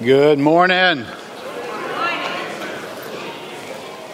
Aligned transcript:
Good 0.00 0.38
morning. 0.38 1.04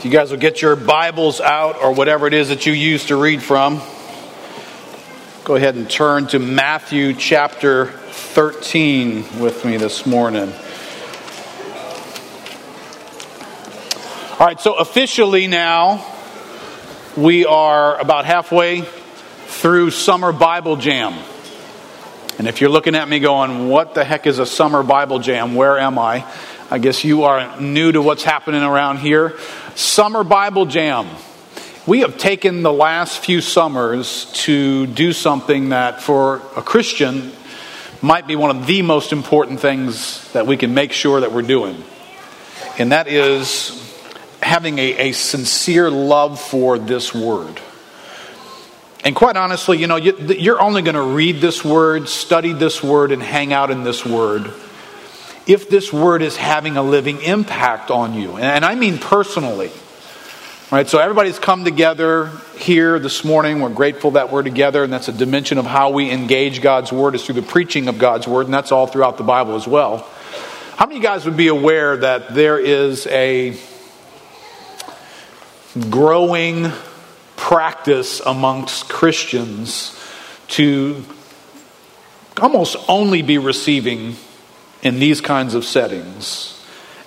You 0.02 0.10
guys 0.10 0.30
will 0.30 0.38
get 0.38 0.62
your 0.62 0.76
Bibles 0.76 1.42
out 1.42 1.82
or 1.82 1.92
whatever 1.92 2.26
it 2.26 2.32
is 2.32 2.48
that 2.48 2.64
you 2.64 2.72
use 2.72 3.04
to 3.08 3.16
read 3.16 3.42
from. 3.42 3.82
Go 5.44 5.56
ahead 5.56 5.74
and 5.74 5.90
turn 5.90 6.26
to 6.28 6.38
Matthew 6.38 7.12
chapter 7.12 7.88
13 7.88 9.40
with 9.40 9.66
me 9.66 9.76
this 9.76 10.06
morning. 10.06 10.50
All 14.40 14.46
right, 14.46 14.58
so 14.58 14.78
officially 14.78 15.48
now, 15.48 16.02
we 17.14 17.44
are 17.44 18.00
about 18.00 18.24
halfway 18.24 18.80
through 19.48 19.90
Summer 19.90 20.32
Bible 20.32 20.76
Jam. 20.76 21.12
And 22.38 22.48
if 22.48 22.60
you're 22.60 22.70
looking 22.70 22.96
at 22.96 23.08
me 23.08 23.20
going, 23.20 23.68
what 23.68 23.94
the 23.94 24.04
heck 24.04 24.26
is 24.26 24.40
a 24.40 24.46
Summer 24.46 24.82
Bible 24.82 25.20
Jam? 25.20 25.54
Where 25.54 25.78
am 25.78 25.98
I? 25.98 26.24
I 26.70 26.78
guess 26.78 27.04
you 27.04 27.24
are 27.24 27.60
new 27.60 27.92
to 27.92 28.02
what's 28.02 28.24
happening 28.24 28.62
around 28.62 28.98
here. 28.98 29.38
Summer 29.76 30.24
Bible 30.24 30.66
Jam. 30.66 31.06
We 31.86 32.00
have 32.00 32.18
taken 32.18 32.62
the 32.62 32.72
last 32.72 33.18
few 33.18 33.40
summers 33.40 34.32
to 34.44 34.86
do 34.86 35.12
something 35.12 35.68
that 35.68 36.02
for 36.02 36.36
a 36.56 36.62
Christian 36.62 37.30
might 38.02 38.26
be 38.26 38.36
one 38.36 38.50
of 38.56 38.66
the 38.66 38.82
most 38.82 39.12
important 39.12 39.60
things 39.60 40.32
that 40.32 40.46
we 40.46 40.56
can 40.56 40.74
make 40.74 40.92
sure 40.92 41.20
that 41.20 41.32
we're 41.32 41.42
doing. 41.42 41.82
And 42.78 42.92
that 42.92 43.06
is 43.06 43.80
having 44.42 44.78
a, 44.78 45.10
a 45.10 45.12
sincere 45.12 45.90
love 45.90 46.40
for 46.40 46.78
this 46.78 47.14
word. 47.14 47.60
And 49.04 49.14
quite 49.14 49.36
honestly, 49.36 49.76
you 49.78 49.86
know, 49.86 49.96
you're 49.96 50.60
only 50.60 50.80
going 50.80 50.94
to 50.94 51.02
read 51.02 51.36
this 51.36 51.62
word, 51.62 52.08
study 52.08 52.54
this 52.54 52.82
word, 52.82 53.12
and 53.12 53.22
hang 53.22 53.52
out 53.52 53.70
in 53.70 53.84
this 53.84 54.04
word 54.04 54.50
if 55.46 55.68
this 55.68 55.92
word 55.92 56.22
is 56.22 56.36
having 56.38 56.78
a 56.78 56.82
living 56.82 57.20
impact 57.20 57.90
on 57.90 58.14
you. 58.14 58.38
And 58.38 58.64
I 58.64 58.74
mean 58.74 58.96
personally. 58.98 59.70
Right, 60.72 60.88
so 60.88 60.98
everybody's 60.98 61.38
come 61.38 61.64
together 61.64 62.30
here 62.56 62.98
this 62.98 63.22
morning. 63.22 63.60
We're 63.60 63.68
grateful 63.68 64.12
that 64.12 64.32
we're 64.32 64.42
together, 64.42 64.82
and 64.82 64.92
that's 64.92 65.08
a 65.08 65.12
dimension 65.12 65.58
of 65.58 65.66
how 65.66 65.90
we 65.90 66.10
engage 66.10 66.62
God's 66.62 66.90
word 66.90 67.14
is 67.14 67.24
through 67.24 67.36
the 67.36 67.42
preaching 67.42 67.86
of 67.86 67.98
God's 67.98 68.26
word, 68.26 68.46
and 68.46 68.54
that's 68.54 68.72
all 68.72 68.86
throughout 68.86 69.18
the 69.18 69.22
Bible 69.22 69.54
as 69.54 69.68
well. 69.68 69.98
How 70.76 70.86
many 70.86 71.00
guys 71.00 71.26
would 71.26 71.36
be 71.36 71.48
aware 71.48 71.98
that 71.98 72.34
there 72.34 72.58
is 72.58 73.06
a 73.06 73.56
growing 75.90 76.72
practice 77.36 78.20
amongst 78.20 78.88
Christians 78.88 79.98
to 80.48 81.04
almost 82.40 82.76
only 82.88 83.22
be 83.22 83.38
receiving 83.38 84.16
in 84.82 84.98
these 84.98 85.20
kinds 85.20 85.54
of 85.54 85.64
settings, 85.64 86.62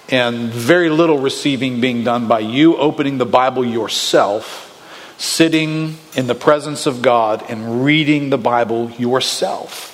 and 0.09 0.49
very 0.49 0.89
little 0.89 1.19
receiving 1.19 1.79
being 1.79 2.03
done 2.03 2.27
by 2.27 2.39
you 2.39 2.75
opening 2.77 3.17
the 3.17 3.25
Bible 3.25 3.63
yourself, 3.63 4.63
sitting 5.17 5.97
in 6.15 6.27
the 6.27 6.35
presence 6.35 6.85
of 6.85 7.01
God, 7.01 7.43
and 7.49 7.83
reading 7.83 8.29
the 8.29 8.37
Bible 8.37 8.89
yourself. 8.91 9.93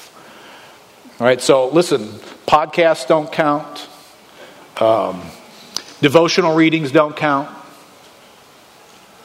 All 1.20 1.28
right, 1.28 1.42
so 1.42 1.68
listen, 1.70 2.08
podcasts 2.48 3.08
don't 3.08 3.32
count, 3.32 3.88
um, 4.80 5.22
devotional 6.02 6.56
readings 6.56 6.92
don't 6.92 7.16
count. 7.16 7.50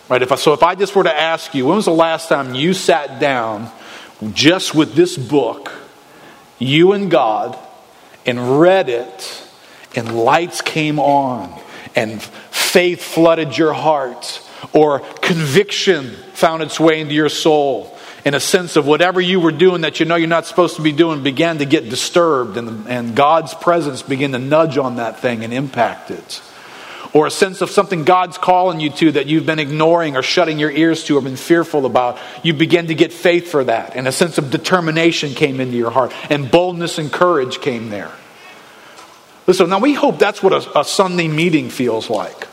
Right? 0.08 0.22
If 0.22 0.32
I, 0.32 0.36
so 0.36 0.54
if 0.54 0.62
I 0.62 0.74
just 0.74 0.96
were 0.96 1.04
to 1.04 1.20
ask 1.20 1.54
you, 1.54 1.66
when 1.66 1.76
was 1.76 1.84
the 1.84 1.90
last 1.90 2.28
time 2.28 2.54
you 2.54 2.72
sat 2.72 3.20
down 3.20 3.70
just 4.32 4.74
with 4.74 4.94
this 4.94 5.16
book, 5.16 5.70
you 6.58 6.92
and 6.92 7.10
God, 7.10 7.58
and 8.24 8.58
read 8.58 8.88
it, 8.88 9.44
and 9.94 10.16
lights 10.16 10.62
came 10.62 10.98
on, 10.98 11.60
and 11.94 12.22
faith 12.22 13.02
flooded 13.02 13.56
your 13.56 13.74
heart, 13.74 14.42
or 14.72 15.00
conviction 15.00 16.10
found 16.32 16.62
its 16.62 16.80
way 16.80 17.00
into 17.00 17.14
your 17.14 17.28
soul, 17.28 17.96
and 18.24 18.34
a 18.34 18.40
sense 18.40 18.76
of 18.76 18.86
whatever 18.86 19.20
you 19.20 19.40
were 19.40 19.52
doing 19.52 19.82
that 19.82 20.00
you 20.00 20.06
know 20.06 20.16
you're 20.16 20.26
not 20.26 20.46
supposed 20.46 20.76
to 20.76 20.82
be 20.82 20.92
doing 20.92 21.22
began 21.22 21.58
to 21.58 21.66
get 21.66 21.90
disturbed, 21.90 22.56
and, 22.56 22.88
and 22.88 23.14
God's 23.14 23.52
presence 23.54 24.00
began 24.00 24.32
to 24.32 24.38
nudge 24.38 24.78
on 24.78 24.96
that 24.96 25.20
thing 25.20 25.44
and 25.44 25.52
impact 25.52 26.10
it 26.10 26.42
or 27.12 27.26
a 27.26 27.30
sense 27.30 27.60
of 27.60 27.70
something 27.70 28.04
God's 28.04 28.38
calling 28.38 28.80
you 28.80 28.90
to 28.90 29.12
that 29.12 29.26
you've 29.26 29.46
been 29.46 29.58
ignoring 29.58 30.16
or 30.16 30.22
shutting 30.22 30.58
your 30.58 30.70
ears 30.70 31.04
to 31.04 31.16
or 31.16 31.20
been 31.20 31.36
fearful 31.36 31.86
about, 31.86 32.18
you 32.42 32.52
begin 32.52 32.88
to 32.88 32.94
get 32.94 33.12
faith 33.12 33.50
for 33.50 33.64
that. 33.64 33.96
And 33.96 34.06
a 34.06 34.12
sense 34.12 34.38
of 34.38 34.50
determination 34.50 35.34
came 35.34 35.60
into 35.60 35.76
your 35.76 35.90
heart, 35.90 36.12
and 36.30 36.50
boldness 36.50 36.98
and 36.98 37.12
courage 37.12 37.60
came 37.60 37.90
there. 37.90 38.12
Listen, 39.46 39.70
now 39.70 39.78
we 39.78 39.94
hope 39.94 40.18
that's 40.18 40.42
what 40.42 40.52
a, 40.52 40.80
a 40.80 40.84
Sunday 40.84 41.28
meeting 41.28 41.70
feels 41.70 42.10
like. 42.10 42.46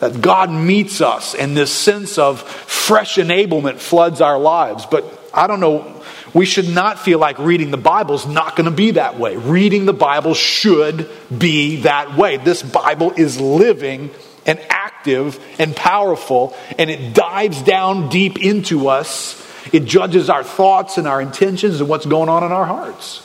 That 0.00 0.20
God 0.20 0.50
meets 0.50 1.00
us 1.00 1.34
and 1.34 1.56
this 1.56 1.72
sense 1.72 2.18
of 2.18 2.42
fresh 2.42 3.16
enablement 3.16 3.78
floods 3.78 4.20
our 4.20 4.38
lives. 4.38 4.84
But 4.84 5.04
I 5.36 5.46
don't 5.46 5.60
know 5.60 6.02
we 6.36 6.44
should 6.44 6.68
not 6.68 6.98
feel 6.98 7.18
like 7.18 7.38
reading 7.38 7.70
the 7.70 7.78
Bible 7.78 8.14
is 8.14 8.26
not 8.26 8.56
going 8.56 8.66
to 8.66 8.70
be 8.70 8.90
that 8.92 9.18
way. 9.18 9.38
Reading 9.38 9.86
the 9.86 9.94
Bible 9.94 10.34
should 10.34 11.08
be 11.36 11.82
that 11.82 12.14
way. 12.14 12.36
This 12.36 12.62
Bible 12.62 13.12
is 13.16 13.40
living 13.40 14.10
and 14.44 14.60
active 14.68 15.42
and 15.58 15.74
powerful, 15.74 16.54
and 16.78 16.90
it 16.90 17.14
dives 17.14 17.62
down 17.62 18.10
deep 18.10 18.38
into 18.38 18.88
us. 18.88 19.42
It 19.72 19.86
judges 19.86 20.28
our 20.28 20.44
thoughts 20.44 20.98
and 20.98 21.08
our 21.08 21.22
intentions 21.22 21.80
and 21.80 21.88
what's 21.88 22.04
going 22.04 22.28
on 22.28 22.44
in 22.44 22.52
our 22.52 22.66
hearts. 22.66 23.22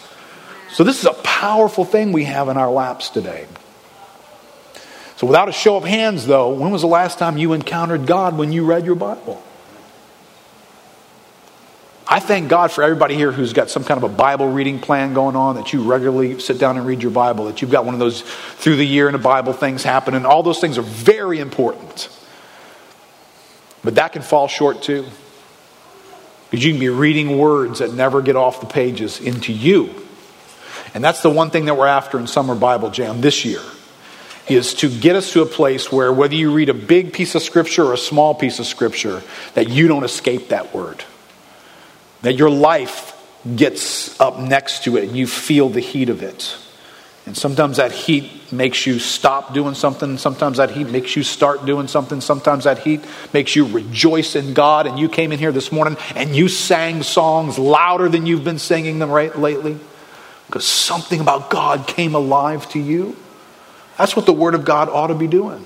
So, 0.71 0.85
this 0.85 0.99
is 0.99 1.05
a 1.05 1.13
powerful 1.13 1.83
thing 1.83 2.13
we 2.13 2.23
have 2.23 2.47
in 2.47 2.55
our 2.55 2.71
laps 2.71 3.09
today. 3.09 3.45
So, 5.17 5.27
without 5.27 5.49
a 5.49 5.51
show 5.51 5.75
of 5.75 5.83
hands, 5.83 6.25
though, 6.25 6.53
when 6.53 6.71
was 6.71 6.81
the 6.81 6.87
last 6.87 7.19
time 7.19 7.37
you 7.37 7.51
encountered 7.51 8.05
God 8.05 8.37
when 8.37 8.53
you 8.53 8.63
read 8.63 8.85
your 8.85 8.95
Bible? 8.95 9.43
I 12.11 12.19
thank 12.19 12.49
God 12.49 12.73
for 12.73 12.83
everybody 12.83 13.15
here 13.15 13.31
who's 13.31 13.53
got 13.53 13.69
some 13.69 13.85
kind 13.85 13.97
of 13.97 14.03
a 14.03 14.13
Bible 14.13 14.51
reading 14.51 14.79
plan 14.79 15.13
going 15.13 15.37
on, 15.37 15.55
that 15.55 15.71
you 15.71 15.81
regularly 15.81 16.41
sit 16.41 16.59
down 16.59 16.75
and 16.75 16.85
read 16.85 17.01
your 17.01 17.11
Bible, 17.11 17.45
that 17.45 17.61
you've 17.61 17.71
got 17.71 17.85
one 17.85 17.93
of 17.93 18.01
those 18.01 18.21
through 18.21 18.75
the 18.75 18.85
year 18.85 19.07
in 19.07 19.15
a 19.15 19.17
Bible 19.17 19.53
things 19.53 19.81
happen, 19.81 20.13
and 20.13 20.27
all 20.27 20.43
those 20.43 20.59
things 20.59 20.77
are 20.77 20.81
very 20.81 21.39
important. 21.39 22.09
But 23.81 23.95
that 23.95 24.11
can 24.11 24.23
fall 24.23 24.49
short 24.49 24.81
too. 24.81 25.05
Because 26.49 26.65
you 26.65 26.73
can 26.73 26.81
be 26.81 26.89
reading 26.89 27.37
words 27.37 27.79
that 27.79 27.93
never 27.93 28.21
get 28.21 28.35
off 28.35 28.59
the 28.59 28.67
pages 28.67 29.21
into 29.21 29.53
you. 29.53 29.95
And 30.93 31.01
that's 31.01 31.21
the 31.21 31.29
one 31.29 31.49
thing 31.49 31.63
that 31.63 31.77
we're 31.77 31.87
after 31.87 32.19
in 32.19 32.27
Summer 32.27 32.55
Bible 32.55 32.89
Jam 32.89 33.21
this 33.21 33.45
year 33.45 33.61
is 34.49 34.73
to 34.73 34.89
get 34.89 35.15
us 35.15 35.31
to 35.31 35.43
a 35.43 35.45
place 35.45 35.89
where 35.93 36.11
whether 36.11 36.35
you 36.35 36.51
read 36.51 36.67
a 36.67 36.73
big 36.73 37.13
piece 37.13 37.35
of 37.35 37.41
scripture 37.41 37.85
or 37.85 37.93
a 37.93 37.97
small 37.97 38.35
piece 38.35 38.59
of 38.59 38.65
scripture, 38.65 39.23
that 39.53 39.69
you 39.69 39.87
don't 39.87 40.03
escape 40.03 40.49
that 40.49 40.75
word. 40.75 41.05
That 42.21 42.35
your 42.35 42.49
life 42.49 43.17
gets 43.55 44.19
up 44.19 44.39
next 44.39 44.83
to 44.83 44.97
it 44.97 45.05
and 45.05 45.17
you 45.17 45.25
feel 45.27 45.69
the 45.69 45.79
heat 45.79 46.09
of 46.09 46.21
it. 46.21 46.55
And 47.25 47.37
sometimes 47.37 47.77
that 47.77 47.91
heat 47.91 48.51
makes 48.51 48.85
you 48.85 48.97
stop 48.97 49.53
doing 49.53 49.75
something. 49.75 50.17
Sometimes 50.17 50.57
that 50.57 50.71
heat 50.71 50.89
makes 50.89 51.15
you 51.15 51.23
start 51.23 51.65
doing 51.65 51.87
something. 51.87 52.19
Sometimes 52.19 52.63
that 52.63 52.79
heat 52.79 53.01
makes 53.31 53.55
you 53.55 53.65
rejoice 53.67 54.35
in 54.35 54.53
God. 54.53 54.87
And 54.87 54.97
you 54.97 55.07
came 55.07 55.31
in 55.31 55.39
here 55.39 55.51
this 55.51 55.71
morning 55.71 55.97
and 56.15 56.35
you 56.35 56.47
sang 56.47 57.03
songs 57.03 57.59
louder 57.59 58.09
than 58.09 58.25
you've 58.25 58.43
been 58.43 58.59
singing 58.59 58.99
them 58.99 59.11
right 59.11 59.37
lately 59.37 59.77
because 60.47 60.65
something 60.65 61.21
about 61.21 61.49
God 61.49 61.87
came 61.87 62.15
alive 62.15 62.67
to 62.71 62.79
you. 62.79 63.15
That's 63.97 64.15
what 64.15 64.25
the 64.25 64.33
Word 64.33 64.55
of 64.55 64.65
God 64.65 64.89
ought 64.89 65.07
to 65.07 65.15
be 65.15 65.27
doing. 65.27 65.63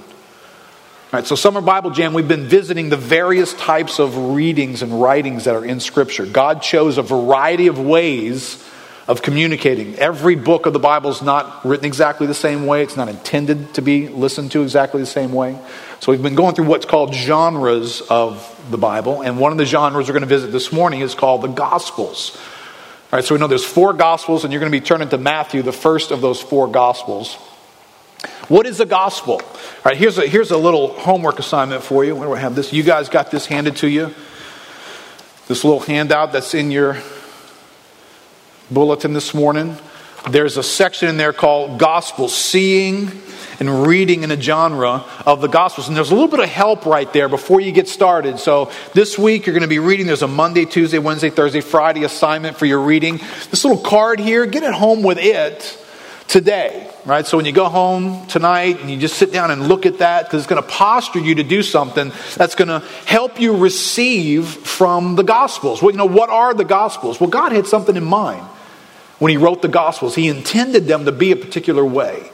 Right, 1.15 1.25
so 1.25 1.35
Summer 1.35 1.61
Bible 1.61 1.91
Jam, 1.91 2.11
we've 2.13 2.27
been 2.27 2.47
visiting 2.47 2.89
the 2.89 2.97
various 2.97 3.53
types 3.53 3.99
of 3.99 4.17
readings 4.35 4.81
and 4.81 5.01
writings 5.01 5.45
that 5.45 5.55
are 5.55 5.63
in 5.63 5.79
Scripture. 5.79 6.25
God 6.25 6.61
chose 6.61 6.97
a 6.97 7.01
variety 7.01 7.67
of 7.67 7.79
ways 7.79 8.61
of 9.07 9.21
communicating. 9.21 9.95
Every 9.95 10.35
book 10.35 10.65
of 10.65 10.73
the 10.73 10.79
Bible 10.79 11.12
is 11.12 11.21
not 11.21 11.63
written 11.63 11.85
exactly 11.85 12.27
the 12.27 12.33
same 12.33 12.65
way, 12.65 12.83
it's 12.83 12.97
not 12.97 13.07
intended 13.07 13.75
to 13.75 13.81
be 13.81 14.09
listened 14.09 14.51
to 14.51 14.62
exactly 14.62 15.00
the 15.00 15.07
same 15.07 15.31
way. 15.31 15.57
So 16.01 16.12
we've 16.12 16.21
been 16.21 16.35
going 16.35 16.53
through 16.53 16.65
what's 16.65 16.85
called 16.85 17.15
genres 17.15 18.01
of 18.01 18.53
the 18.69 18.77
Bible, 18.77 19.21
and 19.21 19.39
one 19.39 19.53
of 19.53 19.57
the 19.57 19.65
genres 19.65 20.09
we're 20.09 20.15
going 20.15 20.23
to 20.23 20.27
visit 20.27 20.51
this 20.51 20.73
morning 20.73 21.00
is 21.00 21.15
called 21.15 21.44
the 21.44 21.47
Gospels. 21.47 22.35
All 22.35 23.19
right, 23.19 23.23
so 23.23 23.35
we 23.35 23.39
know 23.39 23.47
there's 23.47 23.63
four 23.63 23.94
Gospels, 23.94 24.44
and 24.44 24.51
you're 24.51 24.59
going 24.59 24.69
to 24.69 24.77
be 24.77 24.85
turning 24.85 25.07
to 25.07 25.18
Matthew, 25.18 25.61
the 25.61 25.71
first 25.71 26.11
of 26.11 26.19
those 26.19 26.41
four 26.41 26.68
Gospels. 26.68 27.38
What 28.47 28.68
is 28.68 28.77
the 28.77 28.86
gospel? 28.86 29.42
All 29.42 29.81
right, 29.83 29.97
here's 29.97 30.19
a, 30.19 30.27
here's 30.27 30.51
a 30.51 30.57
little 30.57 30.94
homework 30.94 31.39
assignment 31.39 31.81
for 31.81 32.06
you. 32.06 32.15
Where 32.15 32.27
do 32.27 32.33
I 32.36 32.39
have 32.39 32.53
this? 32.53 32.71
You 32.71 32.83
guys 32.83 33.09
got 33.09 33.31
this 33.31 33.47
handed 33.47 33.77
to 33.77 33.88
you. 33.88 34.13
This 35.47 35.63
little 35.63 35.80
handout 35.80 36.31
that's 36.31 36.53
in 36.53 36.69
your 36.69 36.97
bulletin 38.69 39.13
this 39.13 39.33
morning. 39.33 39.75
There's 40.30 40.57
a 40.57 40.63
section 40.63 41.09
in 41.09 41.18
there 41.18 41.33
called 41.33 41.80
Gospel 41.80 42.27
Seeing 42.27 43.12
and 43.59 43.88
Reading 43.88 44.21
in 44.21 44.30
a 44.30 44.39
Genre 44.39 45.03
of 45.25 45.42
the 45.42 45.47
Gospels. 45.47 45.88
And 45.88 45.97
there's 45.97 46.12
a 46.12 46.13
little 46.13 46.30
bit 46.30 46.39
of 46.39 46.50
help 46.50 46.86
right 46.86 47.12
there 47.13 47.30
before 47.30 47.62
you 47.62 47.71
get 47.71 47.88
started. 47.88 48.38
So 48.38 48.71
this 48.94 49.18
week 49.18 49.47
you're 49.47 49.53
going 49.53 49.62
to 49.62 49.68
be 49.68 49.80
reading. 49.80 50.06
There's 50.06 50.21
a 50.21 50.27
Monday, 50.27 50.65
Tuesday, 50.65 51.00
Wednesday, 51.00 51.31
Thursday, 51.31 51.62
Friday 51.62 52.03
assignment 52.03 52.57
for 52.57 52.68
your 52.68 52.81
reading. 52.81 53.18
This 53.50 53.65
little 53.65 53.81
card 53.81 54.19
here, 54.19 54.45
get 54.45 54.62
it 54.62 54.74
home 54.74 55.01
with 55.01 55.18
it 55.18 55.81
today, 56.27 56.89
right? 57.06 57.25
So 57.25 57.38
when 57.38 57.45
you 57.45 57.51
go 57.51 57.69
home 57.69 58.25
tonight 58.27 58.80
and 58.81 58.89
you 58.89 58.98
just 58.98 59.16
sit 59.16 59.31
down 59.31 59.51
and 59.51 59.68
look 59.68 59.86
at 59.86 60.00
that, 60.00 60.25
because 60.25 60.42
it's 60.42 60.50
going 60.50 60.62
to 60.62 60.68
posture 60.68 61.19
you 61.19 61.36
to 61.36 61.44
do 61.44 61.62
something 61.63 62.12
that's 62.36 62.56
going 62.56 62.68
to 62.68 62.80
help 63.06 63.39
you 63.39 63.56
receive 63.57 64.48
from 64.48 65.16
the 65.16 65.24
Gospels. 65.24 65.81
Well, 65.81 65.92
you 65.92 65.98
know, 65.98 66.07
what 66.07 66.30
are 66.30 66.54
the 66.54 66.66
Gospels? 66.66 67.19
Well, 67.19 67.30
God 67.30 67.51
had 67.51 67.68
something 67.68 67.95
in 67.95 68.04
mind 68.04 68.45
when 69.19 69.30
He 69.30 69.38
wrote 69.38 69.62
the 69.62 69.68
Gospels. 69.68 70.16
He 70.16 70.27
intended 70.27 70.88
them 70.88 71.06
to 71.06 71.12
be 71.12 71.31
a 71.31 71.36
particular 71.36 71.86
way. 71.86 72.31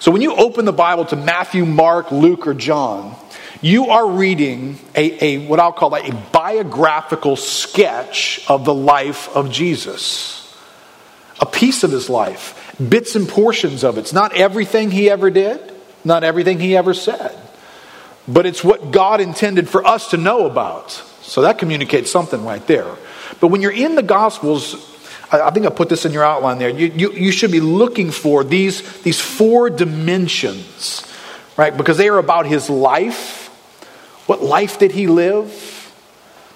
So 0.00 0.10
when 0.10 0.22
you 0.22 0.34
open 0.34 0.64
the 0.64 0.72
Bible 0.72 1.04
to 1.06 1.16
Matthew, 1.16 1.64
Mark, 1.64 2.12
Luke, 2.12 2.46
or 2.46 2.54
John, 2.54 3.16
you 3.60 3.86
are 3.86 4.08
reading 4.08 4.78
a, 4.94 5.24
a 5.24 5.46
what 5.46 5.58
I'll 5.58 5.72
call 5.72 5.94
a 5.96 6.12
biographical 6.32 7.34
sketch 7.34 8.44
of 8.48 8.64
the 8.64 8.74
life 8.74 9.28
of 9.34 9.50
Jesus. 9.50 10.36
A 11.40 11.46
piece 11.46 11.82
of 11.82 11.90
his 11.90 12.08
life, 12.08 12.54
bits 12.86 13.16
and 13.16 13.28
portions 13.28 13.84
of 13.84 13.98
it. 13.98 14.02
It's 14.02 14.12
not 14.12 14.34
everything 14.34 14.90
he 14.90 15.10
ever 15.10 15.30
did, 15.30 15.72
not 16.04 16.24
everything 16.24 16.60
he 16.60 16.76
ever 16.76 16.94
said, 16.94 17.36
but 18.26 18.46
it's 18.46 18.62
what 18.62 18.90
God 18.90 19.20
intended 19.20 19.68
for 19.68 19.86
us 19.86 20.10
to 20.10 20.16
know 20.16 20.46
about. 20.46 20.90
So 21.22 21.42
that 21.42 21.58
communicates 21.58 22.10
something 22.10 22.44
right 22.44 22.64
there. 22.66 22.96
But 23.40 23.48
when 23.48 23.60
you're 23.60 23.72
in 23.72 23.94
the 23.94 24.02
Gospels, 24.02 24.74
I 25.30 25.50
think 25.50 25.66
I 25.66 25.70
put 25.70 25.90
this 25.90 26.06
in 26.06 26.12
your 26.12 26.24
outline 26.24 26.58
there. 26.58 26.70
You, 26.70 26.86
you, 26.86 27.12
you 27.12 27.32
should 27.32 27.52
be 27.52 27.60
looking 27.60 28.10
for 28.10 28.44
these, 28.44 29.02
these 29.02 29.20
four 29.20 29.68
dimensions, 29.68 31.04
right? 31.56 31.76
Because 31.76 31.98
they 31.98 32.08
are 32.08 32.18
about 32.18 32.46
his 32.46 32.70
life. 32.70 33.48
What 34.26 34.42
life 34.42 34.78
did 34.78 34.92
he 34.92 35.06
live? 35.06 35.77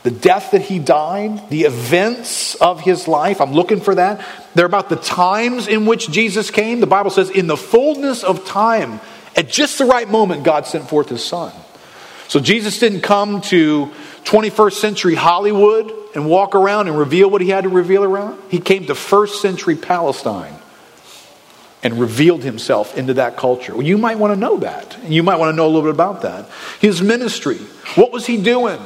The 0.02 0.10
death 0.10 0.50
that 0.50 0.62
he 0.62 0.78
died, 0.78 1.48
the 1.48 1.62
events 1.62 2.56
of 2.56 2.80
his 2.80 3.06
life. 3.06 3.40
I'm 3.40 3.52
looking 3.52 3.80
for 3.80 3.94
that. 3.94 4.24
They're 4.54 4.66
about 4.66 4.88
the 4.88 4.96
times 4.96 5.68
in 5.68 5.86
which 5.86 6.10
Jesus 6.10 6.50
came. 6.50 6.80
The 6.80 6.88
Bible 6.88 7.10
says, 7.10 7.30
in 7.30 7.46
the 7.46 7.56
fullness 7.56 8.24
of 8.24 8.44
time, 8.44 9.00
at 9.36 9.48
just 9.48 9.78
the 9.78 9.84
right 9.84 10.08
moment, 10.08 10.42
God 10.42 10.66
sent 10.66 10.88
forth 10.88 11.08
his 11.08 11.24
son. 11.24 11.52
So 12.26 12.40
Jesus 12.40 12.78
didn't 12.78 13.02
come 13.02 13.42
to 13.42 13.90
21st 14.24 14.72
century 14.72 15.14
Hollywood 15.14 15.92
and 16.14 16.28
walk 16.28 16.54
around 16.54 16.88
and 16.88 16.98
reveal 16.98 17.30
what 17.30 17.40
he 17.40 17.50
had 17.50 17.64
to 17.64 17.70
reveal 17.70 18.02
around. 18.02 18.40
He 18.50 18.58
came 18.58 18.86
to 18.86 18.94
first 18.94 19.40
century 19.40 19.76
Palestine 19.76 20.54
and 21.82 22.00
revealed 22.00 22.42
himself 22.42 22.96
into 22.96 23.14
that 23.14 23.36
culture. 23.36 23.74
Well, 23.74 23.82
you 23.82 23.98
might 23.98 24.18
want 24.18 24.32
to 24.32 24.38
know 24.38 24.58
that. 24.58 24.96
And 24.98 25.12
you 25.12 25.22
might 25.22 25.36
want 25.36 25.52
to 25.52 25.56
know 25.56 25.66
a 25.66 25.68
little 25.68 25.82
bit 25.82 25.94
about 25.94 26.22
that. 26.22 26.48
His 26.80 27.02
ministry, 27.02 27.58
what 27.96 28.12
was 28.12 28.26
he 28.26 28.36
doing? 28.36 28.80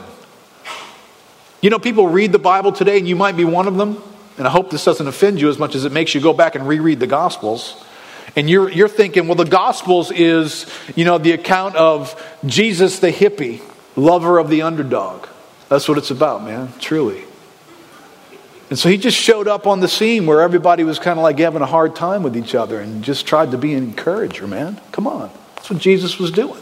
You 1.60 1.70
know, 1.70 1.78
people 1.78 2.08
read 2.08 2.32
the 2.32 2.38
Bible 2.38 2.72
today, 2.72 2.98
and 2.98 3.08
you 3.08 3.16
might 3.16 3.36
be 3.36 3.44
one 3.44 3.66
of 3.66 3.76
them. 3.76 4.02
And 4.38 4.46
I 4.46 4.50
hope 4.50 4.70
this 4.70 4.84
doesn't 4.84 5.06
offend 5.06 5.40
you 5.40 5.48
as 5.48 5.58
much 5.58 5.74
as 5.74 5.84
it 5.84 5.92
makes 5.92 6.14
you 6.14 6.20
go 6.20 6.32
back 6.32 6.54
and 6.54 6.68
reread 6.68 7.00
the 7.00 7.06
Gospels. 7.06 7.82
And 8.34 8.50
you're, 8.50 8.70
you're 8.70 8.88
thinking, 8.88 9.28
well, 9.28 9.36
the 9.36 9.46
Gospels 9.46 10.10
is, 10.10 10.66
you 10.94 11.06
know, 11.06 11.16
the 11.16 11.32
account 11.32 11.74
of 11.76 12.14
Jesus 12.44 12.98
the 12.98 13.10
hippie, 13.10 13.62
lover 13.96 14.38
of 14.38 14.50
the 14.50 14.62
underdog. 14.62 15.26
That's 15.68 15.88
what 15.88 15.96
it's 15.96 16.10
about, 16.10 16.44
man, 16.44 16.72
truly. 16.78 17.24
And 18.68 18.78
so 18.78 18.88
he 18.88 18.98
just 18.98 19.16
showed 19.16 19.48
up 19.48 19.66
on 19.66 19.80
the 19.80 19.88
scene 19.88 20.26
where 20.26 20.42
everybody 20.42 20.82
was 20.84 20.98
kind 20.98 21.18
of 21.18 21.22
like 21.22 21.38
having 21.38 21.62
a 21.62 21.66
hard 21.66 21.94
time 21.94 22.22
with 22.22 22.36
each 22.36 22.54
other 22.54 22.80
and 22.80 23.02
just 23.02 23.26
tried 23.26 23.52
to 23.52 23.58
be 23.58 23.74
an 23.74 23.84
encourager, 23.84 24.46
man. 24.46 24.80
Come 24.92 25.06
on. 25.06 25.30
That's 25.54 25.70
what 25.70 25.78
Jesus 25.78 26.18
was 26.18 26.32
doing. 26.32 26.60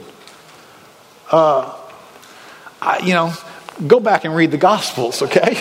Uh, 1.31 1.75
I, 2.81 2.99
you 2.99 3.15
know, 3.15 3.33
go 3.87 4.01
back 4.01 4.25
and 4.25 4.35
read 4.35 4.51
the 4.51 4.59
Gospels, 4.59 5.23
okay? 5.23 5.61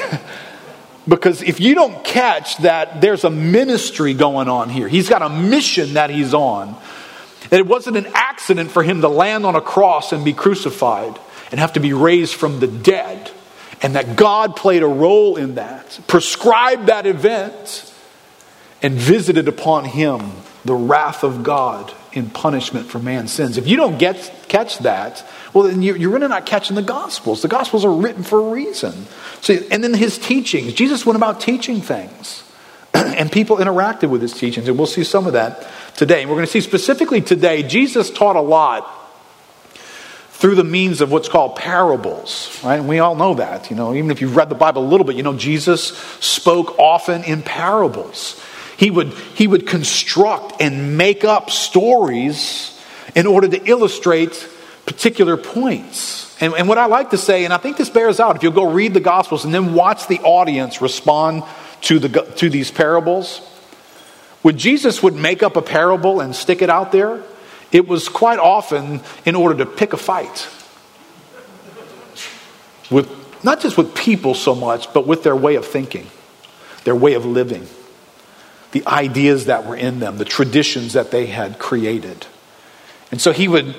because 1.08 1.42
if 1.42 1.60
you 1.60 1.76
don't 1.76 2.04
catch 2.04 2.58
that 2.58 3.02
there's 3.02 3.24
a 3.24 3.30
ministry 3.30 4.14
going 4.14 4.48
on 4.48 4.70
here, 4.70 4.88
he's 4.88 5.10
got 5.10 5.22
a 5.22 5.30
mission 5.30 5.94
that 5.94 6.10
he's 6.10 6.34
on. 6.34 6.76
That 7.50 7.60
it 7.60 7.68
wasn't 7.68 7.98
an 7.98 8.08
accident 8.14 8.72
for 8.72 8.84
him 8.84 9.02
to 9.02 9.10
land 9.10 9.46
on 9.46 9.56
a 9.56 9.62
cross 9.62 10.14
and 10.14 10.24
be 10.24 10.34
crucified 10.34 11.20
and 11.52 11.60
have 11.60 11.74
to 11.74 11.80
be 11.80 11.94
raised 11.94 12.34
from 12.34 12.60
the 12.60 12.68
dead 12.68 13.32
and 13.82 13.96
that 13.96 14.16
God 14.16 14.56
played 14.56 14.82
a 14.82 14.88
role 14.88 15.36
in 15.36 15.56
that, 15.56 16.00
prescribed 16.08 16.88
that 16.88 17.06
event, 17.06 17.94
and 18.82 18.96
visited 18.96 19.48
upon 19.50 19.86
him 19.86 20.32
the 20.64 20.74
wrath 20.74 21.24
of 21.24 21.44
God 21.44 21.94
in 22.14 22.30
punishment 22.30 22.88
for 22.88 23.00
man's 23.00 23.32
sins. 23.32 23.58
If 23.58 23.68
you 23.68 23.76
don't 23.76 23.98
get, 23.98 24.32
catch 24.48 24.80
that, 24.80 25.26
well, 25.54 25.66
then 25.66 25.82
you're, 25.82 26.10
really 26.10 26.28
not 26.28 26.46
catching 26.46 26.76
the 26.76 26.82
Gospels. 26.82 27.42
The 27.42 27.48
Gospels 27.48 27.84
are 27.86 27.94
written 27.94 28.24
for 28.24 28.40
a 28.40 28.52
reason. 28.52 29.08
So, 29.42 29.56
and 29.72 29.84
then 29.84 29.94
his 29.94 30.18
teachings. 30.18 30.74
Jesus 30.74 31.06
went 31.06 31.18
about 31.18 31.42
teaching 31.42 31.82
things, 31.82 32.44
and 32.94 33.32
people 33.32 33.58
interacted 33.58 34.10
with 34.10 34.22
his 34.22 34.34
teachings, 34.34 34.68
and 34.68 34.78
we'll 34.78 34.88
see 34.88 35.04
some 35.04 35.28
of 35.28 35.34
that 35.34 35.68
today. 35.96 36.22
And 36.22 36.30
we're 36.30 36.38
going 36.38 36.46
to 36.46 36.52
see 36.52 36.62
specifically 36.62 37.22
today, 37.22 37.64
Jesus 37.64 38.10
taught 38.10 38.36
a 38.36 38.42
lot 38.42 39.00
through 40.44 40.56
the 40.56 40.64
means 40.64 41.00
of 41.00 41.12
what's 41.12 41.30
called 41.30 41.56
parables, 41.56 42.60
right? 42.64 42.76
And 42.76 42.90
we 42.90 43.00
all 43.00 43.16
know 43.16 43.36
that, 43.36 43.70
you 43.70 43.78
know, 43.78 43.94
even 43.94 44.12
if 44.12 44.20
you've 44.20 44.36
read 44.36 44.50
the 44.50 44.56
Bible 44.56 44.84
a 44.84 44.90
little 44.90 45.06
bit, 45.06 45.16
you 45.16 45.24
know, 45.24 45.38
Jesus 45.38 45.98
spoke 46.20 46.78
often 46.78 47.24
in 47.24 47.42
parables. 47.42 48.44
He 48.78 48.90
would, 48.92 49.14
he 49.36 49.48
would 49.48 49.68
construct 49.68 50.62
and 50.62 50.98
make 50.98 51.24
up 51.24 51.50
stories 51.50 52.80
in 53.16 53.28
order 53.28 53.48
to 53.48 53.64
illustrate 53.66 54.50
particular 54.86 55.38
points. 55.38 56.36
And, 56.42 56.54
and 56.54 56.68
what 56.68 56.78
I 56.78 56.88
like 56.88 57.12
to 57.12 57.18
say, 57.18 57.46
and 57.46 57.54
I 57.54 57.58
think 57.58 57.78
this 57.78 57.90
bears 57.90 58.20
out, 58.20 58.36
if 58.36 58.44
you'll 58.44 58.52
go 58.52 58.72
read 58.72 58.94
the 58.94 59.00
Gospels 59.00 59.46
and 59.46 59.54
then 59.54 59.74
watch 59.74 60.08
the 60.08 60.20
audience 60.20 60.82
respond 60.82 61.44
to, 61.82 62.00
the, 62.00 62.22
to 62.38 62.50
these 62.50 62.72
parables, 62.72 63.40
when 64.42 64.58
Jesus 64.58 65.02
would 65.02 65.16
make 65.16 65.44
up 65.44 65.56
a 65.56 65.62
parable 65.62 66.20
and 66.20 66.36
stick 66.36 66.62
it 66.62 66.70
out 66.70 66.92
there, 66.92 67.24
it 67.72 67.88
was 67.88 68.10
quite 68.10 68.40
often 68.40 69.02
in 69.26 69.36
order 69.36 69.64
to 69.64 69.66
pick 69.66 69.94
a 69.94 69.98
fight 69.98 70.48
with 72.92 73.10
not 73.44 73.60
just 73.60 73.78
with 73.78 73.94
people 73.96 74.36
so 74.36 74.56
much, 74.56 74.94
but 74.94 75.06
with 75.06 75.24
their 75.24 75.36
way 75.36 75.56
of 75.56 75.66
thinking, 75.66 76.08
their 76.86 76.96
way 76.96 77.14
of 77.14 77.26
living, 77.26 77.68
the 78.74 78.86
ideas 78.86 79.46
that 79.46 79.66
were 79.66 79.76
in 79.76 80.00
them, 80.00 80.18
the 80.18 80.26
traditions 80.26 80.94
that 80.94 81.12
they 81.12 81.28
had 81.28 81.58
created. 81.58 82.28
And 83.12 83.22
so 83.22 83.32
he 83.32 83.48
would, 83.48 83.76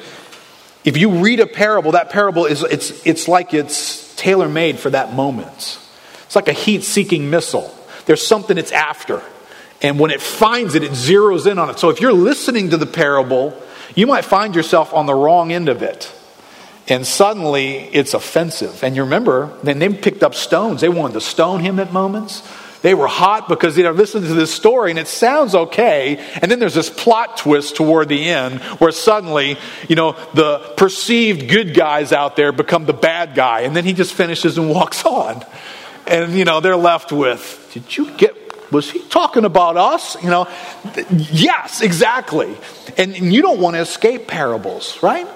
if 0.85 0.96
you 0.96 1.23
read 1.23 1.41
a 1.41 1.46
parable, 1.46 1.93
that 1.93 2.11
parable 2.11 2.46
is 2.46 2.62
it's 2.62 3.06
it's 3.06 3.29
like 3.29 3.52
it's 3.52 4.14
tailor 4.17 4.49
made 4.49 4.79
for 4.79 4.91
that 4.91 5.12
moment. 5.12 5.79
It's 6.25 6.37
like 6.37 6.49
a 6.49 6.52
heat 6.52 6.82
seeking 6.82 7.29
missile. 7.29 7.76
There's 8.06 8.26
something 8.26 8.56
it's 8.56 8.73
after. 8.73 9.23
And 9.82 9.99
when 9.99 10.11
it 10.11 10.23
finds 10.23 10.75
it, 10.75 10.82
it 10.82 10.93
zeroes 10.93 11.50
in 11.50 11.58
on 11.58 11.69
it. 11.69 11.79
So 11.79 11.90
if 11.90 12.00
you're 12.00 12.12
listening 12.12 12.71
to 12.71 12.78
the 12.78 12.87
parable 12.87 13.61
you 13.95 14.07
might 14.07 14.25
find 14.25 14.54
yourself 14.54 14.92
on 14.92 15.07
the 15.07 15.14
wrong 15.14 15.52
end 15.52 15.68
of 15.68 15.83
it. 15.83 16.12
And 16.88 17.07
suddenly 17.07 17.76
it's 17.76 18.12
offensive. 18.12 18.83
And 18.83 18.95
you 18.97 19.04
remember, 19.04 19.57
then 19.62 19.78
they 19.78 19.88
picked 19.88 20.23
up 20.23 20.35
stones. 20.35 20.80
They 20.80 20.88
wanted 20.88 21.14
to 21.14 21.21
stone 21.21 21.61
him 21.61 21.78
at 21.78 21.92
moments. 21.92 22.42
They 22.85 22.93
were 22.93 23.07
hot 23.07 23.49
because 23.49 23.79
you 23.79 23.83
know, 23.83 23.93
listen 23.93 24.21
to 24.25 24.35
this 24.35 24.53
story 24.53 24.91
and 24.91 24.99
it 24.99 25.09
sounds 25.09 25.55
okay. 25.55 26.19
And 26.43 26.50
then 26.50 26.59
there's 26.59 26.75
this 26.75 26.91
plot 26.91 27.38
twist 27.38 27.76
toward 27.76 28.11
the 28.11 28.29
end 28.29 28.61
where 28.79 28.93
suddenly, 28.93 29.57
you 29.88 29.97
know, 29.97 30.12
the 30.35 30.59
perceived 30.76 31.49
good 31.49 31.73
guys 31.73 32.12
out 32.12 32.37
there 32.37 32.53
become 32.53 32.85
the 32.85 32.93
bad 32.93 33.35
guy. 33.35 33.62
And 33.62 33.75
then 33.75 33.87
he 33.87 33.95
just 33.95 34.12
finishes 34.12 34.59
and 34.59 34.69
walks 34.79 35.03
on. 35.07 35.43
And, 36.07 36.35
you 36.35 36.45
know, 36.45 36.61
they're 36.61 36.76
left 36.76 37.11
with, 37.11 37.71
did 37.73 37.97
you 37.97 38.11
get 38.19 38.37
was 38.71 38.91
he 38.91 39.00
talking 39.09 39.47
about 39.47 39.79
us? 39.79 40.23
You 40.23 40.29
know, 40.29 40.49
yes, 41.11 41.81
exactly. 41.81 42.55
And, 42.99 43.14
you 43.17 43.41
don't 43.41 43.61
want 43.61 43.76
to 43.76 43.81
escape 43.81 44.26
parables, 44.26 45.03
right? 45.03 45.26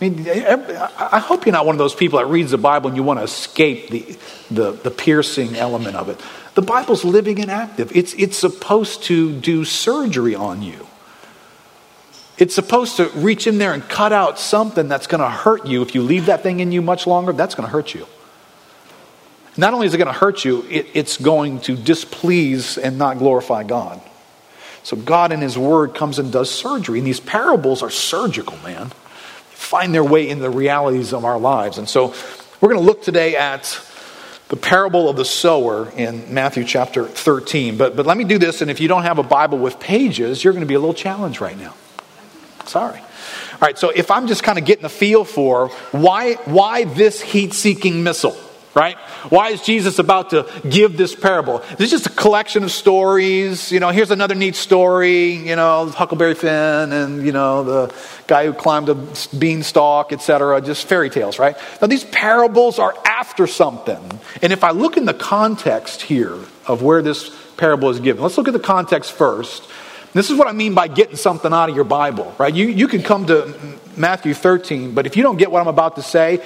I 0.00 0.08
mean, 0.08 0.28
I 0.28 1.18
hope 1.18 1.44
you're 1.44 1.52
not 1.52 1.66
one 1.66 1.74
of 1.74 1.78
those 1.78 1.94
people 1.94 2.20
that 2.20 2.26
reads 2.26 2.52
the 2.52 2.58
Bible 2.58 2.88
and 2.88 2.96
you 2.96 3.02
want 3.02 3.18
to 3.18 3.24
escape 3.24 3.90
the, 3.90 4.16
the, 4.48 4.70
the 4.72 4.90
piercing 4.92 5.56
element 5.56 5.96
of 5.96 6.08
it. 6.08 6.20
The 6.54 6.62
Bible's 6.62 7.04
living 7.04 7.40
and 7.40 7.50
active. 7.50 7.90
It's, 7.96 8.14
it's 8.14 8.36
supposed 8.36 9.02
to 9.04 9.32
do 9.32 9.64
surgery 9.64 10.36
on 10.36 10.62
you. 10.62 10.86
It's 12.38 12.54
supposed 12.54 12.98
to 12.98 13.08
reach 13.08 13.48
in 13.48 13.58
there 13.58 13.72
and 13.72 13.82
cut 13.88 14.12
out 14.12 14.38
something 14.38 14.86
that's 14.86 15.08
going 15.08 15.20
to 15.20 15.28
hurt 15.28 15.66
you. 15.66 15.82
If 15.82 15.96
you 15.96 16.02
leave 16.02 16.26
that 16.26 16.44
thing 16.44 16.60
in 16.60 16.70
you 16.70 16.80
much 16.80 17.06
longer, 17.06 17.32
that's 17.32 17.56
going 17.56 17.66
to 17.66 17.72
hurt 17.72 17.94
you. 17.94 18.06
Not 19.56 19.74
only 19.74 19.88
is 19.88 19.94
it 19.94 19.98
going 19.98 20.06
to 20.06 20.12
hurt 20.12 20.44
you, 20.44 20.64
it, 20.70 20.86
it's 20.94 21.16
going 21.16 21.60
to 21.62 21.74
displease 21.74 22.78
and 22.78 22.96
not 22.96 23.18
glorify 23.18 23.64
God. 23.64 24.00
So 24.84 24.96
God 24.96 25.32
in 25.32 25.40
His 25.40 25.58
Word 25.58 25.96
comes 25.96 26.20
and 26.20 26.32
does 26.32 26.48
surgery. 26.48 26.98
And 26.98 27.06
these 27.06 27.18
parables 27.18 27.82
are 27.82 27.90
surgical, 27.90 28.56
man. 28.58 28.92
Find 29.58 29.92
their 29.92 30.04
way 30.04 30.28
in 30.28 30.38
the 30.38 30.48
realities 30.48 31.12
of 31.12 31.24
our 31.24 31.38
lives. 31.38 31.78
And 31.78 31.88
so 31.88 32.14
we're 32.60 32.68
going 32.70 32.80
to 32.80 32.86
look 32.86 33.02
today 33.02 33.36
at 33.36 33.78
the 34.48 34.56
parable 34.56 35.10
of 35.10 35.16
the 35.16 35.24
sower 35.24 35.90
in 35.90 36.32
Matthew 36.32 36.64
chapter 36.64 37.04
13. 37.04 37.76
But, 37.76 37.96
but 37.96 38.06
let 38.06 38.16
me 38.16 38.24
do 38.24 38.38
this, 38.38 38.62
and 38.62 38.70
if 38.70 38.80
you 38.80 38.88
don't 38.88 39.02
have 39.02 39.18
a 39.18 39.22
Bible 39.22 39.58
with 39.58 39.78
pages, 39.78 40.42
you're 40.42 40.54
going 40.54 40.64
to 40.64 40.68
be 40.68 40.74
a 40.74 40.78
little 40.78 40.94
challenged 40.94 41.42
right 41.42 41.58
now. 41.58 41.74
Sorry. 42.64 42.98
All 42.98 43.58
right, 43.60 43.76
so 43.76 43.90
if 43.90 44.10
I'm 44.10 44.26
just 44.26 44.42
kind 44.42 44.58
of 44.58 44.64
getting 44.64 44.84
a 44.84 44.88
feel 44.88 45.24
for 45.24 45.68
why, 45.90 46.34
why 46.44 46.84
this 46.84 47.20
heat 47.20 47.52
seeking 47.52 48.04
missile? 48.04 48.36
Right? 48.78 48.96
Why 49.28 49.48
is 49.48 49.60
Jesus 49.62 49.98
about 49.98 50.30
to 50.30 50.46
give 50.68 50.96
this 50.96 51.12
parable? 51.12 51.58
This 51.76 51.92
is 51.92 52.02
just 52.02 52.06
a 52.06 52.16
collection 52.16 52.62
of 52.62 52.70
stories. 52.70 53.72
You 53.72 53.80
know, 53.80 53.90
here's 53.90 54.12
another 54.12 54.36
neat 54.36 54.54
story, 54.54 55.32
you 55.32 55.56
know, 55.56 55.86
Huckleberry 55.88 56.34
Finn 56.34 56.92
and, 56.92 57.26
you 57.26 57.32
know, 57.32 57.64
the 57.64 57.94
guy 58.28 58.46
who 58.46 58.52
climbed 58.52 58.88
a 58.88 58.94
beanstalk, 59.36 60.12
etc. 60.12 60.60
Just 60.60 60.86
fairy 60.86 61.10
tales, 61.10 61.40
right? 61.40 61.56
Now, 61.80 61.88
these 61.88 62.04
parables 62.04 62.78
are 62.78 62.94
after 63.04 63.48
something. 63.48 64.20
And 64.42 64.52
if 64.52 64.62
I 64.62 64.70
look 64.70 64.96
in 64.96 65.06
the 65.06 65.14
context 65.14 66.02
here 66.02 66.38
of 66.68 66.80
where 66.80 67.02
this 67.02 67.34
parable 67.56 67.90
is 67.90 67.98
given, 67.98 68.22
let's 68.22 68.38
look 68.38 68.46
at 68.46 68.54
the 68.54 68.60
context 68.60 69.10
first. 69.10 69.68
This 70.12 70.30
is 70.30 70.38
what 70.38 70.48
I 70.48 70.52
mean 70.52 70.74
by 70.74 70.88
getting 70.88 71.16
something 71.16 71.52
out 71.52 71.68
of 71.68 71.76
your 71.76 71.84
Bible, 71.84 72.34
right? 72.38 72.52
You, 72.52 72.68
you 72.68 72.88
can 72.88 73.02
come 73.02 73.26
to 73.26 73.54
Matthew 73.96 74.34
13, 74.34 74.94
but 74.94 75.06
if 75.06 75.16
you 75.16 75.22
don't 75.22 75.36
get 75.36 75.50
what 75.50 75.60
I'm 75.60 75.68
about 75.68 75.96
to 75.96 76.02
say, 76.02 76.42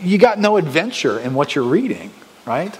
you 0.00 0.18
got 0.18 0.38
no 0.38 0.56
adventure 0.56 1.18
in 1.18 1.34
what 1.34 1.54
you're 1.54 1.64
reading, 1.64 2.10
right? 2.44 2.76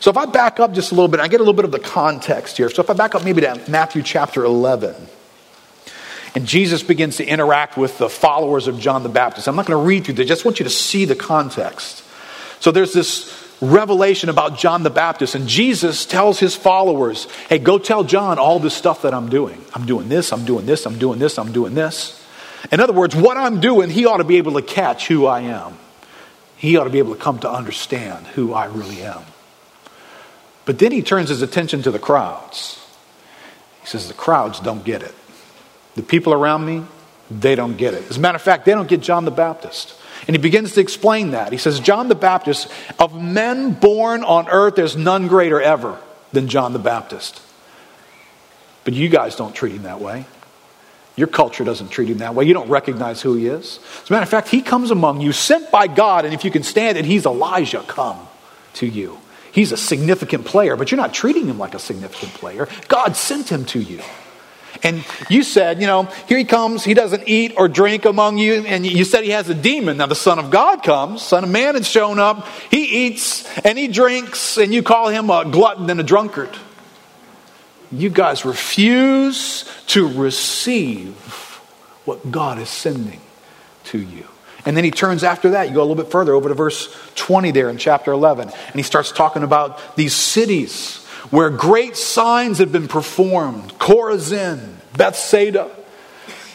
So 0.00 0.10
if 0.10 0.16
I 0.16 0.26
back 0.26 0.60
up 0.60 0.72
just 0.72 0.92
a 0.92 0.94
little 0.94 1.08
bit, 1.08 1.20
I 1.20 1.28
get 1.28 1.40
a 1.40 1.42
little 1.42 1.54
bit 1.54 1.64
of 1.64 1.72
the 1.72 1.78
context 1.78 2.56
here. 2.56 2.70
So 2.70 2.82
if 2.82 2.90
I 2.90 2.94
back 2.94 3.14
up 3.14 3.24
maybe 3.24 3.42
to 3.42 3.60
Matthew 3.68 4.02
chapter 4.02 4.44
11, 4.44 4.94
and 6.34 6.46
Jesus 6.46 6.82
begins 6.82 7.16
to 7.16 7.24
interact 7.24 7.78
with 7.78 7.96
the 7.96 8.10
followers 8.10 8.68
of 8.68 8.78
John 8.78 9.02
the 9.02 9.08
Baptist. 9.08 9.48
I'm 9.48 9.56
not 9.56 9.64
going 9.64 9.80
to 9.80 9.86
read 9.86 10.04
through 10.04 10.14
this, 10.14 10.26
I 10.26 10.28
just 10.28 10.44
want 10.44 10.60
you 10.60 10.64
to 10.64 10.70
see 10.70 11.06
the 11.06 11.16
context. 11.16 12.04
So 12.60 12.70
there's 12.70 12.92
this 12.92 13.45
revelation 13.60 14.28
about 14.28 14.58
John 14.58 14.82
the 14.82 14.90
Baptist, 14.90 15.34
and 15.34 15.48
Jesus 15.48 16.04
tells 16.04 16.38
his 16.38 16.54
followers, 16.54 17.26
Hey, 17.48 17.58
go 17.58 17.78
tell 17.78 18.04
John 18.04 18.38
all 18.38 18.58
this 18.58 18.74
stuff 18.74 19.02
that 19.02 19.14
I'm 19.14 19.28
doing. 19.28 19.64
I'm 19.74 19.86
doing 19.86 20.08
this, 20.08 20.32
I'm 20.32 20.44
doing 20.44 20.66
this, 20.66 20.86
I'm 20.86 20.98
doing 20.98 21.18
this, 21.18 21.38
I'm 21.38 21.52
doing 21.52 21.74
this. 21.74 22.22
In 22.72 22.80
other 22.80 22.92
words, 22.92 23.14
what 23.14 23.36
I'm 23.36 23.60
doing, 23.60 23.90
he 23.90 24.06
ought 24.06 24.18
to 24.18 24.24
be 24.24 24.36
able 24.36 24.54
to 24.54 24.62
catch 24.62 25.06
who 25.08 25.26
I 25.26 25.40
am. 25.42 25.78
He 26.56 26.76
ought 26.76 26.84
to 26.84 26.90
be 26.90 26.98
able 26.98 27.14
to 27.14 27.20
come 27.20 27.38
to 27.40 27.50
understand 27.50 28.26
who 28.28 28.52
I 28.54 28.66
really 28.66 29.02
am. 29.02 29.22
But 30.64 30.78
then 30.78 30.90
he 30.90 31.02
turns 31.02 31.28
his 31.28 31.42
attention 31.42 31.82
to 31.82 31.90
the 31.90 31.98
crowds. 31.98 32.82
He 33.82 33.86
says, 33.86 34.08
The 34.08 34.14
crowds 34.14 34.60
don't 34.60 34.84
get 34.84 35.02
it. 35.02 35.14
The 35.94 36.02
people 36.02 36.32
around 36.32 36.66
me, 36.66 36.84
they 37.30 37.54
don't 37.54 37.76
get 37.76 37.94
it. 37.94 38.10
As 38.10 38.16
a 38.16 38.20
matter 38.20 38.36
of 38.36 38.42
fact, 38.42 38.64
they 38.64 38.72
don't 38.72 38.88
get 38.88 39.00
John 39.00 39.24
the 39.24 39.30
Baptist. 39.30 39.94
And 40.26 40.36
he 40.36 40.38
begins 40.38 40.72
to 40.72 40.80
explain 40.80 41.30
that. 41.30 41.52
He 41.52 41.58
says, 41.58 41.80
John 41.80 42.08
the 42.08 42.14
Baptist, 42.14 42.68
of 42.98 43.20
men 43.20 43.72
born 43.72 44.24
on 44.24 44.48
earth, 44.48 44.76
there's 44.76 44.96
none 44.96 45.28
greater 45.28 45.60
ever 45.60 45.98
than 46.32 46.48
John 46.48 46.72
the 46.72 46.78
Baptist. 46.78 47.40
But 48.84 48.94
you 48.94 49.08
guys 49.08 49.36
don't 49.36 49.54
treat 49.54 49.72
him 49.72 49.82
that 49.82 50.00
way. 50.00 50.26
Your 51.16 51.28
culture 51.28 51.64
doesn't 51.64 51.88
treat 51.88 52.08
him 52.08 52.18
that 52.18 52.34
way. 52.34 52.44
You 52.44 52.54
don't 52.54 52.68
recognize 52.68 53.22
who 53.22 53.34
he 53.34 53.46
is. 53.46 53.80
As 54.02 54.10
a 54.10 54.12
matter 54.12 54.22
of 54.22 54.28
fact, 54.28 54.48
he 54.48 54.60
comes 54.60 54.90
among 54.90 55.22
you, 55.22 55.32
sent 55.32 55.70
by 55.70 55.86
God, 55.86 56.24
and 56.26 56.34
if 56.34 56.44
you 56.44 56.50
can 56.50 56.62
stand 56.62 56.98
it, 56.98 57.06
he's 57.06 57.24
Elijah 57.24 57.82
come 57.86 58.28
to 58.74 58.86
you. 58.86 59.18
He's 59.50 59.72
a 59.72 59.76
significant 59.78 60.44
player, 60.44 60.76
but 60.76 60.90
you're 60.90 61.00
not 61.00 61.14
treating 61.14 61.46
him 61.46 61.58
like 61.58 61.74
a 61.74 61.78
significant 61.78 62.34
player. 62.34 62.68
God 62.88 63.16
sent 63.16 63.50
him 63.50 63.64
to 63.66 63.80
you. 63.80 64.02
And 64.82 65.04
you 65.28 65.42
said, 65.42 65.80
you 65.80 65.86
know, 65.86 66.04
here 66.28 66.38
he 66.38 66.44
comes, 66.44 66.84
he 66.84 66.94
doesn't 66.94 67.28
eat 67.28 67.54
or 67.56 67.68
drink 67.68 68.04
among 68.04 68.38
you, 68.38 68.64
and 68.66 68.86
you 68.86 69.04
said 69.04 69.24
he 69.24 69.30
has 69.30 69.48
a 69.48 69.54
demon. 69.54 69.96
Now 69.96 70.06
the 70.06 70.14
Son 70.14 70.38
of 70.38 70.50
God 70.50 70.82
comes, 70.82 71.22
Son 71.22 71.44
of 71.44 71.50
Man 71.50 71.74
has 71.74 71.88
shown 71.88 72.18
up, 72.18 72.46
he 72.70 73.06
eats 73.06 73.44
and 73.60 73.78
he 73.78 73.88
drinks, 73.88 74.56
and 74.58 74.72
you 74.72 74.82
call 74.82 75.08
him 75.08 75.30
a 75.30 75.44
glutton 75.44 75.88
and 75.90 76.00
a 76.00 76.04
drunkard 76.04 76.56
you 77.92 78.10
guys 78.10 78.44
refuse 78.44 79.64
to 79.88 80.06
receive 80.06 81.14
what 82.04 82.30
God 82.30 82.58
is 82.58 82.68
sending 82.68 83.20
to 83.84 83.98
you. 83.98 84.26
And 84.64 84.76
then 84.76 84.82
he 84.82 84.90
turns 84.90 85.22
after 85.22 85.50
that, 85.50 85.68
you 85.68 85.74
go 85.74 85.80
a 85.80 85.86
little 85.86 86.02
bit 86.02 86.10
further 86.10 86.32
over 86.32 86.48
to 86.48 86.54
verse 86.54 86.94
20 87.14 87.52
there 87.52 87.70
in 87.70 87.78
chapter 87.78 88.10
11, 88.10 88.48
and 88.48 88.74
he 88.74 88.82
starts 88.82 89.12
talking 89.12 89.44
about 89.44 89.96
these 89.96 90.14
cities 90.14 91.05
where 91.30 91.50
great 91.50 91.96
signs 91.96 92.58
have 92.58 92.72
been 92.72 92.88
performed 92.88 93.72
Chorazin, 93.78 94.74
Bethsaida. 94.96 95.70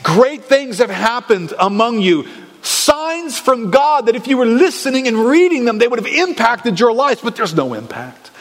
Great 0.04 0.46
things 0.46 0.80
have 0.80 0.90
happened 0.90 1.54
among 1.60 2.02
you. 2.02 2.28
Signs 2.64 3.40
from 3.40 3.72
God 3.72 4.06
that 4.06 4.16
if 4.16 4.28
you 4.28 4.38
were 4.38 4.46
listening 4.46 5.08
and 5.08 5.26
reading 5.26 5.66
them, 5.66 5.78
they 5.78 5.88
would 5.88 6.00
have 6.00 6.12
impacted 6.12 6.80
your 6.80 6.94
lives, 6.94 7.22
but 7.22 7.36
there's 7.36 7.56
no 7.56 7.74
impact. 7.74 8.32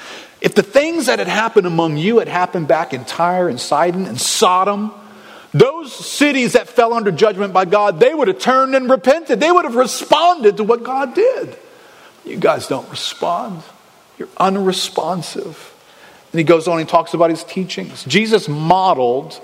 If 0.41 0.55
the 0.55 0.63
things 0.63 1.07
that 1.07 1.19
had 1.19 1.29
happened 1.29 1.67
among 1.67 1.99
you 1.99 2.19
had 2.19 2.29
happened 2.29 2.69
back 2.69 2.95
in 2.95 3.05
Tyre 3.05 3.49
and 3.49 3.61
Sidon 3.61 4.07
and 4.07 4.19
Sodom, 4.19 4.93
those 5.53 5.93
cities 5.93 6.53
that 6.53 6.69
fell 6.69 6.95
under 6.95 7.11
judgment 7.11 7.53
by 7.53 7.65
God, 7.65 8.01
they 8.01 8.15
would 8.15 8.29
have 8.29 8.39
turned 8.39 8.75
and 8.75 8.89
repented. 8.89 9.41
They 9.41 9.51
would 9.51 9.65
have 9.65 9.75
responded 9.75 10.59
to 10.59 10.65
what 10.65 10.83
God 10.83 11.15
did. 11.15 11.57
You 12.25 12.37
guys 12.37 12.69
don't 12.69 12.89
respond. 12.89 13.63
You're 14.19 14.29
unresponsive. 14.37 15.70
And 16.33 16.39
he 16.39 16.45
goes 16.45 16.69
on 16.69 16.79
and 16.79 16.89
talks 16.89 17.15
about 17.15 17.31
his 17.31 17.45
teachings. 17.45 18.05
Jesus 18.05 18.49
modeled 18.49 19.41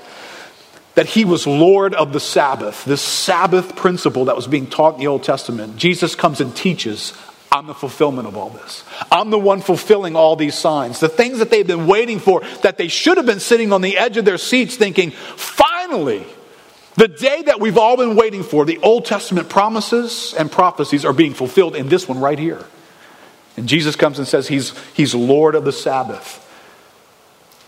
that 0.95 1.07
he 1.07 1.25
was 1.25 1.47
Lord 1.47 1.95
of 1.95 2.13
the 2.13 2.21
Sabbath, 2.21 2.85
this 2.85 3.03
Sabbath 3.03 3.77
principle 3.77 4.27
that 4.27 4.37
was 4.37 4.47
being 4.47 4.67
taught 4.67 4.95
in 4.95 5.01
the 5.01 5.09
Old 5.09 5.23
Testament. 5.23 5.77
Jesus 5.77 6.15
comes 6.15 6.41
and 6.41 6.55
teaches 6.57 7.13
I'm 7.53 7.67
the 7.67 7.75
fulfillment 7.75 8.27
of 8.27 8.37
all 8.37 8.51
this. 8.51 8.85
I'm 9.11 9.31
the 9.31 9.39
one 9.39 9.61
fulfilling 9.61 10.17
all 10.17 10.37
these 10.37 10.55
signs. 10.55 11.01
The 11.01 11.09
things 11.09 11.39
that 11.39 11.49
they've 11.49 11.67
been 11.67 11.87
waiting 11.87 12.19
for, 12.19 12.43
that 12.63 12.77
they 12.77 12.89
should 12.89 13.17
have 13.17 13.27
been 13.27 13.41
sitting 13.41 13.73
on 13.73 13.81
the 13.81 13.97
edge 13.97 14.17
of 14.17 14.25
their 14.25 14.37
seats 14.37 14.77
thinking, 14.77 15.11
finally, 15.11 16.27
the 16.97 17.09
day 17.09 17.43
that 17.43 17.61
we've 17.61 17.79
all 17.79 17.97
been 17.97 18.17
waiting 18.17 18.43
for, 18.43 18.65
the 18.65 18.79
Old 18.79 19.05
Testament 19.05 19.49
promises 19.49 20.35
and 20.35 20.51
prophecies 20.51 21.05
are 21.05 21.13
being 21.13 21.35
fulfilled 21.35 21.77
in 21.77 21.89
this 21.89 22.09
one 22.09 22.21
right 22.21 22.39
here. 22.39 22.65
And 23.57 23.69
Jesus 23.69 23.97
comes 23.97 24.19
and 24.19 24.27
says 24.27 24.49
he's, 24.49 24.77
he's 24.95 25.15
Lord 25.15 25.55
of 25.55 25.65
the 25.65 25.73
Sabbath. 25.73 26.43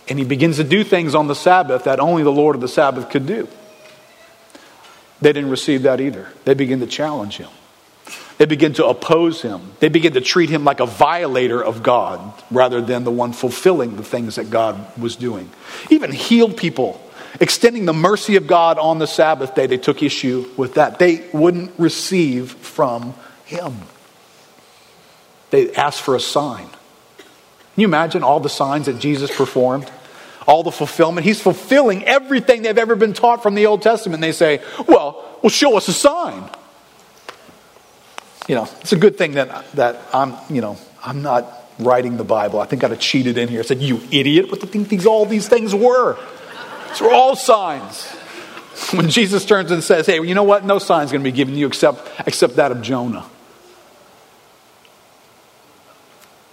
And 0.08 0.18
he 0.18 0.24
begins 0.24 0.56
to 0.56 0.64
do 0.64 0.84
things 0.84 1.14
on 1.14 1.26
the 1.26 1.34
Sabbath 1.34 1.84
that 1.84 2.00
only 2.00 2.22
the 2.22 2.32
Lord 2.32 2.54
of 2.54 2.62
the 2.62 2.68
Sabbath 2.68 3.10
could 3.10 3.26
do. 3.26 3.46
They 5.20 5.32
didn't 5.32 5.50
receive 5.50 5.82
that 5.82 6.00
either. 6.00 6.28
They 6.44 6.54
begin 6.54 6.80
to 6.80 6.86
challenge 6.86 7.36
him. 7.36 7.50
They 8.38 8.46
begin 8.46 8.72
to 8.74 8.86
oppose 8.86 9.42
him. 9.42 9.72
They 9.80 9.88
begin 9.88 10.12
to 10.12 10.20
treat 10.20 10.48
him 10.48 10.64
like 10.64 10.78
a 10.78 10.86
violator 10.86 11.62
of 11.62 11.82
God 11.82 12.20
rather 12.52 12.80
than 12.80 13.02
the 13.02 13.10
one 13.10 13.32
fulfilling 13.32 13.96
the 13.96 14.04
things 14.04 14.36
that 14.36 14.48
God 14.48 14.96
was 14.96 15.16
doing. 15.16 15.50
Even 15.90 16.12
healed 16.12 16.56
people, 16.56 17.02
extending 17.40 17.84
the 17.84 17.92
mercy 17.92 18.36
of 18.36 18.46
God 18.46 18.78
on 18.78 19.00
the 19.00 19.08
Sabbath 19.08 19.56
day, 19.56 19.66
they 19.66 19.76
took 19.76 20.04
issue 20.04 20.48
with 20.56 20.74
that. 20.74 21.00
They 21.00 21.28
wouldn't 21.32 21.72
receive 21.78 22.52
from 22.52 23.14
him. 23.44 23.74
They 25.50 25.74
asked 25.74 26.02
for 26.02 26.14
a 26.14 26.20
sign. 26.20 26.68
Can 26.68 27.82
you 27.82 27.88
imagine 27.88 28.22
all 28.22 28.38
the 28.38 28.48
signs 28.48 28.86
that 28.86 29.00
Jesus 29.00 29.36
performed? 29.36 29.90
All 30.48 30.64
the 30.64 30.72
fulfillment. 30.72 31.24
He's 31.24 31.40
fulfilling 31.40 32.04
everything 32.04 32.62
they've 32.62 32.76
ever 32.76 32.96
been 32.96 33.12
taught 33.12 33.44
from 33.44 33.54
the 33.54 33.66
Old 33.66 33.82
Testament. 33.82 34.20
They 34.20 34.32
say, 34.32 34.60
well, 34.88 35.38
well, 35.42 35.50
show 35.50 35.76
us 35.76 35.86
a 35.86 35.92
sign 35.92 36.50
you 38.48 38.54
know, 38.54 38.66
it's 38.80 38.92
a 38.92 38.96
good 38.96 39.16
thing 39.16 39.32
that, 39.32 39.70
that 39.72 40.00
I'm, 40.12 40.34
you 40.48 40.62
know, 40.62 40.78
I'm 41.04 41.22
not 41.22 41.46
writing 41.78 42.16
the 42.16 42.24
Bible. 42.24 42.60
I 42.60 42.64
think 42.64 42.82
I'd 42.82 42.90
have 42.90 42.98
cheated 42.98 43.36
in 43.36 43.48
here. 43.48 43.60
I 43.60 43.62
said, 43.62 43.80
you 43.80 44.00
idiot, 44.10 44.50
what 44.50 44.60
do 44.60 44.66
you 44.66 44.72
think 44.72 44.88
these, 44.88 45.06
all 45.06 45.26
these 45.26 45.46
things 45.46 45.74
were? 45.74 46.18
These 46.88 47.02
were 47.02 47.12
all 47.12 47.36
signs. 47.36 48.08
When 48.92 49.10
Jesus 49.10 49.44
turns 49.44 49.72
and 49.72 49.82
says, 49.82 50.06
hey, 50.06 50.22
you 50.22 50.36
know 50.36 50.44
what? 50.44 50.64
No 50.64 50.78
sign's 50.78 51.10
going 51.10 51.20
to 51.20 51.28
be 51.28 51.34
given 51.34 51.56
you 51.56 51.66
except, 51.66 52.08
except 52.28 52.56
that 52.56 52.70
of 52.70 52.80
Jonah. 52.80 53.26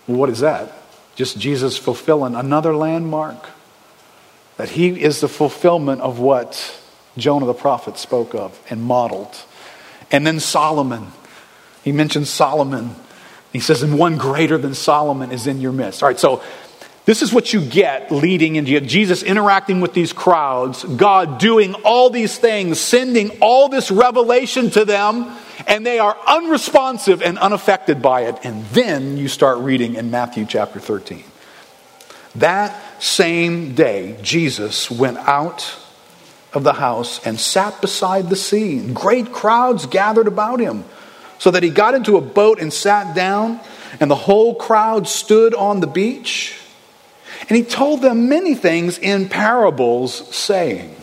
Well, 0.08 0.18
what 0.18 0.30
is 0.32 0.40
that? 0.40 0.74
Just 1.16 1.38
Jesus 1.38 1.78
fulfilling 1.78 2.34
another 2.34 2.76
landmark. 2.76 3.48
That 4.58 4.70
he 4.70 5.02
is 5.02 5.22
the 5.22 5.28
fulfillment 5.28 6.02
of 6.02 6.20
what 6.20 6.80
Jonah 7.18 7.46
the 7.46 7.54
prophet 7.54 7.98
spoke 7.98 8.34
of 8.34 8.60
and 8.70 8.82
modeled. 8.82 9.36
And 10.12 10.26
then 10.26 10.40
Solomon 10.40 11.12
he 11.86 11.92
mentions 11.92 12.32
Solomon. 12.32 12.96
He 13.54 13.60
says, 13.60 13.84
and 13.84 13.98
one 13.98 14.18
greater 14.18 14.58
than 14.58 14.74
Solomon 14.74 15.32
is 15.32 15.46
in 15.46 15.62
your 15.62 15.72
midst. 15.72 16.02
All 16.02 16.10
right, 16.10 16.20
so 16.20 16.42
this 17.06 17.22
is 17.22 17.32
what 17.32 17.54
you 17.54 17.64
get 17.64 18.12
leading 18.12 18.56
into 18.56 18.82
Jesus 18.82 19.22
interacting 19.22 19.82
with 19.82 19.94
these 19.94 20.12
crowds, 20.12 20.84
God 20.84 21.38
doing 21.38 21.76
all 21.86 22.10
these 22.10 22.40
things, 22.40 22.80
sending 22.80 23.38
all 23.40 23.70
this 23.70 23.92
revelation 23.92 24.72
to 24.72 24.84
them, 24.84 25.32
and 25.68 25.86
they 25.86 26.00
are 26.00 26.18
unresponsive 26.28 27.22
and 27.22 27.38
unaffected 27.38 28.02
by 28.02 28.22
it. 28.22 28.40
And 28.44 28.66
then 28.66 29.16
you 29.16 29.28
start 29.28 29.60
reading 29.60 29.94
in 29.94 30.10
Matthew 30.10 30.48
chapter 30.48 30.80
13. 30.80 31.24
That 32.36 33.02
same 33.02 33.76
day, 33.76 34.18
Jesus 34.22 34.92
went 34.92 35.18
out 35.18 35.78
of 36.54 36.64
the 36.64 36.74
house 36.74 37.26
and 37.26 37.40
sat 37.40 37.82
beside 37.82 38.30
the 38.30 38.36
sea, 38.36 38.80
great 38.94 39.32
crowds 39.32 39.86
gathered 39.86 40.28
about 40.28 40.60
him 40.60 40.86
so 41.38 41.52
that 41.52 41.64
he 41.64 41.70
got 41.70 41.94
into 41.94 42.18
a 42.18 42.22
boat 42.22 42.60
and 42.60 42.72
sat 42.72 43.16
down, 43.16 43.60
and 44.00 44.10
the 44.10 44.16
whole 44.16 44.56
crowd 44.56 45.08
stood 45.08 45.54
on 45.54 45.80
the 45.80 45.88
beach. 45.88 46.58
And 47.50 47.58
he 47.58 47.64
told 47.64 48.02
them 48.02 48.30
many 48.30 48.56
things 48.56 48.98
in 48.98 49.30
parables, 49.30 50.34
saying, 50.36 50.96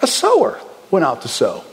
A 0.00 0.06
sower 0.06 0.60
went 0.90 1.04
out 1.04 1.22
to 1.22 1.28
sow. 1.28 1.64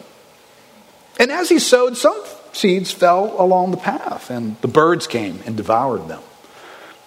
And 1.19 1.31
as 1.31 1.49
he 1.49 1.59
sowed, 1.59 1.95
some 1.95 2.21
seeds 2.51 2.91
fell 2.91 3.39
along 3.39 3.71
the 3.71 3.77
path, 3.77 4.29
and 4.29 4.59
the 4.61 4.67
birds 4.67 5.05
came 5.05 5.39
and 5.45 5.55
devoured 5.55 6.07
them. 6.07 6.21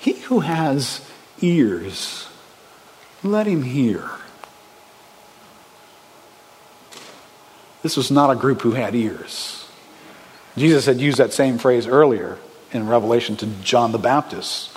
He 0.00 0.12
who 0.12 0.40
has 0.40 1.06
ears, 1.40 2.26
let 3.22 3.46
him 3.46 3.62
hear. 3.62 4.10
This 7.82 7.96
was 7.96 8.10
not 8.10 8.30
a 8.30 8.34
group 8.34 8.62
who 8.62 8.72
had 8.72 8.94
ears. 8.94 9.68
Jesus 10.56 10.86
had 10.86 11.00
used 11.00 11.18
that 11.18 11.32
same 11.32 11.58
phrase 11.58 11.86
earlier 11.86 12.38
in 12.72 12.88
Revelation 12.88 13.36
to 13.36 13.46
John 13.62 13.92
the 13.92 13.98
Baptist. 13.98 14.70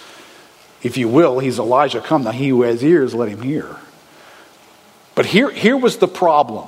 If 0.82 0.98
you 0.98 1.08
will, 1.08 1.40
he's 1.40 1.60
Elijah, 1.60 2.02
come 2.02 2.24
now, 2.24 2.32
he 2.32 2.50
who 2.50 2.64
has 2.64 2.84
ears, 2.84 3.16
let 3.16 3.30
him 3.30 3.42
hear. 3.42 3.78
But 5.16 5.26
here, 5.26 5.50
here 5.50 5.78
was 5.78 5.98
the 5.98 6.08
problem. 6.08 6.68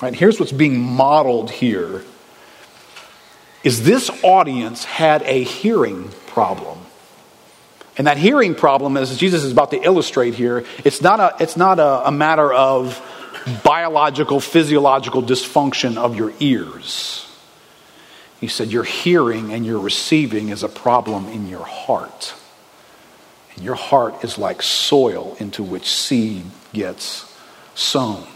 Right? 0.00 0.14
Here's 0.14 0.40
what's 0.40 0.52
being 0.52 0.78
modeled 0.78 1.50
here 1.50 2.04
is 3.62 3.84
this 3.84 4.10
audience 4.22 4.84
had 4.84 5.22
a 5.22 5.42
hearing 5.42 6.10
problem. 6.28 6.85
And 7.98 8.06
that 8.06 8.18
hearing 8.18 8.54
problem, 8.54 8.96
as 8.96 9.16
Jesus 9.16 9.42
is 9.42 9.52
about 9.52 9.70
to 9.70 9.80
illustrate 9.80 10.34
here, 10.34 10.64
it's 10.84 11.00
not 11.00 11.18
a, 11.20 11.34
it's 11.42 11.56
not 11.56 11.78
a, 11.78 12.08
a 12.08 12.12
matter 12.12 12.52
of 12.52 13.00
biological, 13.64 14.40
physiological 14.40 15.22
dysfunction 15.22 15.96
of 15.96 16.16
your 16.16 16.32
ears. 16.40 17.22
He 18.40 18.48
said, 18.48 18.68
Your 18.68 18.84
hearing 18.84 19.52
and 19.52 19.64
your 19.64 19.80
receiving 19.80 20.50
is 20.50 20.62
a 20.62 20.68
problem 20.68 21.26
in 21.28 21.48
your 21.48 21.64
heart. 21.64 22.34
And 23.54 23.64
your 23.64 23.74
heart 23.74 24.22
is 24.22 24.36
like 24.36 24.62
soil 24.62 25.36
into 25.40 25.62
which 25.62 25.90
seed 25.90 26.44
gets 26.74 27.34
sown. 27.74 28.26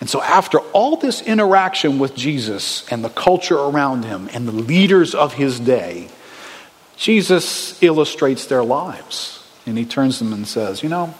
And 0.00 0.08
so, 0.08 0.22
after 0.22 0.58
all 0.58 0.96
this 0.96 1.22
interaction 1.22 1.98
with 1.98 2.14
Jesus 2.14 2.86
and 2.92 3.04
the 3.04 3.08
culture 3.08 3.58
around 3.58 4.04
him 4.04 4.28
and 4.32 4.46
the 4.46 4.52
leaders 4.52 5.14
of 5.14 5.34
his 5.34 5.58
day, 5.58 6.08
Jesus 6.96 7.82
illustrates 7.82 8.46
their 8.46 8.64
lives. 8.64 9.40
And 9.66 9.78
he 9.78 9.84
turns 9.84 10.18
them 10.18 10.32
and 10.32 10.46
says, 10.46 10.82
You 10.82 10.88
know, 10.88 11.14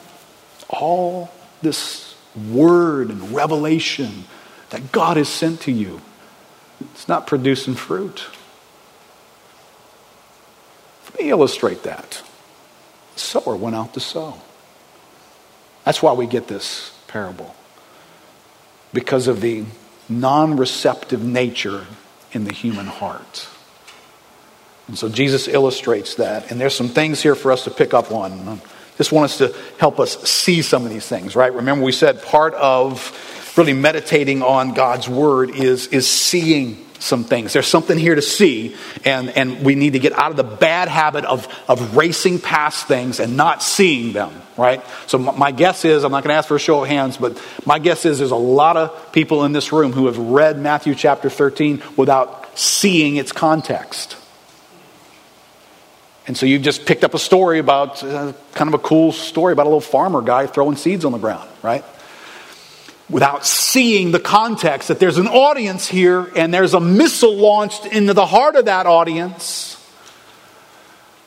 all 0.68 1.30
this 1.62 2.14
word 2.50 3.10
and 3.10 3.34
revelation 3.34 4.24
that 4.70 4.92
God 4.92 5.16
has 5.16 5.28
sent 5.28 5.62
to 5.62 5.72
you, 5.72 6.00
it's 6.80 7.08
not 7.08 7.26
producing 7.26 7.74
fruit. 7.74 8.26
Let 11.10 11.20
me 11.20 11.30
illustrate 11.30 11.84
that. 11.84 12.22
The 13.14 13.20
sower 13.20 13.56
went 13.56 13.76
out 13.76 13.94
to 13.94 14.00
sow. 14.00 14.40
That's 15.84 16.02
why 16.02 16.12
we 16.12 16.26
get 16.26 16.48
this 16.48 16.96
parable. 17.06 17.54
Because 18.92 19.28
of 19.28 19.40
the 19.40 19.64
non 20.08 20.56
receptive 20.56 21.22
nature 21.24 21.86
in 22.32 22.44
the 22.44 22.52
human 22.52 22.86
heart. 22.86 23.48
And 24.88 24.98
so 24.98 25.08
Jesus 25.08 25.48
illustrates 25.48 26.16
that. 26.16 26.50
And 26.50 26.60
there's 26.60 26.74
some 26.74 26.88
things 26.88 27.22
here 27.22 27.34
for 27.34 27.52
us 27.52 27.64
to 27.64 27.70
pick 27.70 27.94
up 27.94 28.12
on. 28.12 28.32
I 28.32 28.58
just 28.98 29.12
want 29.12 29.24
us 29.24 29.38
to 29.38 29.54
help 29.78 29.98
us 29.98 30.22
see 30.28 30.62
some 30.62 30.84
of 30.84 30.90
these 30.90 31.06
things, 31.06 31.34
right? 31.34 31.52
Remember, 31.52 31.84
we 31.84 31.92
said 31.92 32.22
part 32.22 32.54
of 32.54 33.12
really 33.56 33.72
meditating 33.72 34.42
on 34.42 34.74
God's 34.74 35.08
word 35.08 35.50
is, 35.50 35.86
is 35.88 36.08
seeing 36.08 36.84
some 36.98 37.24
things. 37.24 37.52
There's 37.52 37.66
something 37.66 37.98
here 37.98 38.14
to 38.14 38.22
see, 38.22 38.76
and, 39.04 39.28
and 39.30 39.64
we 39.64 39.74
need 39.74 39.92
to 39.92 39.98
get 39.98 40.12
out 40.12 40.30
of 40.30 40.36
the 40.36 40.44
bad 40.44 40.88
habit 40.88 41.24
of, 41.24 41.46
of 41.68 41.96
racing 41.96 42.40
past 42.40 42.88
things 42.88 43.20
and 43.20 43.36
not 43.36 43.62
seeing 43.62 44.12
them, 44.12 44.32
right? 44.56 44.82
So, 45.06 45.18
my 45.18 45.50
guess 45.50 45.84
is, 45.84 46.02
I'm 46.02 46.12
not 46.12 46.24
going 46.24 46.32
to 46.32 46.38
ask 46.38 46.48
for 46.48 46.56
a 46.56 46.60
show 46.60 46.82
of 46.82 46.88
hands, 46.88 47.18
but 47.18 47.40
my 47.66 47.78
guess 47.78 48.06
is 48.06 48.18
there's 48.18 48.30
a 48.30 48.36
lot 48.36 48.76
of 48.76 49.12
people 49.12 49.44
in 49.44 49.52
this 49.52 49.70
room 49.70 49.92
who 49.92 50.06
have 50.06 50.18
read 50.18 50.58
Matthew 50.58 50.94
chapter 50.94 51.28
13 51.28 51.82
without 51.96 52.58
seeing 52.58 53.16
its 53.16 53.32
context. 53.32 54.16
And 56.26 56.36
so 56.36 56.46
you've 56.46 56.62
just 56.62 56.86
picked 56.86 57.04
up 57.04 57.14
a 57.14 57.18
story 57.18 57.58
about 57.58 58.02
uh, 58.02 58.32
kind 58.54 58.68
of 58.68 58.74
a 58.74 58.82
cool 58.82 59.12
story 59.12 59.52
about 59.52 59.64
a 59.64 59.68
little 59.68 59.80
farmer 59.80 60.22
guy 60.22 60.46
throwing 60.46 60.76
seeds 60.76 61.04
on 61.04 61.12
the 61.12 61.18
ground, 61.18 61.48
right? 61.62 61.84
Without 63.10 63.44
seeing 63.44 64.10
the 64.10 64.20
context 64.20 64.88
that 64.88 64.98
there's 64.98 65.18
an 65.18 65.28
audience 65.28 65.86
here 65.86 66.30
and 66.34 66.52
there's 66.52 66.72
a 66.72 66.80
missile 66.80 67.36
launched 67.36 67.84
into 67.84 68.14
the 68.14 68.24
heart 68.24 68.56
of 68.56 68.64
that 68.64 68.86
audience. 68.86 69.70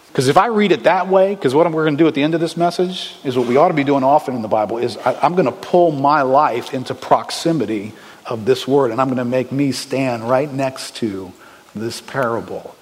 Because 0.08 0.30
if 0.30 0.38
I 0.38 0.48
read 0.48 0.72
it 0.72 0.86
that 0.86 1.08
way, 1.08 1.36
because 1.36 1.54
what 1.54 1.72
we're 1.72 1.84
going 1.84 1.96
to 1.96 2.04
do 2.04 2.08
at 2.08 2.16
the 2.16 2.24
end 2.24 2.34
of 2.34 2.42
this 2.42 2.58
message 2.58 3.14
is 3.24 3.38
what 3.38 3.48
we 3.48 3.56
ought 3.56 3.68
to 3.68 3.76
be 3.76 3.84
doing 3.84 4.04
often 4.04 4.36
in 4.36 4.42
the 4.42 4.48
Bible 4.48 4.80
is 4.80 4.98
I, 4.98 5.14
I'm 5.22 5.34
going 5.34 5.46
to 5.46 5.52
pull 5.52 5.92
my 5.92 6.24
life 6.24 6.74
into 6.74 6.96
proximity 6.96 7.94
of 8.26 8.46
this 8.46 8.68
word 8.68 8.90
and 8.90 9.00
I'm 9.00 9.10
going 9.10 9.18
to 9.18 9.26
make 9.26 9.52
me 9.52 9.72
stand 9.72 10.28
right 10.28 10.52
next 10.52 10.96
to 10.98 11.32
this 11.76 12.02
parable 12.02 12.76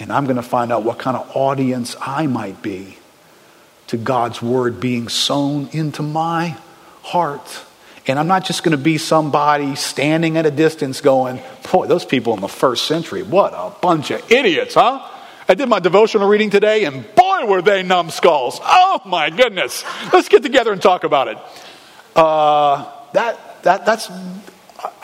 and 0.00 0.12
I'm 0.12 0.24
going 0.24 0.36
to 0.36 0.42
find 0.42 0.72
out 0.72 0.84
what 0.84 0.98
kind 0.98 1.16
of 1.16 1.30
audience 1.34 1.96
I 2.00 2.26
might 2.26 2.62
be 2.62 2.98
to 3.88 3.96
God's 3.96 4.40
word 4.42 4.80
being 4.80 5.08
sown 5.08 5.68
into 5.72 6.02
my 6.02 6.56
heart. 7.02 7.64
And 8.06 8.18
I'm 8.18 8.26
not 8.26 8.44
just 8.44 8.62
going 8.62 8.76
to 8.76 8.82
be 8.82 8.96
somebody 8.96 9.74
standing 9.76 10.36
at 10.36 10.46
a 10.46 10.50
distance 10.50 11.00
going, 11.00 11.40
boy, 11.70 11.86
those 11.86 12.04
people 12.04 12.34
in 12.34 12.40
the 12.40 12.48
first 12.48 12.86
century, 12.86 13.22
what 13.22 13.52
a 13.54 13.72
bunch 13.80 14.10
of 14.10 14.30
idiots, 14.30 14.74
huh? 14.74 15.06
I 15.48 15.54
did 15.54 15.68
my 15.68 15.78
devotional 15.78 16.28
reading 16.28 16.50
today, 16.50 16.84
and 16.84 17.02
boy, 17.14 17.46
were 17.46 17.62
they 17.62 17.82
numbskulls. 17.82 18.60
Oh 18.62 19.00
my 19.06 19.30
goodness. 19.30 19.84
Let's 20.12 20.28
get 20.28 20.42
together 20.42 20.72
and 20.72 20.80
talk 20.80 21.04
about 21.04 21.28
it. 21.28 21.38
Uh, 22.14 22.90
that, 23.14 23.62
that, 23.62 23.86
that's, 23.86 24.10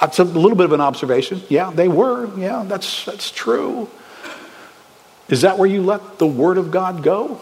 that's 0.01 0.19
a 0.19 0.25
little 0.25 0.57
bit 0.57 0.67
of 0.67 0.73
an 0.73 0.83
observation. 0.83 1.43
Yeah, 1.49 1.71
they 1.71 1.89
were. 1.89 2.29
Yeah, 2.39 2.65
that's, 2.67 3.07
that's 3.07 3.31
true. 3.31 3.89
Is 5.29 5.43
that 5.43 5.59
where 5.59 5.69
you 5.69 5.83
let 5.83 6.19
the 6.19 6.27
Word 6.27 6.59
of 6.59 6.71
God 6.71 7.03
go? 7.03 7.41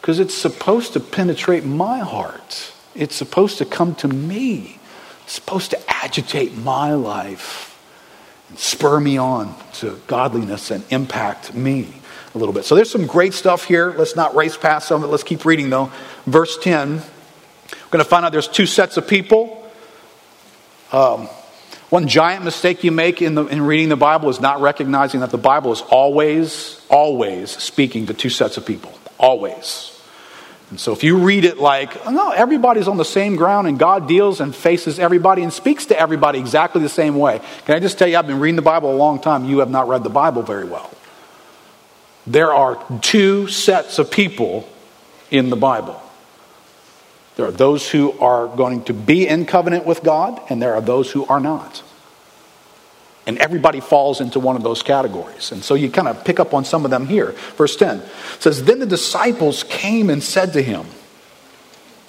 Because 0.00 0.18
it's 0.18 0.34
supposed 0.34 0.92
to 0.94 1.00
penetrate 1.00 1.64
my 1.64 2.00
heart. 2.00 2.72
It's 2.94 3.14
supposed 3.14 3.58
to 3.58 3.64
come 3.64 3.94
to 3.96 4.08
me. 4.08 4.78
It's 5.24 5.34
supposed 5.34 5.70
to 5.70 5.80
agitate 5.88 6.56
my 6.56 6.92
life 6.92 7.70
and 8.48 8.58
spur 8.58 9.00
me 9.00 9.16
on 9.16 9.54
to 9.74 10.00
godliness 10.06 10.70
and 10.70 10.84
impact 10.90 11.54
me 11.54 11.88
a 12.34 12.38
little 12.38 12.52
bit. 12.52 12.64
So 12.64 12.74
there's 12.74 12.90
some 12.90 13.06
great 13.06 13.32
stuff 13.32 13.64
here. 13.64 13.94
Let's 13.96 14.16
not 14.16 14.34
race 14.34 14.56
past 14.56 14.88
some 14.88 15.02
of 15.02 15.08
it. 15.08 15.12
Let's 15.12 15.22
keep 15.22 15.44
reading 15.44 15.70
though. 15.70 15.90
Verse 16.26 16.58
10. 16.58 16.96
We're 16.96 17.90
going 17.90 18.04
to 18.04 18.08
find 18.08 18.24
out 18.24 18.32
there's 18.32 18.48
two 18.48 18.66
sets 18.66 18.96
of 18.96 19.08
people. 19.08 19.70
Um, 20.92 21.28
one 21.94 22.08
giant 22.08 22.42
mistake 22.42 22.82
you 22.82 22.90
make 22.90 23.22
in, 23.22 23.36
the, 23.36 23.46
in 23.46 23.62
reading 23.62 23.88
the 23.88 23.94
Bible 23.94 24.28
is 24.28 24.40
not 24.40 24.60
recognizing 24.60 25.20
that 25.20 25.30
the 25.30 25.38
Bible 25.38 25.70
is 25.70 25.80
always, 25.80 26.84
always 26.90 27.52
speaking 27.52 28.06
to 28.06 28.14
two 28.14 28.30
sets 28.30 28.56
of 28.56 28.66
people. 28.66 28.92
Always. 29.16 29.96
And 30.70 30.80
so 30.80 30.92
if 30.92 31.04
you 31.04 31.18
read 31.18 31.44
it 31.44 31.58
like, 31.58 32.04
oh, 32.04 32.10
no, 32.10 32.32
everybody's 32.32 32.88
on 32.88 32.96
the 32.96 33.04
same 33.04 33.36
ground 33.36 33.68
and 33.68 33.78
God 33.78 34.08
deals 34.08 34.40
and 34.40 34.52
faces 34.52 34.98
everybody 34.98 35.44
and 35.44 35.52
speaks 35.52 35.86
to 35.86 35.96
everybody 35.96 36.40
exactly 36.40 36.82
the 36.82 36.88
same 36.88 37.14
way. 37.14 37.40
Can 37.64 37.76
I 37.76 37.78
just 37.78 37.96
tell 37.96 38.08
you, 38.08 38.16
I've 38.16 38.26
been 38.26 38.40
reading 38.40 38.56
the 38.56 38.62
Bible 38.62 38.92
a 38.92 38.98
long 38.98 39.20
time. 39.20 39.44
You 39.44 39.60
have 39.60 39.70
not 39.70 39.86
read 39.86 40.02
the 40.02 40.10
Bible 40.10 40.42
very 40.42 40.64
well. 40.64 40.90
There 42.26 42.52
are 42.52 42.84
two 43.02 43.46
sets 43.46 44.00
of 44.00 44.10
people 44.10 44.68
in 45.30 45.48
the 45.48 45.54
Bible. 45.56 46.02
There 47.36 47.46
are 47.46 47.52
those 47.52 47.88
who 47.88 48.18
are 48.18 48.48
going 48.48 48.82
to 48.86 48.92
be 48.92 49.28
in 49.28 49.46
covenant 49.46 49.86
with 49.86 50.02
God, 50.02 50.40
and 50.48 50.60
there 50.60 50.74
are 50.74 50.80
those 50.80 51.12
who 51.12 51.24
are 51.26 51.38
not. 51.38 51.83
And 53.26 53.38
everybody 53.38 53.80
falls 53.80 54.20
into 54.20 54.38
one 54.38 54.56
of 54.56 54.62
those 54.62 54.82
categories. 54.82 55.50
And 55.50 55.64
so 55.64 55.74
you 55.74 55.90
kind 55.90 56.08
of 56.08 56.24
pick 56.24 56.38
up 56.38 56.52
on 56.52 56.64
some 56.64 56.84
of 56.84 56.90
them 56.90 57.06
here. 57.06 57.32
Verse 57.56 57.74
10 57.76 58.02
says, 58.38 58.64
Then 58.64 58.80
the 58.80 58.86
disciples 58.86 59.62
came 59.64 60.10
and 60.10 60.22
said 60.22 60.52
to 60.52 60.62
him, 60.62 60.86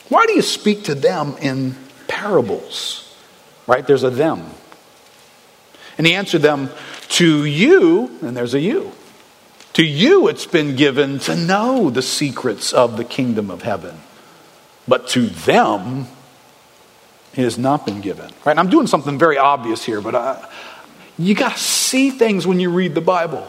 Why 0.10 0.26
do 0.26 0.34
you 0.34 0.42
speak 0.42 0.84
to 0.86 0.96
them 0.96 1.38
in 1.42 1.76
parables? 2.08 3.16
Right? 3.66 3.86
There's 3.88 4.04
a 4.04 4.10
them. 4.10 4.50
And 5.98 6.06
he 6.06 6.14
answered 6.14 6.42
them, 6.42 6.70
To 7.10 7.46
you, 7.46 8.12
and 8.22 8.36
there's 8.36 8.54
a 8.54 8.60
you. 8.60 8.92
To 9.74 9.84
you 9.84 10.28
it's 10.28 10.46
been 10.46 10.76
given 10.76 11.20
to 11.20 11.36
know 11.36 11.90
the 11.90 12.02
secrets 12.02 12.74
of 12.74 12.98
the 12.98 13.06
kingdom 13.06 13.50
of 13.50 13.62
heaven 13.62 14.00
but 14.88 15.08
to 15.10 15.28
them 15.28 16.08
it 17.34 17.44
has 17.44 17.58
not 17.58 17.86
been 17.86 18.02
given. 18.02 18.32
Right? 18.46 18.52
And 18.52 18.60
I'm 18.60 18.70
doing 18.70 18.88
something 18.88 19.20
very 19.20 19.38
obvious 19.38 19.84
here, 19.84 20.00
but 20.00 20.16
uh, 20.16 20.48
you 21.18 21.36
got 21.36 21.54
to 21.54 21.60
see 21.60 22.10
things 22.10 22.46
when 22.46 22.60
you 22.60 22.70
read 22.70 22.96
the 22.96 23.02
Bible. 23.02 23.48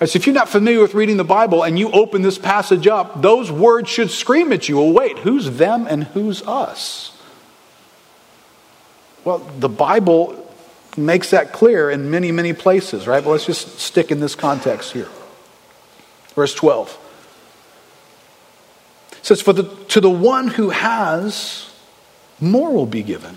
So 0.00 0.16
if 0.16 0.26
you're 0.26 0.34
not 0.34 0.48
familiar 0.48 0.80
with 0.80 0.94
reading 0.94 1.18
the 1.18 1.24
Bible 1.24 1.62
and 1.62 1.78
you 1.78 1.90
open 1.90 2.22
this 2.22 2.38
passage 2.38 2.86
up, 2.86 3.20
those 3.20 3.52
words 3.52 3.90
should 3.90 4.10
scream 4.10 4.50
at 4.52 4.66
you. 4.68 4.78
Well, 4.78 4.92
wait, 4.92 5.18
who's 5.18 5.58
them 5.58 5.86
and 5.86 6.04
who's 6.04 6.42
us? 6.42 7.16
Well, 9.24 9.38
the 9.58 9.68
Bible 9.68 10.50
makes 10.96 11.30
that 11.30 11.52
clear 11.52 11.90
in 11.90 12.10
many, 12.10 12.32
many 12.32 12.54
places, 12.54 13.06
right? 13.06 13.22
But 13.22 13.30
let's 13.30 13.44
just 13.44 13.78
stick 13.78 14.10
in 14.10 14.20
this 14.20 14.34
context 14.34 14.92
here. 14.92 15.08
Verse 16.34 16.54
12 16.54 16.96
it 19.12 19.26
says, 19.26 19.42
For 19.42 19.52
the, 19.52 19.64
to 19.88 20.00
the 20.00 20.10
one 20.10 20.48
who 20.48 20.70
has, 20.70 21.70
more 22.40 22.72
will 22.72 22.86
be 22.86 23.02
given, 23.02 23.36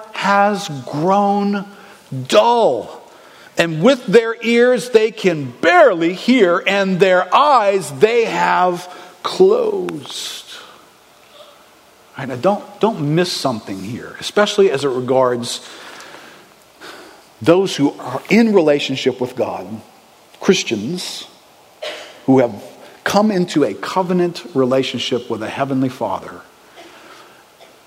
has 0.15 0.69
grown 0.85 1.65
dull. 2.27 3.01
And 3.57 3.83
with 3.83 4.05
their 4.05 4.35
ears 4.41 4.89
they 4.89 5.11
can 5.11 5.51
barely 5.51 6.13
hear, 6.13 6.63
and 6.65 6.99
their 6.99 7.33
eyes 7.33 7.91
they 7.99 8.25
have 8.25 8.87
closed. 9.23 10.45
All 12.17 12.25
right, 12.25 12.27
now 12.27 12.35
don't, 12.35 12.79
don't 12.79 13.15
miss 13.15 13.31
something 13.31 13.79
here, 13.79 14.15
especially 14.19 14.71
as 14.71 14.83
it 14.83 14.89
regards 14.89 15.67
those 17.41 17.75
who 17.75 17.91
are 17.91 18.21
in 18.29 18.53
relationship 18.53 19.19
with 19.19 19.35
God, 19.35 19.81
Christians 20.39 21.27
who 22.25 22.39
have 22.39 22.63
come 23.03 23.31
into 23.31 23.63
a 23.63 23.73
covenant 23.73 24.45
relationship 24.53 25.29
with 25.29 25.41
a 25.41 25.49
heavenly 25.49 25.89
Father. 25.89 26.41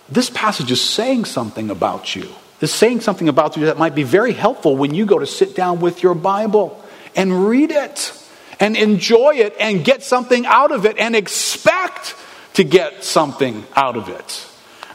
This 0.08 0.30
passage 0.30 0.70
is 0.70 0.80
saying 0.80 1.24
something 1.24 1.70
about 1.70 2.14
you 2.14 2.28
is 2.64 2.72
saying 2.72 3.00
something 3.00 3.28
about 3.28 3.56
you 3.56 3.66
that 3.66 3.78
might 3.78 3.94
be 3.94 4.02
very 4.02 4.32
helpful 4.32 4.76
when 4.76 4.94
you 4.94 5.06
go 5.06 5.18
to 5.18 5.26
sit 5.26 5.54
down 5.54 5.80
with 5.80 6.02
your 6.02 6.14
Bible 6.14 6.82
and 7.14 7.46
read 7.46 7.70
it 7.70 8.12
and 8.58 8.76
enjoy 8.76 9.34
it 9.34 9.54
and 9.60 9.84
get 9.84 10.02
something 10.02 10.46
out 10.46 10.72
of 10.72 10.86
it 10.86 10.98
and 10.98 11.14
expect 11.14 12.16
to 12.54 12.64
get 12.64 13.04
something 13.04 13.64
out 13.76 13.96
of 13.96 14.08
it. 14.08 14.46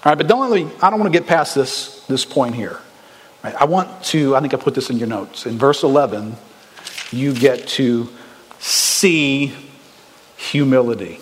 All 0.04 0.12
right, 0.12 0.18
but 0.18 0.28
don't 0.28 0.50
let 0.50 0.52
me, 0.52 0.72
I 0.82 0.90
don't 0.90 1.00
want 1.00 1.12
to 1.12 1.18
get 1.18 1.28
past 1.28 1.56
this, 1.56 2.06
this 2.08 2.26
point 2.26 2.56
here. 2.56 2.80
Right, 3.44 3.56
I 3.56 3.66
want 3.66 4.04
to, 4.06 4.36
I 4.36 4.42
think 4.42 4.54
I 4.54 4.58
put 4.58 4.76
this 4.76 4.90
in 4.90 4.98
your 4.98 5.08
notes. 5.08 5.46
In 5.46 5.58
verse 5.58 5.84
11, 5.84 6.36
you 7.12 7.34
get 7.34 7.68
to 7.70 8.10
see 8.60 9.54
humility 10.38 11.20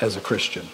as 0.00 0.16
a 0.16 0.20
Christian. 0.20 0.66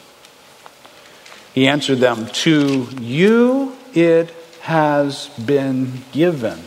He 1.58 1.66
answered 1.66 1.98
them, 1.98 2.26
To 2.26 2.86
you 3.00 3.76
it 3.92 4.30
has 4.60 5.26
been 5.44 6.04
given 6.12 6.60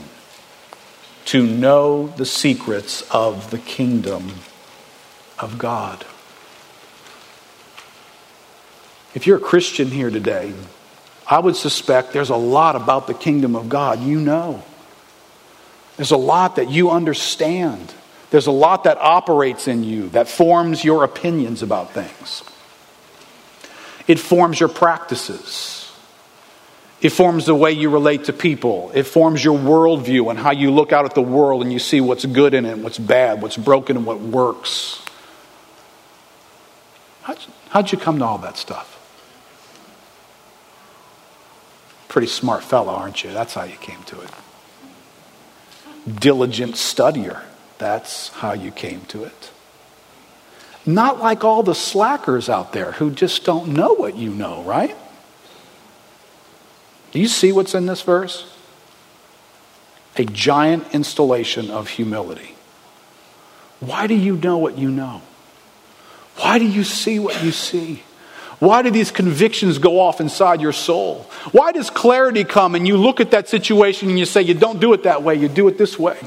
to 1.27 1.47
know 1.47 2.07
the 2.07 2.25
secrets 2.25 3.01
of 3.09 3.51
the 3.51 3.57
kingdom 3.57 4.33
of 5.39 5.57
God. 5.57 6.05
If 9.15 9.25
you're 9.25 9.37
a 9.37 9.39
Christian 9.39 9.87
here 9.87 10.09
today, 10.09 10.53
I 11.25 11.39
would 11.39 11.55
suspect 11.55 12.11
there's 12.11 12.29
a 12.29 12.35
lot 12.35 12.75
about 12.75 13.07
the 13.07 13.13
kingdom 13.13 13.55
of 13.55 13.69
God 13.69 14.01
you 14.01 14.19
know. 14.19 14.61
There's 15.95 16.11
a 16.11 16.17
lot 16.17 16.57
that 16.57 16.69
you 16.69 16.89
understand. 16.89 17.93
There's 18.29 18.47
a 18.47 18.51
lot 18.51 18.83
that 18.83 18.97
operates 18.97 19.69
in 19.69 19.85
you 19.85 20.09
that 20.09 20.27
forms 20.27 20.83
your 20.83 21.05
opinions 21.05 21.63
about 21.63 21.91
things. 21.91 22.43
It 24.07 24.19
forms 24.19 24.59
your 24.59 24.69
practices. 24.69 25.81
It 27.01 27.09
forms 27.09 27.47
the 27.47 27.55
way 27.55 27.71
you 27.71 27.89
relate 27.89 28.25
to 28.25 28.33
people. 28.33 28.91
It 28.93 29.03
forms 29.03 29.43
your 29.43 29.57
worldview 29.57 30.29
and 30.29 30.37
how 30.37 30.51
you 30.51 30.71
look 30.71 30.91
out 30.91 31.05
at 31.05 31.15
the 31.15 31.21
world 31.21 31.63
and 31.63 31.73
you 31.73 31.79
see 31.79 31.99
what's 31.99 32.25
good 32.25 32.53
in 32.53 32.65
it, 32.65 32.77
what's 32.77 32.99
bad, 32.99 33.41
what's 33.41 33.57
broken, 33.57 33.97
and 33.97 34.05
what 34.05 34.19
works. 34.19 35.03
How'd, 37.23 37.39
how'd 37.69 37.91
you 37.91 37.97
come 37.97 38.19
to 38.19 38.25
all 38.25 38.37
that 38.39 38.55
stuff? 38.57 38.97
Pretty 42.07 42.27
smart 42.27 42.63
fellow, 42.63 42.93
aren't 42.93 43.23
you? 43.23 43.31
That's 43.31 43.55
how 43.55 43.63
you 43.63 43.77
came 43.77 44.03
to 44.03 44.21
it. 44.21 44.29
Diligent 46.19 46.73
studier. 46.73 47.41
That's 47.77 48.29
how 48.29 48.53
you 48.53 48.69
came 48.69 49.01
to 49.05 49.23
it. 49.23 49.51
Not 50.85 51.19
like 51.19 51.43
all 51.43 51.63
the 51.63 51.75
slackers 51.75 52.49
out 52.49 52.73
there 52.73 52.93
who 52.93 53.11
just 53.11 53.45
don't 53.45 53.69
know 53.69 53.93
what 53.93 54.15
you 54.15 54.31
know, 54.31 54.63
right? 54.63 54.95
Do 57.11 57.19
you 57.19 57.27
see 57.27 57.51
what's 57.51 57.75
in 57.75 57.85
this 57.85 58.01
verse? 58.01 58.51
A 60.17 60.25
giant 60.25 60.93
installation 60.93 61.69
of 61.69 61.89
humility. 61.89 62.55
Why 63.79 64.07
do 64.07 64.15
you 64.15 64.35
know 64.37 64.57
what 64.57 64.77
you 64.77 64.89
know? 64.89 65.21
Why 66.37 66.59
do 66.59 66.65
you 66.65 66.83
see 66.83 67.19
what 67.19 67.43
you 67.43 67.51
see? 67.51 68.03
Why 68.59 68.83
do 68.83 68.91
these 68.91 69.11
convictions 69.11 69.79
go 69.79 69.99
off 69.99 70.21
inside 70.21 70.61
your 70.61 70.71
soul? 70.71 71.29
Why 71.51 71.71
does 71.71 71.89
clarity 71.89 72.43
come 72.43 72.75
and 72.75 72.87
you 72.87 72.95
look 72.95 73.19
at 73.19 73.31
that 73.31 73.49
situation 73.49 74.09
and 74.09 74.19
you 74.19 74.25
say, 74.25 74.43
You 74.43 74.53
don't 74.53 74.79
do 74.79 74.93
it 74.93 75.03
that 75.03 75.23
way, 75.23 75.35
you 75.35 75.47
do 75.47 75.67
it 75.67 75.77
this 75.77 75.97
way? 75.97 76.17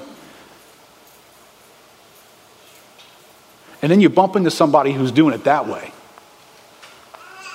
And 3.85 3.91
then 3.91 4.01
you 4.01 4.09
bump 4.09 4.35
into 4.35 4.51
somebody 4.51 4.93
who's 4.93 5.13
doing 5.13 5.35
it 5.35 5.45
that 5.45 5.69
way. 5.69 5.93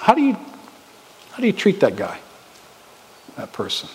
How 0.01 0.13
do 0.13 0.21
you, 0.21 0.33
how 0.33 1.37
do 1.37 1.47
you 1.47 1.53
treat 1.53 1.79
that 1.79 1.95
guy? 1.95 2.19
that 3.39 3.51
person. 3.51 3.89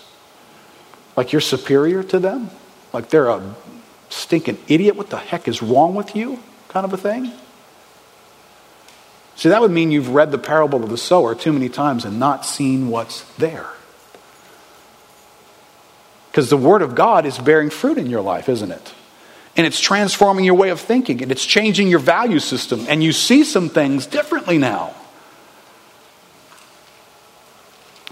Like 1.16 1.30
you're 1.30 1.40
superior 1.40 2.02
to 2.02 2.18
them? 2.18 2.50
Like 2.92 3.10
they're 3.10 3.28
a 3.28 3.54
stinking 4.08 4.58
idiot? 4.66 4.96
What 4.96 5.10
the 5.10 5.18
heck 5.18 5.46
is 5.46 5.62
wrong 5.62 5.94
with 5.94 6.16
you? 6.16 6.40
Kind 6.68 6.84
of 6.84 6.92
a 6.92 6.96
thing? 6.96 7.30
See, 9.36 9.50
that 9.50 9.60
would 9.60 9.70
mean 9.70 9.92
you've 9.92 10.08
read 10.08 10.32
the 10.32 10.38
parable 10.38 10.82
of 10.82 10.90
the 10.90 10.98
sower 10.98 11.36
too 11.36 11.52
many 11.52 11.68
times 11.68 12.04
and 12.04 12.18
not 12.18 12.44
seen 12.44 12.88
what's 12.88 13.22
there. 13.34 13.68
Because 16.32 16.50
the 16.50 16.56
Word 16.56 16.82
of 16.82 16.96
God 16.96 17.26
is 17.26 17.38
bearing 17.38 17.70
fruit 17.70 17.96
in 17.96 18.06
your 18.06 18.22
life, 18.22 18.48
isn't 18.48 18.72
it? 18.72 18.92
And 19.56 19.66
it's 19.66 19.80
transforming 19.80 20.44
your 20.44 20.54
way 20.54 20.70
of 20.70 20.80
thinking 20.80 21.22
and 21.22 21.30
it's 21.30 21.44
changing 21.44 21.88
your 21.88 22.00
value 22.00 22.40
system. 22.40 22.86
And 22.88 23.02
you 23.02 23.12
see 23.12 23.44
some 23.44 23.68
things 23.68 24.06
differently 24.06 24.58
now. 24.58 24.94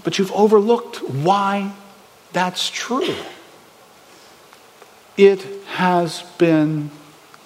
but 0.03 0.19
you've 0.19 0.31
overlooked 0.33 0.97
why 0.97 1.71
that's 2.33 2.69
true. 2.69 3.15
It 5.17 5.43
has 5.67 6.23
been 6.37 6.91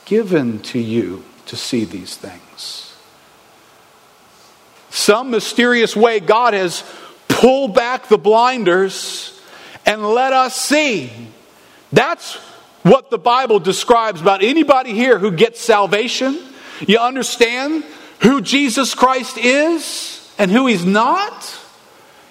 given 0.06 0.60
to 0.60 0.80
you 0.80 1.24
to 1.48 1.56
see 1.56 1.84
these 1.86 2.16
things. 2.16 2.96
Some 4.90 5.30
mysterious 5.32 5.96
way, 5.96 6.20
God 6.20 6.54
has 6.54 6.84
pulled 7.28 7.76
back 7.76 8.08
the 8.08 8.18
blinders 8.18 9.40
and 9.86 10.04
let 10.04 10.34
us 10.34 10.56
see. 10.56 11.12
That's 11.92 12.38
what 12.89 13.10
the 13.10 13.17
Bible 13.17 13.60
describes 13.60 14.21
about 14.21 14.43
anybody 14.43 14.93
here 14.93 15.19
who 15.19 15.32
gets 15.32 15.60
salvation. 15.60 16.39
You 16.86 17.00
understand 17.00 17.84
who 18.21 18.41
Jesus 18.41 18.93
Christ 18.93 19.38
is 19.38 20.34
and 20.38 20.52
who 20.52 20.67
he's 20.67 20.86
not? 20.86 21.60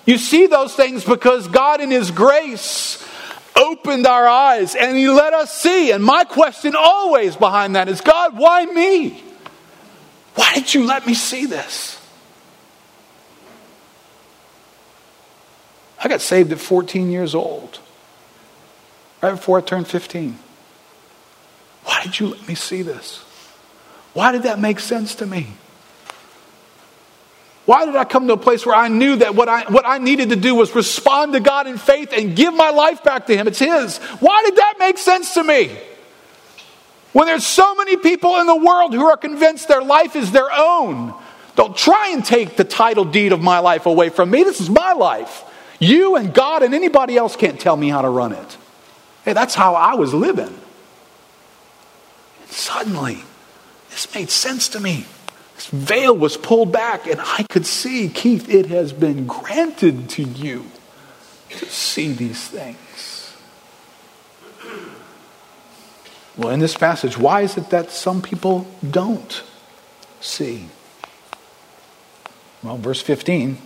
You 0.07 0.19
see 0.19 0.47
those 0.47 0.75
things 0.75 1.05
because 1.05 1.49
God, 1.49 1.81
in 1.81 1.91
His 1.91 2.13
grace, 2.13 3.05
opened 3.57 4.07
our 4.07 4.27
eyes 4.27 4.77
and 4.77 4.97
He 4.97 5.09
let 5.09 5.35
us 5.35 5.53
see. 5.53 5.91
And 5.91 6.03
my 6.03 6.25
question 6.25 6.75
always 6.77 7.37
behind 7.37 7.75
that 7.75 7.89
is 7.89 8.01
God, 8.01 8.39
why 8.39 8.65
me? 8.65 9.23
Why 10.37 10.55
did 10.55 10.73
you 10.73 10.87
let 10.87 11.07
me 11.07 11.15
see 11.15 11.47
this? 11.47 12.01
I 16.03 16.09
got 16.09 16.21
saved 16.21 16.53
at 16.53 16.61
14 16.61 17.11
years 17.11 17.35
old, 17.35 17.81
right 19.23 19.33
before 19.33 19.59
I 19.59 19.61
turned 19.61 19.89
15. 19.89 20.39
Did 22.07 22.21
you 22.21 22.29
let 22.29 22.47
me 22.47 22.55
see 22.55 22.83
this? 22.83 23.19
Why 24.13 24.31
did 24.31 24.45
that 24.45 24.61
make 24.61 24.79
sense 24.79 25.17
to 25.17 25.27
me? 25.27 25.49
Why 27.65 27.85
did 27.85 27.97
I 27.97 28.05
come 28.05 28.29
to 28.29 28.35
a 28.35 28.39
place 28.39 28.65
where 28.65 28.77
I 28.77 28.87
knew 28.87 29.17
that 29.17 29.35
what 29.35 29.49
I, 29.49 29.65
what 29.65 29.85
I 29.85 29.99
needed 29.99 30.31
to 30.31 30.37
do 30.37 30.55
was 30.55 30.73
respond 30.73 31.33
to 31.33 31.41
God 31.41 31.67
in 31.67 31.79
faith 31.79 32.13
and 32.17 32.37
give 32.37 32.55
my 32.55 32.71
life 32.71 33.03
back 33.03 33.27
to 33.27 33.37
Him? 33.37 33.49
It's 33.49 33.59
His. 33.59 33.99
Why 33.99 34.41
did 34.45 34.55
that 34.55 34.75
make 34.79 34.99
sense 34.99 35.35
to 35.35 35.43
me? 35.43 35.77
When 37.13 37.27
there's 37.27 37.45
so 37.45 37.75
many 37.75 37.97
people 37.97 38.37
in 38.37 38.47
the 38.47 38.55
world 38.55 38.95
who 38.95 39.05
are 39.07 39.17
convinced 39.17 39.67
their 39.67 39.83
life 39.83 40.15
is 40.15 40.31
their 40.31 40.53
own, 40.53 41.13
don't 41.57 41.77
try 41.77 42.11
and 42.13 42.25
take 42.25 42.57
the 42.57 42.63
title 42.63 43.05
deed 43.05 43.33
of 43.33 43.41
my 43.41 43.59
life 43.59 43.87
away 43.87 44.11
from 44.11 44.31
me. 44.31 44.45
This 44.45 44.61
is 44.61 44.71
my 44.71 44.93
life. 44.93 45.43
You 45.81 46.15
and 46.15 46.33
God 46.33 46.63
and 46.63 46.73
anybody 46.73 47.17
else 47.17 47.35
can't 47.35 47.59
tell 47.59 47.77
me 47.77 47.89
how 47.89 48.03
to 48.03 48.09
run 48.09 48.31
it. 48.31 48.57
Hey, 49.25 49.33
that's 49.33 49.57
how 49.57 49.75
I 49.75 49.97
was 49.97 50.15
living. 50.15 50.57
Suddenly, 52.57 53.23
this 53.91 54.15
made 54.15 54.31
sense 54.31 54.71
to 54.71 54.81
me. 54.81 55.05
This 55.57 55.67
veil 55.67 56.17
was 56.17 56.39
pulled 56.39 56.73
back, 56.73 57.07
and 57.07 57.21
I 57.21 57.43
could 57.51 57.67
see, 57.67 58.09
Keith, 58.09 58.49
it 58.49 58.67
has 58.67 58.95
been 58.95 59.27
granted 59.27 60.09
to 60.11 60.23
you 60.23 60.65
to 61.51 61.67
see 61.67 62.13
these 62.13 62.49
things. 62.49 63.35
Well, 66.39 66.49
in 66.49 66.61
this 66.61 66.75
passage, 66.75 67.19
why 67.19 67.43
is 67.43 67.59
it 67.59 67.69
that 67.69 67.91
some 67.91 68.23
people 68.23 68.67
don't 68.91 69.43
see? 70.23 70.71
Well, 72.63 72.79
verse 72.79 73.03
15, 73.03 73.59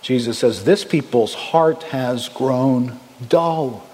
Jesus 0.00 0.38
says, 0.38 0.64
This 0.64 0.86
people's 0.86 1.34
heart 1.34 1.82
has 1.84 2.30
grown 2.30 2.98
dull. 3.28 3.86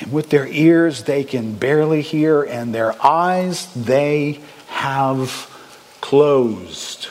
And 0.00 0.12
with 0.12 0.30
their 0.30 0.46
ears 0.46 1.04
they 1.04 1.24
can 1.24 1.54
barely 1.54 2.02
hear, 2.02 2.42
and 2.42 2.74
their 2.74 2.94
eyes 3.04 3.72
they 3.74 4.40
have 4.68 5.50
closed. 6.00 7.08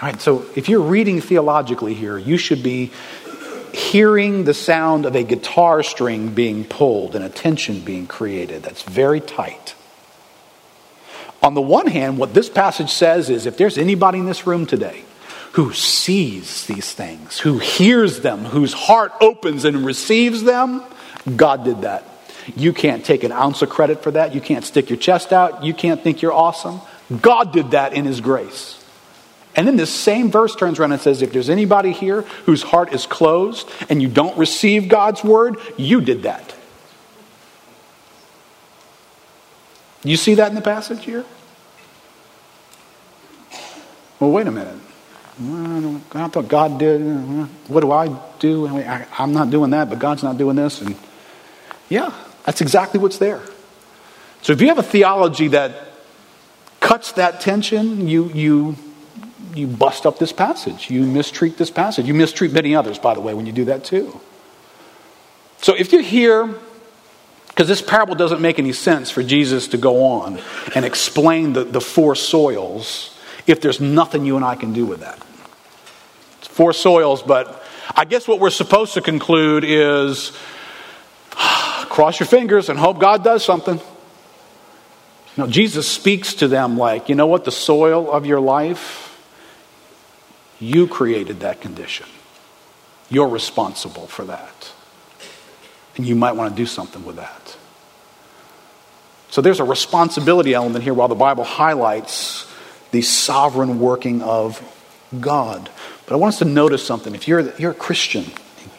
All 0.00 0.10
right, 0.10 0.20
so 0.20 0.44
if 0.54 0.68
you're 0.68 0.80
reading 0.82 1.20
theologically 1.20 1.94
here, 1.94 2.18
you 2.18 2.36
should 2.36 2.62
be 2.62 2.92
hearing 3.72 4.44
the 4.44 4.54
sound 4.54 5.06
of 5.06 5.14
a 5.14 5.22
guitar 5.22 5.82
string 5.82 6.34
being 6.34 6.64
pulled 6.64 7.14
and 7.14 7.24
a 7.24 7.28
tension 7.28 7.80
being 7.80 8.06
created. 8.06 8.62
That's 8.62 8.82
very 8.82 9.20
tight. 9.20 9.74
On 11.42 11.54
the 11.54 11.60
one 11.60 11.86
hand, 11.86 12.18
what 12.18 12.34
this 12.34 12.48
passage 12.48 12.90
says 12.90 13.30
is 13.30 13.46
if 13.46 13.56
there's 13.56 13.78
anybody 13.78 14.18
in 14.18 14.26
this 14.26 14.46
room 14.46 14.66
today 14.66 15.04
who 15.52 15.72
sees 15.72 16.66
these 16.66 16.92
things, 16.92 17.38
who 17.38 17.58
hears 17.58 18.20
them, 18.20 18.44
whose 18.46 18.72
heart 18.72 19.12
opens 19.20 19.64
and 19.64 19.86
receives 19.86 20.42
them, 20.42 20.82
God 21.34 21.64
did 21.64 21.80
that. 21.82 22.04
You 22.54 22.72
can't 22.72 23.04
take 23.04 23.24
an 23.24 23.32
ounce 23.32 23.62
of 23.62 23.70
credit 23.70 24.02
for 24.02 24.12
that. 24.12 24.34
You 24.34 24.40
can't 24.40 24.64
stick 24.64 24.88
your 24.88 24.98
chest 24.98 25.32
out. 25.32 25.64
You 25.64 25.74
can't 25.74 26.00
think 26.00 26.22
you're 26.22 26.32
awesome. 26.32 26.80
God 27.20 27.52
did 27.52 27.72
that 27.72 27.92
in 27.92 28.04
His 28.04 28.20
grace. 28.20 28.82
And 29.56 29.66
then 29.66 29.76
this 29.76 29.92
same 29.92 30.30
verse 30.30 30.54
turns 30.54 30.78
around 30.78 30.92
and 30.92 31.00
says, 31.00 31.22
if 31.22 31.32
there's 31.32 31.48
anybody 31.48 31.92
here 31.92 32.22
whose 32.44 32.62
heart 32.62 32.92
is 32.92 33.06
closed 33.06 33.68
and 33.88 34.02
you 34.02 34.08
don't 34.08 34.36
receive 34.36 34.88
God's 34.88 35.24
word, 35.24 35.56
you 35.78 36.00
did 36.02 36.24
that. 36.24 36.54
You 40.04 40.16
see 40.16 40.34
that 40.34 40.50
in 40.50 40.54
the 40.54 40.60
passage 40.60 41.04
here? 41.04 41.24
Well, 44.20 44.30
wait 44.30 44.46
a 44.46 44.52
minute. 44.52 44.76
I 46.14 46.28
thought 46.28 46.48
God 46.48 46.78
did. 46.78 47.02
Uh, 47.02 47.46
what 47.68 47.80
do 47.80 47.92
I 47.92 48.08
do? 48.38 48.66
I 48.68 49.06
am 49.18 49.32
not 49.32 49.50
doing 49.50 49.70
that, 49.70 49.90
but 49.90 49.98
God's 49.98 50.22
not 50.22 50.38
doing 50.38 50.56
this. 50.56 50.80
And 50.80 50.96
yeah, 51.88 52.12
that's 52.44 52.60
exactly 52.60 53.00
what's 53.00 53.18
there. 53.18 53.40
So 54.42 54.52
if 54.52 54.60
you 54.60 54.68
have 54.68 54.78
a 54.78 54.82
theology 54.82 55.48
that 55.48 55.88
cuts 56.80 57.12
that 57.12 57.40
tension, 57.40 58.06
you, 58.06 58.28
you, 58.30 58.76
you 59.54 59.66
bust 59.66 60.06
up 60.06 60.18
this 60.18 60.32
passage. 60.32 60.90
You 60.90 61.02
mistreat 61.04 61.56
this 61.58 61.70
passage. 61.70 62.06
You 62.06 62.14
mistreat 62.14 62.52
many 62.52 62.74
others, 62.76 62.98
by 62.98 63.14
the 63.14 63.20
way, 63.20 63.34
when 63.34 63.46
you 63.46 63.52
do 63.52 63.64
that 63.66 63.84
too. 63.84 64.20
So 65.58 65.74
if 65.74 65.92
you're 65.92 66.02
here, 66.02 66.54
because 67.48 67.68
this 67.68 67.82
parable 67.82 68.14
doesn't 68.14 68.40
make 68.40 68.58
any 68.58 68.72
sense 68.72 69.10
for 69.10 69.22
Jesus 69.22 69.68
to 69.68 69.78
go 69.78 70.04
on 70.04 70.38
and 70.74 70.84
explain 70.84 71.54
the, 71.54 71.64
the 71.64 71.80
four 71.80 72.14
soils 72.14 73.18
if 73.46 73.60
there's 73.60 73.80
nothing 73.80 74.26
you 74.26 74.36
and 74.36 74.44
I 74.44 74.56
can 74.56 74.72
do 74.72 74.84
with 74.84 75.00
that. 75.00 75.18
It's 76.38 76.48
four 76.48 76.72
soils, 76.72 77.22
but 77.22 77.64
I 77.94 78.04
guess 78.04 78.28
what 78.28 78.40
we're 78.40 78.50
supposed 78.50 78.94
to 78.94 79.00
conclude 79.00 79.64
is 79.64 80.36
cross 81.96 82.20
your 82.20 82.26
fingers 82.26 82.68
and 82.68 82.78
hope 82.78 82.98
God 82.98 83.24
does 83.24 83.42
something. 83.42 83.80
No, 85.38 85.46
Jesus 85.46 85.88
speaks 85.88 86.34
to 86.34 86.46
them 86.46 86.76
like, 86.76 87.08
you 87.08 87.14
know 87.14 87.26
what, 87.26 87.46
the 87.46 87.50
soil 87.50 88.12
of 88.12 88.26
your 88.26 88.38
life, 88.38 89.18
you 90.60 90.88
created 90.88 91.40
that 91.40 91.62
condition. 91.62 92.04
You're 93.08 93.28
responsible 93.28 94.06
for 94.08 94.26
that. 94.26 94.70
And 95.96 96.06
you 96.06 96.14
might 96.14 96.32
want 96.32 96.54
to 96.54 96.62
do 96.62 96.66
something 96.66 97.02
with 97.02 97.16
that. 97.16 97.56
So 99.30 99.40
there's 99.40 99.60
a 99.60 99.64
responsibility 99.64 100.52
element 100.52 100.84
here 100.84 100.92
while 100.92 101.08
the 101.08 101.14
Bible 101.14 101.44
highlights 101.44 102.46
the 102.90 103.00
sovereign 103.00 103.80
working 103.80 104.20
of 104.20 104.60
God. 105.18 105.70
But 106.04 106.12
I 106.12 106.18
want 106.18 106.34
us 106.34 106.40
to 106.40 106.44
notice 106.44 106.86
something. 106.86 107.14
If 107.14 107.26
you're, 107.26 107.56
you're 107.56 107.70
a 107.70 107.74
Christian, 107.74 108.26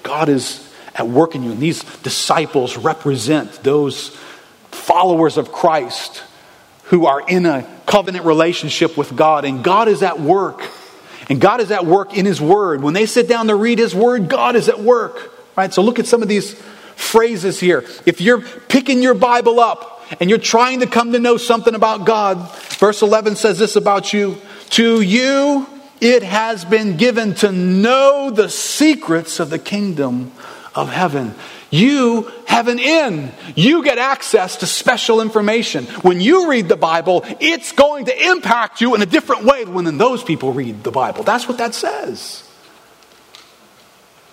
God 0.03 0.29
is 0.29 0.66
at 0.97 1.07
work 1.07 1.35
in 1.35 1.43
you, 1.43 1.51
and 1.51 1.59
these 1.59 1.83
disciples 2.01 2.77
represent 2.77 3.63
those 3.63 4.09
followers 4.71 5.37
of 5.37 5.51
Christ 5.51 6.23
who 6.85 7.05
are 7.05 7.21
in 7.27 7.45
a 7.45 7.67
covenant 7.85 8.25
relationship 8.25 8.97
with 8.97 9.15
God, 9.15 9.45
and 9.45 9.63
God 9.63 9.87
is 9.87 10.01
at 10.01 10.19
work. 10.19 10.61
And 11.29 11.41
God 11.41 11.59
is 11.59 11.71
at 11.71 11.85
work 11.85 12.17
in 12.17 12.25
His 12.25 12.39
Word. 12.39 12.81
When 12.81 12.93
they 12.93 13.05
sit 13.05 13.27
down 13.27 13.47
to 13.47 13.55
read 13.55 13.79
His 13.79 13.93
Word, 13.93 14.29
God 14.29 14.55
is 14.55 14.69
at 14.69 14.79
work. 14.79 15.33
Right? 15.57 15.73
So 15.73 15.81
look 15.81 15.99
at 15.99 16.05
some 16.05 16.21
of 16.21 16.29
these 16.29 16.53
phrases 16.95 17.59
here. 17.59 17.83
If 18.05 18.21
you're 18.21 18.41
picking 18.41 19.03
your 19.03 19.13
Bible 19.13 19.59
up 19.59 20.01
and 20.21 20.29
you're 20.29 20.39
trying 20.39 20.79
to 20.79 20.87
come 20.87 21.11
to 21.11 21.19
know 21.19 21.35
something 21.35 21.75
about 21.75 22.05
God, 22.05 22.49
verse 22.79 23.01
11 23.01 23.35
says 23.35 23.59
this 23.59 23.75
about 23.75 24.13
you 24.13 24.37
To 24.71 25.01
you 25.01 25.67
it 25.99 26.23
has 26.23 26.63
been 26.63 26.95
given 26.95 27.33
to 27.35 27.51
know 27.51 28.29
the 28.29 28.49
secrets 28.49 29.39
of 29.39 29.49
the 29.49 29.59
kingdom 29.59 30.31
of 30.77 30.89
heaven. 30.89 31.33
You 31.71 32.31
have 32.45 32.67
an 32.67 32.77
in. 32.77 33.31
You 33.55 33.83
get 33.83 33.97
access 33.97 34.57
to 34.57 34.67
special 34.67 35.19
information. 35.19 35.85
When 36.03 36.21
you 36.21 36.49
read 36.49 36.69
the 36.69 36.77
Bible, 36.77 37.25
it's 37.39 37.71
going 37.71 38.05
to 38.05 38.29
impact 38.29 38.79
you 38.79 38.93
in 38.93 39.01
a 39.01 39.05
different 39.07 39.43
way 39.43 39.65
than 39.65 39.97
those 39.97 40.23
people 40.23 40.53
read 40.53 40.83
the 40.83 40.91
Bible. 40.91 41.23
That's 41.23 41.47
what 41.47 41.57
that 41.57 41.73
says. 41.73 42.47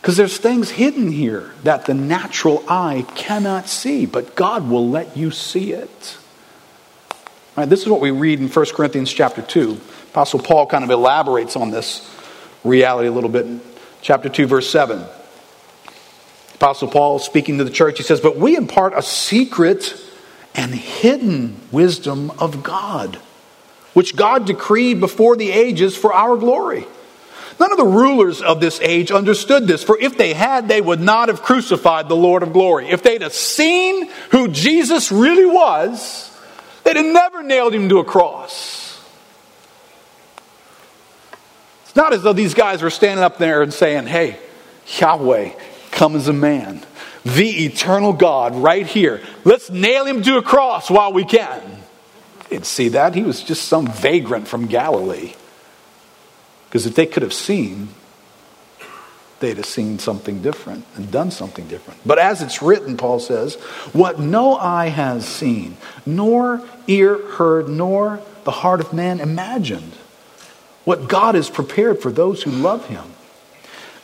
Because 0.00 0.18
there's 0.18 0.37
things 0.37 0.68
hidden 0.68 1.11
here 1.11 1.54
that 1.62 1.87
the 1.87 1.94
natural 1.94 2.62
eye 2.68 3.07
cannot 3.14 3.66
see, 3.66 4.04
but 4.04 4.35
God 4.37 4.68
will 4.68 4.88
let 4.88 5.16
you 5.16 5.30
see 5.30 5.72
it. 5.72 6.18
Right, 7.57 7.66
this 7.66 7.80
is 7.80 7.88
what 7.88 8.02
we 8.02 8.11
read 8.11 8.38
in 8.38 8.48
1 8.48 8.66
Corinthians 8.74 9.11
chapter 9.11 9.40
2. 9.40 9.80
Apostle 10.11 10.40
Paul 10.40 10.66
kind 10.66 10.85
of 10.85 10.90
elaborates 10.90 11.57
on 11.57 11.70
this 11.70 12.07
reality 12.64 13.09
a 13.09 13.12
little 13.12 13.30
bit 13.30 13.46
in 13.46 13.62
chapter 14.02 14.28
2, 14.28 14.46
verse 14.46 14.68
7. 14.68 15.07
Apostle 16.64 16.88
Paul 16.88 17.18
speaking 17.18 17.59
to 17.59 17.64
the 17.64 17.70
church, 17.70 17.98
he 17.98 18.03
says, 18.03 18.22
But 18.22 18.38
we 18.38 18.57
impart 18.57 18.94
a 18.96 19.03
secret 19.03 20.03
and 20.55 20.74
hidden 20.74 21.61
wisdom 21.70 22.31
of 22.38 22.62
God, 22.62 23.16
which 23.92 24.16
God 24.16 24.46
decreed 24.46 24.98
before 24.98 25.37
the 25.37 25.50
ages 25.50 25.94
for 25.94 26.14
our 26.14 26.38
glory. 26.38 26.87
None 27.61 27.70
of 27.70 27.77
the 27.77 27.85
rulers 27.85 28.40
of 28.40 28.61
this 28.61 28.81
age 28.81 29.11
understood 29.11 29.66
this, 29.66 29.85
for 29.85 29.98
if 29.98 30.16
they 30.16 30.33
had, 30.33 30.66
they 30.66 30.81
would 30.81 31.00
not 31.00 31.29
have 31.29 31.42
crucified 31.42 32.09
the 32.09 32.16
Lord 32.16 32.42
of 32.42 32.55
glory. 32.55 32.88
If 32.88 33.03
they'd 33.03 33.20
have 33.20 33.35
seen 33.35 34.09
who 34.31 34.48
Jesus 34.48 35.12
really 35.12 35.44
was, 35.44 36.35
they'd 36.85 36.96
have 36.96 37.05
never 37.05 37.42
nailed 37.42 37.74
him 37.74 37.90
to 37.90 37.98
a 37.98 38.05
cross. 38.05 39.05
It's 41.83 41.94
not 41.94 42.14
as 42.14 42.22
though 42.22 42.33
these 42.33 42.55
guys 42.55 42.81
were 42.81 42.88
standing 42.88 43.22
up 43.22 43.37
there 43.37 43.61
and 43.61 43.70
saying, 43.70 44.07
Hey, 44.07 44.38
Yahweh, 44.98 45.53
come 45.94 46.16
as 46.16 46.28
a 46.28 46.33
man. 46.33 46.83
The 47.24 47.64
eternal 47.64 48.12
God, 48.12 48.54
right 48.54 48.87
here. 48.87 49.22
Let's 49.44 49.70
nail 49.70 50.04
him 50.04 50.22
to 50.22 50.37
a 50.37 50.42
cross 50.42 50.90
while 50.90 51.12
we 51.12 51.24
can. 51.24 51.62
Didn't 52.50 52.66
see 52.66 52.88
that. 52.90 53.14
He 53.14 53.22
was 53.22 53.42
just 53.42 53.66
some 53.66 53.87
vagrant 53.87 54.46
from 54.46 54.66
Galilee. 54.66 55.33
Because 56.68 56.87
if 56.87 56.94
they 56.94 57.07
could 57.07 57.22
have 57.22 57.33
seen, 57.33 57.88
they'd 59.40 59.57
have 59.57 59.66
seen 59.66 59.98
something 59.98 60.42
different 60.42 60.85
and 60.96 61.11
done 61.11 61.30
something 61.30 61.66
different. 61.68 62.00
But 62.04 62.18
as 62.18 62.42
it's 62.42 62.61
written, 62.61 62.96
Paul 62.96 63.20
says, 63.20 63.54
what 63.92 64.18
no 64.18 64.57
eye 64.57 64.88
has 64.88 65.26
seen, 65.26 65.76
nor 66.04 66.62
ear 66.87 67.26
heard, 67.33 67.68
nor 67.68 68.20
the 68.44 68.50
heart 68.50 68.80
of 68.80 68.92
man 68.92 69.20
imagined, 69.20 69.92
what 70.85 71.09
God 71.09 71.35
has 71.35 71.48
prepared 71.48 72.02
for 72.02 72.12
those 72.12 72.42
who 72.42 72.50
love 72.50 72.87
him. 72.88 73.04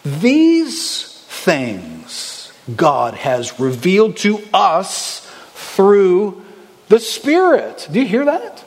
These 0.03 1.10
things 1.41 2.53
God 2.77 3.15
has 3.15 3.59
revealed 3.59 4.17
to 4.19 4.41
us 4.53 5.27
through 5.55 6.45
the 6.89 6.99
Spirit. 7.01 7.89
Do 7.91 8.01
you 8.01 8.07
hear 8.07 8.25
that? 8.25 8.65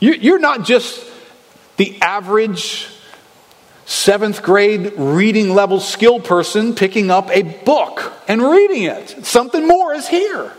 You're 0.00 0.38
not 0.38 0.64
just 0.64 1.04
the 1.76 2.00
average 2.00 2.88
seventh 3.84 4.42
grade 4.42 4.92
reading 4.96 5.54
level 5.54 5.80
skill 5.80 6.20
person 6.20 6.74
picking 6.74 7.10
up 7.10 7.30
a 7.30 7.42
book 7.42 8.12
and 8.28 8.42
reading 8.42 8.84
it. 8.84 9.24
Something 9.24 9.66
more 9.66 9.94
is 9.94 10.06
here. 10.06 10.52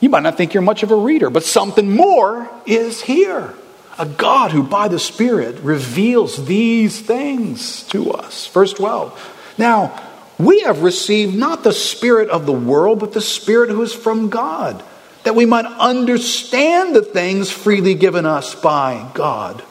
You 0.00 0.08
might 0.08 0.22
not 0.22 0.36
think 0.36 0.54
you're 0.54 0.62
much 0.62 0.82
of 0.82 0.90
a 0.90 0.96
reader, 0.96 1.28
but 1.28 1.42
something 1.44 1.94
more 1.94 2.48
is 2.66 3.00
here. 3.02 3.54
A 3.98 4.06
God 4.06 4.52
who, 4.52 4.62
by 4.62 4.88
the 4.88 4.98
Spirit, 4.98 5.56
reveals 5.60 6.46
these 6.46 7.00
things 7.00 7.82
to 7.84 8.12
us. 8.12 8.46
Verse 8.46 8.72
12. 8.72 9.54
Now, 9.58 10.00
we 10.38 10.60
have 10.60 10.82
received 10.82 11.34
not 11.34 11.64
the 11.64 11.72
Spirit 11.72 12.30
of 12.30 12.46
the 12.46 12.52
world, 12.52 13.00
but 13.00 13.12
the 13.12 13.20
Spirit 13.20 13.70
who 13.70 13.82
is 13.82 13.92
from 13.92 14.30
God, 14.30 14.82
that 15.24 15.34
we 15.34 15.46
might 15.46 15.66
understand 15.66 16.94
the 16.94 17.02
things 17.02 17.50
freely 17.50 17.94
given 17.94 18.24
us 18.24 18.54
by 18.54 19.10
God. 19.14 19.64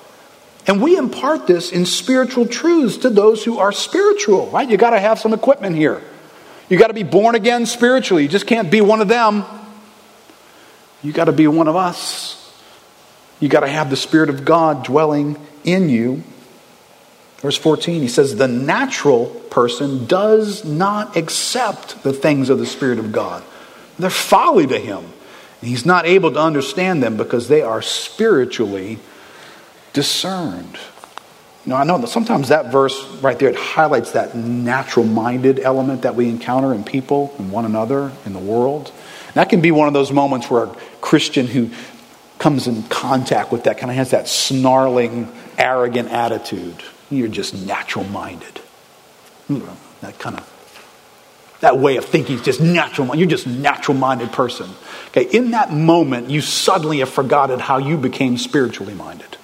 And 0.68 0.82
we 0.82 0.98
impart 0.98 1.48
this 1.48 1.72
in 1.72 1.86
spiritual 1.86 2.46
truths 2.46 2.98
to 2.98 3.10
those 3.10 3.46
who 3.46 3.58
are 3.60 3.72
spiritual, 3.72 4.48
right? 4.48 4.70
You 4.70 4.76
got 4.76 4.90
to 4.90 5.00
have 5.00 5.20
some 5.20 5.34
equipment 5.34 5.78
here. 5.78 6.02
You 6.68 6.78
got 6.78 6.88
to 6.88 6.94
be 6.94 7.04
born 7.04 7.36
again 7.36 7.66
spiritually. 7.66 8.24
You 8.24 8.30
just 8.30 8.46
can't 8.46 8.70
be 8.70 8.82
one 8.82 9.00
of 9.00 9.08
them. 9.08 9.46
You 11.02 11.14
got 11.14 11.26
to 11.26 11.32
be 11.32 11.48
one 11.48 11.70
of 11.70 11.78
us. 11.78 12.47
You 13.40 13.50
got 13.50 13.62
to 13.62 13.68
have 13.68 13.90
the 13.90 13.96
Spirit 13.96 14.30
of 14.30 14.46
God 14.46 14.84
dwelling 14.84 15.38
in 15.64 15.90
you. 15.90 16.24
Verse 17.38 17.58
14, 17.58 18.02
he 18.02 18.08
says, 18.08 18.36
The 18.36 18.48
natural 18.48 19.28
person 19.28 20.08
does 20.08 20.66
not 20.66 21.16
accept 21.16 22.04
the 22.04 22.14
things 22.14 22.50
of 22.50 22.58
the 22.58 22.66
Spirit 22.66 23.00
of 23.00 23.12
God. 23.12 23.44
They're 24.00 24.10
folly 24.10 24.66
to 24.68 24.80
him. 24.80 25.06
And 25.62 25.70
He's 25.70 25.86
not 25.86 26.06
able 26.06 26.32
to 26.32 26.40
understand 26.40 27.02
them 27.02 27.18
because 27.18 27.48
they 27.48 27.62
are 27.62 27.82
spiritually 27.82 29.00
discerned. 29.94 30.78
Know, 31.68 31.76
I 31.76 31.84
know 31.84 31.98
that 31.98 32.08
sometimes 32.08 32.48
that 32.48 32.72
verse 32.72 33.04
right 33.22 33.38
there, 33.38 33.50
it 33.50 33.58
highlights 33.58 34.14
that 34.14 34.36
natural 34.36 35.06
minded 35.06 35.60
element 35.60 36.04
that 36.04 36.16
we 36.16 36.30
encounter 36.30 36.74
in 36.74 36.86
people 36.86 37.36
and 37.38 37.52
one 37.52 37.66
another 37.66 38.14
in 38.26 38.32
the 38.32 38.40
world. 38.40 38.94
And 39.26 39.34
that 39.34 39.50
can 39.50 39.60
be 39.60 39.72
one 39.72 39.90
of 39.90 39.94
those 39.94 40.10
moments 40.10 40.50
where 40.50 40.64
a 40.64 40.76
Christian 41.02 41.46
who 41.46 41.70
comes 42.40 42.68
in 42.68 42.84
contact 42.84 43.52
with 43.52 43.64
that 43.64 43.78
kind 43.78 43.90
of 43.90 43.98
has 43.98 44.12
that 44.12 44.28
snarling, 44.28 45.32
arrogant 45.58 46.10
attitude. 46.10 46.84
You're 47.10 47.28
just 47.28 47.54
natural 47.54 48.06
minded. 48.06 48.62
That 50.02 50.20
kind 50.20 50.38
of 50.38 50.54
that 51.60 51.80
way 51.80 51.98
of 51.98 52.06
thinking 52.06 52.36
is 52.36 52.42
just 52.44 52.62
natural. 52.62 53.16
You're 53.16 53.28
just 53.28 53.48
natural 53.48 53.98
minded 53.98 54.32
person. 54.32 54.70
Okay, 55.08 55.24
in 55.24 55.52
that 55.52 55.74
moment, 55.74 56.30
you 56.30 56.42
suddenly 56.42 57.00
have 57.00 57.10
forgotten 57.10 57.60
how 57.60 57.78
you 57.78 57.98
became 57.98 58.38
spiritually 58.38 58.94
minded. 58.94 59.38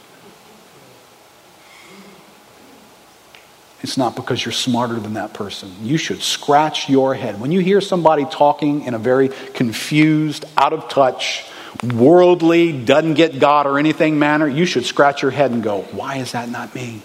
It's 3.81 3.97
not 3.97 4.15
because 4.15 4.45
you're 4.45 4.53
smarter 4.53 4.99
than 4.99 5.13
that 5.15 5.33
person. 5.33 5.73
You 5.81 5.97
should 5.97 6.21
scratch 6.21 6.87
your 6.87 7.15
head. 7.15 7.41
When 7.41 7.51
you 7.51 7.59
hear 7.59 7.81
somebody 7.81 8.25
talking 8.25 8.85
in 8.85 8.93
a 8.93 8.99
very 8.99 9.29
confused, 9.53 10.45
out 10.55 10.71
of 10.71 10.87
touch, 10.87 11.45
worldly, 11.81 12.71
doesn't 12.71 13.15
get 13.15 13.39
God 13.39 13.65
or 13.65 13.79
anything 13.79 14.19
manner, 14.19 14.47
you 14.47 14.65
should 14.65 14.85
scratch 14.85 15.21
your 15.21 15.31
head 15.31 15.51
and 15.51 15.63
go, 15.63 15.81
why 15.91 16.17
is 16.17 16.33
that 16.33 16.49
not 16.49 16.73
me? 16.75 17.01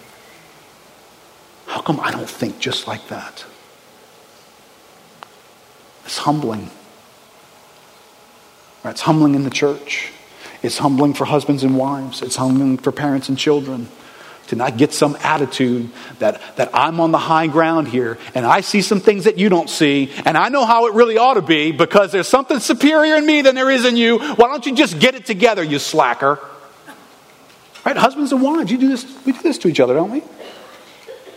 How 1.65 1.81
come 1.81 1.99
I 1.99 2.11
don't 2.11 2.29
think 2.29 2.59
just 2.59 2.87
like 2.87 3.07
that? 3.07 3.45
It's 6.05 6.19
humbling. 6.19 6.71
It's 8.85 9.01
humbling 9.01 9.35
in 9.35 9.43
the 9.43 9.49
church. 9.49 10.11
It's 10.63 10.79
humbling 10.79 11.13
for 11.13 11.25
husbands 11.25 11.63
and 11.63 11.77
wives. 11.77 12.21
It's 12.21 12.35
humbling 12.35 12.77
for 12.77 12.91
parents 12.91 13.29
and 13.29 13.37
children 13.37 13.87
to 14.49 14.55
not 14.55 14.77
get 14.77 14.93
some 14.93 15.15
attitude 15.21 15.89
that, 16.17 16.41
that 16.57 16.71
I'm 16.73 16.99
on 16.99 17.11
the 17.11 17.19
high 17.19 17.47
ground 17.47 17.87
here 17.87 18.17
and 18.33 18.45
I 18.45 18.61
see 18.61 18.81
some 18.81 18.99
things 18.99 19.25
that 19.25 19.37
you 19.37 19.47
don't 19.47 19.69
see 19.69 20.11
and 20.25 20.35
I 20.35 20.49
know 20.49 20.65
how 20.65 20.87
it 20.87 20.95
really 20.95 21.17
ought 21.17 21.35
to 21.35 21.41
be 21.41 21.71
because 21.71 22.11
there's 22.11 22.27
something 22.27 22.59
superior 22.59 23.15
in 23.15 23.25
me 23.25 23.41
than 23.41 23.53
there 23.53 23.69
is 23.69 23.85
in 23.85 23.95
you. 23.95 24.17
Why 24.19 24.47
don't 24.47 24.65
you 24.65 24.75
just 24.75 24.99
get 24.99 25.13
it 25.13 25.25
together, 25.25 25.63
you 25.63 25.77
slacker? 25.77 26.39
Right? 27.85 27.95
Husbands 27.95 28.31
and 28.31 28.41
wives, 28.41 28.71
you 28.71 28.77
do 28.77 28.89
this, 28.89 29.05
we 29.25 29.33
do 29.33 29.41
this 29.41 29.59
to 29.59 29.67
each 29.67 29.79
other, 29.79 29.93
don't 29.93 30.11
we? 30.11 30.23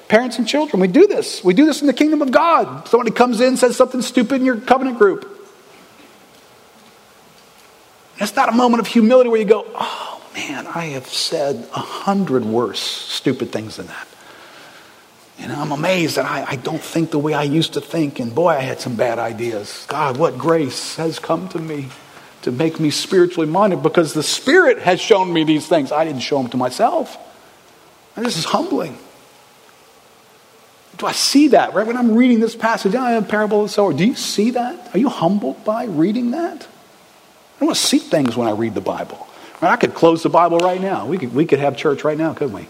Parents 0.08 0.38
and 0.38 0.48
children, 0.48 0.80
we 0.80 0.88
do 0.88 1.06
this. 1.06 1.44
We 1.44 1.54
do 1.54 1.66
this 1.66 1.80
in 1.80 1.86
the 1.86 1.92
kingdom 1.92 2.22
of 2.22 2.30
God. 2.30 2.88
Somebody 2.88 3.10
comes 3.12 3.40
in, 3.40 3.56
says 3.56 3.76
something 3.76 4.02
stupid 4.02 4.36
in 4.36 4.44
your 4.44 4.60
covenant 4.60 4.98
group. 4.98 5.28
It's 8.18 8.34
not 8.36 8.48
a 8.48 8.52
moment 8.52 8.80
of 8.80 8.86
humility 8.86 9.28
where 9.30 9.40
you 9.40 9.46
go, 9.46 9.66
oh, 9.74 10.11
man, 10.34 10.66
I 10.66 10.86
have 10.86 11.06
said 11.06 11.68
a 11.74 11.80
hundred 11.80 12.44
worse 12.44 12.80
stupid 12.80 13.52
things 13.52 13.76
than 13.76 13.86
that. 13.86 14.08
And 15.38 15.52
I'm 15.52 15.72
amazed 15.72 16.16
that 16.16 16.24
I, 16.24 16.44
I 16.50 16.56
don't 16.56 16.80
think 16.80 17.10
the 17.10 17.18
way 17.18 17.34
I 17.34 17.42
used 17.42 17.74
to 17.74 17.80
think. 17.80 18.20
And 18.20 18.34
boy, 18.34 18.50
I 18.50 18.60
had 18.60 18.80
some 18.80 18.94
bad 18.94 19.18
ideas. 19.18 19.86
God, 19.88 20.16
what 20.16 20.38
grace 20.38 20.96
has 20.96 21.18
come 21.18 21.48
to 21.50 21.58
me 21.58 21.88
to 22.42 22.52
make 22.52 22.78
me 22.78 22.90
spiritually 22.90 23.48
minded 23.48 23.82
because 23.82 24.14
the 24.14 24.22
Spirit 24.22 24.78
has 24.80 25.00
shown 25.00 25.32
me 25.32 25.44
these 25.44 25.66
things. 25.66 25.90
I 25.90 26.04
didn't 26.04 26.20
show 26.20 26.38
them 26.38 26.50
to 26.50 26.56
myself. 26.56 27.16
And 28.14 28.24
this 28.24 28.36
is 28.36 28.44
humbling. 28.44 28.98
Do 30.98 31.06
I 31.06 31.12
see 31.12 31.48
that? 31.48 31.74
Right 31.74 31.86
when 31.86 31.96
I'm 31.96 32.14
reading 32.14 32.40
this 32.40 32.54
passage, 32.54 32.94
I 32.94 33.12
have 33.12 33.24
a 33.24 33.26
parable 33.26 33.62
of 33.62 33.68
the 33.68 33.72
sower. 33.72 33.92
Do 33.92 34.04
you 34.04 34.14
see 34.14 34.50
that? 34.50 34.94
Are 34.94 34.98
you 34.98 35.08
humbled 35.08 35.64
by 35.64 35.84
reading 35.84 36.32
that? 36.32 36.62
I 36.62 37.58
don't 37.60 37.68
want 37.68 37.78
to 37.78 37.84
see 37.84 37.98
things 37.98 38.36
when 38.36 38.46
I 38.46 38.52
read 38.52 38.74
the 38.74 38.80
Bible. 38.80 39.26
I 39.70 39.76
could 39.76 39.94
close 39.94 40.22
the 40.22 40.28
Bible 40.28 40.58
right 40.58 40.80
now. 40.80 41.06
We 41.06 41.18
could, 41.18 41.34
we 41.34 41.46
could 41.46 41.60
have 41.60 41.76
church 41.76 42.04
right 42.04 42.18
now, 42.18 42.34
couldn't 42.34 42.54
we? 42.54 42.66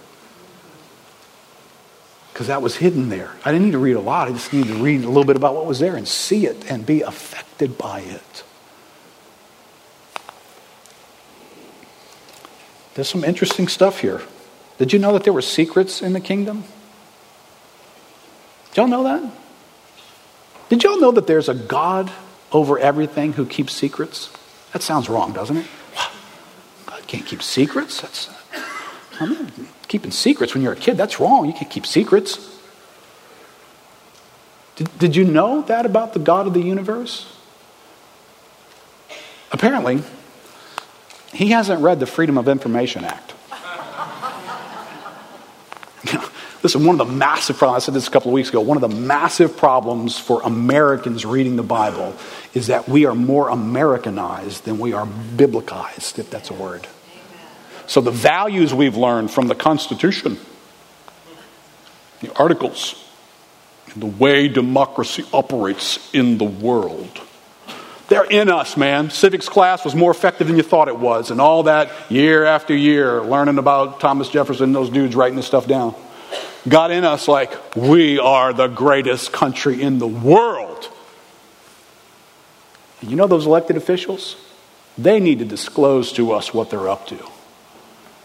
Because 2.33 2.49
that 2.49 2.63
was 2.63 2.77
hidden 2.77 3.09
there. 3.09 3.31
I 3.45 3.53
didn't 3.53 3.67
need 3.67 3.73
to 3.73 3.79
read 3.79 3.97
a 3.97 4.01
lot. 4.01 4.29
I 4.29 4.33
just 4.33 4.53
needed 4.53 4.75
to 4.77 4.83
read 4.83 5.05
a 5.05 5.09
little 5.09 5.25
bit 5.25 5.37
about 5.37 5.55
what 5.55 5.67
was 5.67 5.79
there 5.79 5.97
and 5.97 6.07
see 6.07 6.47
it 6.47 6.71
and 6.71 6.85
be 6.85 7.03
affected 7.03 7.79
by 7.79 8.01
it. 8.01 8.45
There's 12.95 13.09
some 13.09 13.25
interesting 13.25 13.69
stuff 13.69 14.01
here. 14.01 14.21
Did 14.79 14.93
you 14.93 14.99
know 14.99 15.13
that 15.13 15.25
there 15.25 15.33
were 15.33 15.43
secrets 15.43 16.03
in 16.03 16.13
the 16.13 16.21
kingdom? 16.21 16.65
Did 18.71 18.77
y'all 18.77 18.89
know 18.89 19.05
that? 19.05 19.33
Did 20.69 20.83
y'all 20.85 21.01
know 21.01 21.13
that 21.13 21.27
there's 21.27 21.49
a 21.49 21.55
God 21.55 22.11
over 22.51 22.79
everything 22.79 23.35
who 23.35 23.47
keeps 23.47 23.75
secrets? 23.75 24.31
That 24.73 24.83
sounds 24.83 25.09
wrong, 25.09 25.33
doesn't 25.33 25.59
it? 25.59 25.67
Can't 27.12 27.27
keep 27.27 27.42
secrets. 27.42 28.01
That's, 28.01 28.31
I 29.20 29.27
mean, 29.27 29.68
keeping 29.87 30.11
secrets 30.11 30.55
when 30.55 30.62
you're 30.62 30.72
a 30.72 30.77
kid, 30.77 30.96
that's 30.96 31.20
wrong. 31.20 31.44
You 31.44 31.53
can't 31.53 31.70
keep 31.70 31.85
secrets. 31.85 32.59
Did, 34.77 34.98
did 34.98 35.14
you 35.14 35.25
know 35.25 35.61
that 35.62 35.85
about 35.85 36.14
the 36.14 36.20
God 36.20 36.46
of 36.46 36.55
the 36.55 36.62
universe? 36.62 37.31
Apparently, 39.53 40.03
he 41.35 41.48
hasn't 41.48 41.83
read 41.83 42.01
the 42.01 42.07
Freedom 42.07 42.38
of 42.38 42.48
Information 42.48 43.05
Act. 43.05 43.35
listen, 46.62 46.87
one 46.87 46.98
of 46.98 47.07
the 47.07 47.12
massive 47.12 47.59
problems, 47.59 47.83
I 47.83 47.87
said 47.87 47.94
this 47.94 48.09
a 48.09 48.11
couple 48.11 48.31
of 48.31 48.35
weeks 48.35 48.48
ago, 48.48 48.62
one 48.62 48.83
of 48.83 48.90
the 48.90 48.96
massive 48.96 49.59
problems 49.59 50.18
for 50.18 50.40
Americans 50.44 51.27
reading 51.27 51.57
the 51.57 51.62
Bible 51.62 52.16
is 52.55 52.68
that 52.68 52.88
we 52.88 53.05
are 53.05 53.14
more 53.14 53.51
Americanized 53.51 54.64
than 54.64 54.79
we 54.79 54.94
are 54.94 55.07
biblicized, 55.37 56.18
if 56.18 56.31
that's 56.31 56.48
a 56.48 56.55
word. 56.55 56.88
So, 57.87 58.01
the 58.01 58.11
values 58.11 58.73
we've 58.73 58.97
learned 58.97 59.31
from 59.31 59.49
the 59.49 59.55
Constitution, 59.55 60.38
the 62.21 62.35
Articles, 62.37 63.03
the 63.97 64.07
way 64.07 64.49
democracy 64.49 65.25
operates 65.33 66.12
in 66.14 66.38
the 66.38 66.45
world. 66.45 67.21
They're 68.09 68.25
in 68.25 68.51
us, 68.51 68.77
man. 68.77 69.11
Civics 69.11 69.49
class 69.49 69.85
was 69.85 69.95
more 69.95 70.11
effective 70.11 70.47
than 70.47 70.57
you 70.57 70.62
thought 70.62 70.88
it 70.88 70.99
was, 70.99 71.31
and 71.31 71.40
all 71.40 71.64
that 71.64 71.90
year 72.11 72.45
after 72.45 72.75
year, 72.75 73.23
learning 73.23 73.59
about 73.59 74.01
Thomas 74.01 74.29
Jefferson, 74.29 74.73
those 74.73 74.90
dudes 74.90 75.14
writing 75.14 75.37
this 75.37 75.47
stuff 75.47 75.66
down, 75.66 75.95
got 76.68 76.90
in 76.90 77.05
us 77.05 77.27
like 77.27 77.75
we 77.75 78.18
are 78.18 78.53
the 78.53 78.68
greatest 78.68 79.33
country 79.33 79.81
in 79.81 79.99
the 79.99 80.07
world. 80.07 80.90
And 83.00 83.11
you 83.11 83.17
know 83.17 83.27
those 83.27 83.46
elected 83.46 83.77
officials? 83.77 84.37
They 84.98 85.19
need 85.19 85.38
to 85.38 85.44
disclose 85.44 86.13
to 86.13 86.33
us 86.33 86.52
what 86.52 86.71
they're 86.71 86.88
up 86.88 87.07
to 87.09 87.32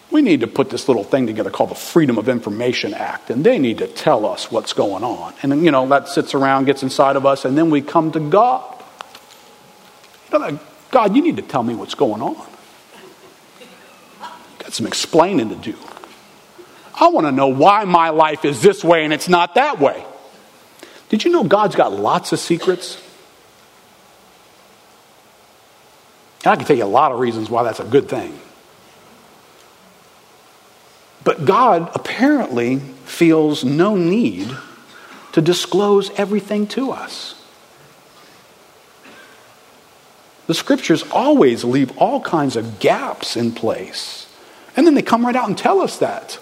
we 0.09 0.21
need 0.21 0.41
to 0.41 0.47
put 0.47 0.69
this 0.69 0.87
little 0.87 1.03
thing 1.03 1.27
together 1.27 1.49
called 1.49 1.69
the 1.69 1.75
Freedom 1.75 2.17
of 2.17 2.29
Information 2.29 2.93
Act, 2.93 3.29
and 3.29 3.43
they 3.43 3.59
need 3.59 3.79
to 3.79 3.87
tell 3.87 4.25
us 4.25 4.51
what's 4.51 4.73
going 4.73 5.03
on. 5.03 5.33
And, 5.43 5.63
you 5.63 5.71
know, 5.71 5.87
that 5.89 6.07
sits 6.07 6.33
around, 6.33 6.65
gets 6.65 6.81
inside 6.81 7.15
of 7.15 7.25
us, 7.25 7.43
and 7.45 7.57
then 7.57 7.69
we 7.69 7.81
come 7.81 8.11
to 8.13 8.19
God. 8.19 8.73
God, 10.29 11.15
you 11.15 11.21
need 11.21 11.35
to 11.37 11.41
tell 11.41 11.63
me 11.63 11.75
what's 11.75 11.95
going 11.95 12.21
on. 12.21 12.47
Got 14.59 14.73
some 14.73 14.87
explaining 14.87 15.49
to 15.49 15.55
do. 15.55 15.75
I 16.99 17.09
want 17.09 17.27
to 17.27 17.31
know 17.31 17.47
why 17.47 17.83
my 17.83 18.09
life 18.09 18.43
is 18.43 18.61
this 18.61 18.83
way 18.83 19.03
and 19.03 19.13
it's 19.13 19.29
not 19.29 19.55
that 19.55 19.79
way. 19.79 20.03
Did 21.09 21.23
you 21.23 21.31
know 21.31 21.43
God's 21.43 21.75
got 21.75 21.93
lots 21.93 22.31
of 22.31 22.39
secrets? 22.39 23.01
And 26.43 26.53
I 26.53 26.55
can 26.55 26.65
tell 26.65 26.75
you 26.75 26.83
a 26.83 26.85
lot 26.85 27.11
of 27.11 27.19
reasons 27.19 27.49
why 27.49 27.63
that's 27.63 27.79
a 27.79 27.85
good 27.85 28.09
thing. 28.09 28.39
But 31.27 31.43
God 31.43 31.91
apparently 31.93 32.79
feels 33.03 33.65
no 33.65 33.97
need 33.97 34.49
to 35.33 35.41
disclose 35.41 36.09
everything 36.11 36.67
to 36.67 36.91
us. 36.91 37.35
The 40.45 40.53
scriptures 40.53 41.03
always 41.11 41.65
leave 41.65 41.97
all 41.97 42.21
kinds 42.21 42.55
of 42.55 42.79
gaps 42.79 43.35
in 43.35 43.51
place. 43.51 44.33
And 44.77 44.87
then 44.87 44.93
they 44.93 45.01
come 45.01 45.25
right 45.25 45.35
out 45.35 45.49
and 45.49 45.57
tell 45.57 45.81
us 45.81 45.97
that. 45.97 46.39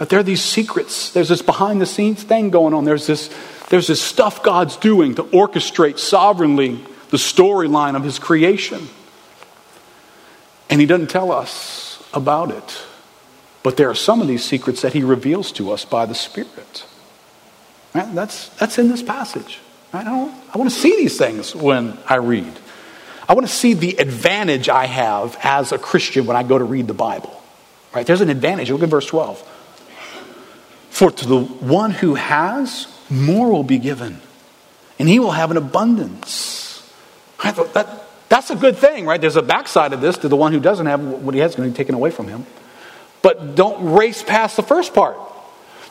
That 0.00 0.08
there 0.08 0.18
are 0.18 0.24
these 0.24 0.42
secrets. 0.42 1.12
There's 1.12 1.28
this 1.28 1.40
behind 1.40 1.80
the 1.80 1.86
scenes 1.86 2.24
thing 2.24 2.50
going 2.50 2.74
on. 2.74 2.84
There's 2.84 3.06
this, 3.06 3.30
there's 3.68 3.86
this 3.86 4.02
stuff 4.02 4.42
God's 4.42 4.76
doing 4.76 5.14
to 5.14 5.22
orchestrate 5.22 6.00
sovereignly 6.00 6.84
the 7.10 7.16
storyline 7.16 7.94
of 7.94 8.02
His 8.02 8.18
creation. 8.18 8.88
And 10.68 10.80
He 10.80 10.86
doesn't 10.88 11.10
tell 11.10 11.30
us 11.30 12.02
about 12.12 12.50
it. 12.50 12.86
But 13.62 13.76
there 13.76 13.90
are 13.90 13.94
some 13.94 14.20
of 14.20 14.28
these 14.28 14.44
secrets 14.44 14.82
that 14.82 14.92
He 14.92 15.02
reveals 15.02 15.52
to 15.52 15.70
us 15.72 15.84
by 15.84 16.06
the 16.06 16.14
Spirit. 16.14 16.84
Right? 17.94 18.14
That's, 18.14 18.48
that's 18.50 18.78
in 18.78 18.88
this 18.88 19.02
passage. 19.02 19.60
Right? 19.92 20.06
I, 20.06 20.42
I 20.54 20.58
want 20.58 20.70
to 20.70 20.76
see 20.76 20.96
these 20.96 21.18
things 21.18 21.54
when 21.54 21.98
I 22.08 22.16
read. 22.16 22.58
I 23.28 23.34
want 23.34 23.46
to 23.46 23.52
see 23.52 23.74
the 23.74 23.96
advantage 23.96 24.68
I 24.68 24.86
have 24.86 25.38
as 25.42 25.72
a 25.72 25.78
Christian 25.78 26.26
when 26.26 26.36
I 26.36 26.42
go 26.42 26.58
to 26.58 26.64
read 26.64 26.86
the 26.86 26.94
Bible. 26.94 27.40
Right? 27.94 28.06
There's 28.06 28.20
an 28.20 28.30
advantage. 28.30 28.70
Look 28.70 28.82
at 28.82 28.88
verse 28.88 29.06
12. 29.06 29.40
For 30.90 31.10
to 31.10 31.26
the 31.26 31.40
one 31.40 31.92
who 31.92 32.14
has, 32.14 32.86
more 33.08 33.50
will 33.50 33.64
be 33.64 33.78
given, 33.78 34.20
and 34.98 35.08
he 35.08 35.18
will 35.18 35.30
have 35.30 35.50
an 35.50 35.56
abundance. 35.56 36.92
Right? 37.42 37.54
That, 37.74 38.06
that's 38.28 38.50
a 38.50 38.56
good 38.56 38.76
thing, 38.76 39.06
right? 39.06 39.20
There's 39.20 39.36
a 39.36 39.42
backside 39.42 39.92
of 39.92 40.00
this 40.00 40.18
to 40.18 40.28
the 40.28 40.36
one 40.36 40.52
who 40.52 40.60
doesn't 40.60 40.86
have 40.86 41.02
what 41.02 41.34
he 41.34 41.40
has 41.40 41.54
going 41.54 41.68
to 41.68 41.72
be 41.72 41.76
taken 41.76 41.94
away 41.94 42.10
from 42.10 42.28
him. 42.28 42.46
But 43.22 43.54
don't 43.54 43.94
race 43.94 44.22
past 44.22 44.56
the 44.56 44.62
first 44.62 44.94
part. 44.94 45.18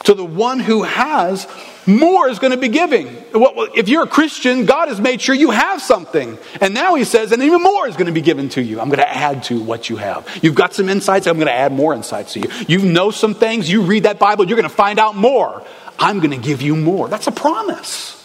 To 0.05 0.13
the 0.13 0.25
one 0.25 0.59
who 0.59 0.83
has, 0.83 1.45
more 1.85 2.29
is 2.29 2.39
going 2.39 2.51
to 2.51 2.57
be 2.57 2.69
giving. 2.69 3.07
If 3.33 3.89
you're 3.89 4.03
a 4.03 4.07
Christian, 4.07 4.65
God 4.65 4.87
has 4.87 4.99
made 4.99 5.21
sure 5.21 5.35
you 5.35 5.51
have 5.51 5.81
something. 5.81 6.37
And 6.61 6.73
now 6.73 6.95
he 6.95 7.03
says, 7.03 7.31
and 7.31 7.43
even 7.43 7.61
more 7.61 7.87
is 7.87 7.95
going 7.95 8.07
to 8.07 8.13
be 8.13 8.21
given 8.21 8.47
to 8.49 8.61
you. 8.61 8.79
I'm 8.79 8.87
going 8.87 8.99
to 8.99 9.09
add 9.09 9.43
to 9.45 9.61
what 9.61 9.89
you 9.89 9.97
have. 9.97 10.39
You've 10.41 10.55
got 10.55 10.73
some 10.73 10.87
insights, 10.87 11.27
I'm 11.27 11.35
going 11.35 11.47
to 11.47 11.53
add 11.53 11.73
more 11.73 11.93
insights 11.93 12.33
to 12.33 12.39
you. 12.39 12.49
You 12.67 12.79
know 12.79 13.11
some 13.11 13.33
things, 13.33 13.69
you 13.69 13.81
read 13.81 14.03
that 14.03 14.19
Bible, 14.19 14.47
you're 14.47 14.57
going 14.57 14.69
to 14.69 14.75
find 14.75 14.99
out 14.99 15.15
more. 15.15 15.65
I'm 15.99 16.19
going 16.19 16.31
to 16.31 16.37
give 16.37 16.61
you 16.61 16.77
more. 16.77 17.09
That's 17.09 17.27
a 17.27 17.31
promise 17.31 18.15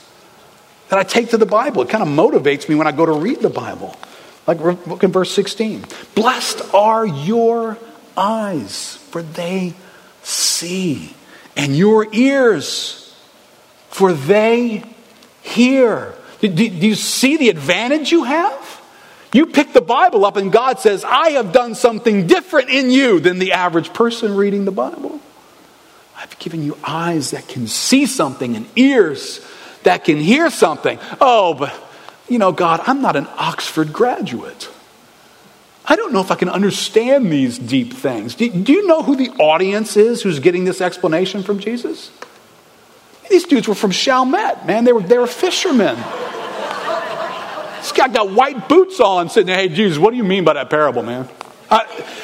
that 0.91 0.99
I 0.99 1.03
take 1.03 1.31
to 1.31 1.39
the 1.39 1.47
Bible. 1.47 1.83
It 1.83 1.89
kind 1.89 2.03
of 2.03 2.09
motivates 2.09 2.69
me 2.69 2.77
when 2.77 2.87
I 2.87 2.93
go 2.93 3.05
to 3.05 3.13
read 3.13 3.41
the 3.41 3.51
Bible. 3.51 3.97
Like 4.47 4.61
look 4.61 5.03
in 5.03 5.11
verse 5.11 5.33
16. 5.33 5.85
Blessed 6.15 6.73
are 6.73 7.05
your 7.05 7.79
eyes, 8.17 8.97
for 9.11 9.23
they 9.23 9.75
see, 10.23 11.15
and 11.57 11.77
your 11.77 12.07
ears, 12.13 13.15
for 13.89 14.13
they 14.13 14.85
hear. 15.43 16.15
Do, 16.41 16.49
do, 16.49 16.69
do 16.69 16.87
you 16.87 16.95
see 16.95 17.37
the 17.37 17.49
advantage 17.49 18.11
you 18.13 18.25
have? 18.25 18.83
You 19.33 19.47
pick 19.47 19.73
the 19.73 19.81
Bible 19.81 20.25
up, 20.25 20.37
and 20.37 20.53
God 20.53 20.79
says, 20.79 21.05
I 21.05 21.31
have 21.31 21.53
done 21.53 21.75
something 21.75 22.27
different 22.27 22.71
in 22.71 22.91
you 22.91 23.19
than 23.19 23.39
the 23.39 23.53
average 23.53 23.93
person 23.93 24.37
reading 24.37 24.65
the 24.65 24.73
Bible. 24.73 25.21
I've 26.17 26.39
given 26.39 26.63
you 26.63 26.79
eyes 26.85 27.33
that 27.33 27.49
can 27.49 27.67
see 27.67 28.07
something 28.07 28.57
and 28.57 28.67
ears 28.77 29.47
that 29.83 30.05
can 30.05 30.17
hear 30.17 30.51
something. 30.51 30.99
Oh, 31.21 31.55
but 31.55 31.75
you 32.29 32.39
know, 32.39 32.53
God, 32.53 32.81
I'm 32.87 33.03
not 33.03 33.17
an 33.17 33.27
Oxford 33.37 33.93
graduate. 33.93 34.71
I 35.87 35.97
don't 35.97 36.13
know 36.13 36.21
if 36.21 36.31
I 36.31 36.35
can 36.35 36.49
understand 36.49 37.31
these 37.31 37.59
deep 37.59 37.93
things. 37.93 38.35
Do, 38.35 38.49
do, 38.49 38.73
you 38.73 38.87
know 38.87 39.03
who 39.03 39.17
the 39.17 39.31
audience 39.33 39.97
is 39.97 40.23
who's 40.23 40.39
getting 40.39 40.65
this 40.65 40.81
explanation 40.81 41.43
from 41.43 41.59
Jesus? 41.59 42.11
These 43.29 43.45
dudes 43.45 43.69
were 43.69 43.75
from 43.75 43.91
Chalmette, 43.91 44.67
man. 44.67 44.85
They 44.85 44.93
were, 44.93 45.03
they 45.03 45.19
were 45.19 45.27
fishermen. 45.27 45.97
this 47.79 47.93
guy 47.93 48.09
got 48.09 48.31
white 48.31 48.69
boots 48.69 48.99
on, 48.99 49.29
sitting 49.29 49.49
there, 49.49 49.57
hey, 49.57 49.69
Jesus, 49.69 49.99
what 49.99 50.13
do 50.13 50.17
you 50.17 50.25
mean 50.25 50.45
by 50.45 50.55
that 50.55 50.71
parable, 50.71 51.03
man? 51.03 51.29
Uh, 51.69 51.81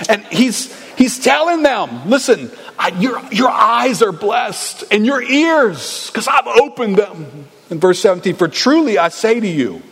and 0.08 0.24
he's, 0.26 0.74
he's 0.94 1.18
telling 1.22 1.62
them, 1.62 2.08
listen, 2.08 2.50
I, 2.78 2.88
your, 2.98 3.22
your 3.30 3.50
eyes 3.50 4.00
are 4.00 4.12
blessed 4.12 4.84
and 4.90 5.04
your 5.04 5.22
ears, 5.22 6.06
because 6.06 6.28
I've 6.28 6.46
opened 6.46 6.96
them. 6.96 7.46
In 7.68 7.78
verse 7.78 8.00
17, 8.00 8.34
for 8.34 8.48
truly 8.48 8.98
I 8.98 9.10
say 9.10 9.38
to 9.38 9.46
you, 9.46 9.82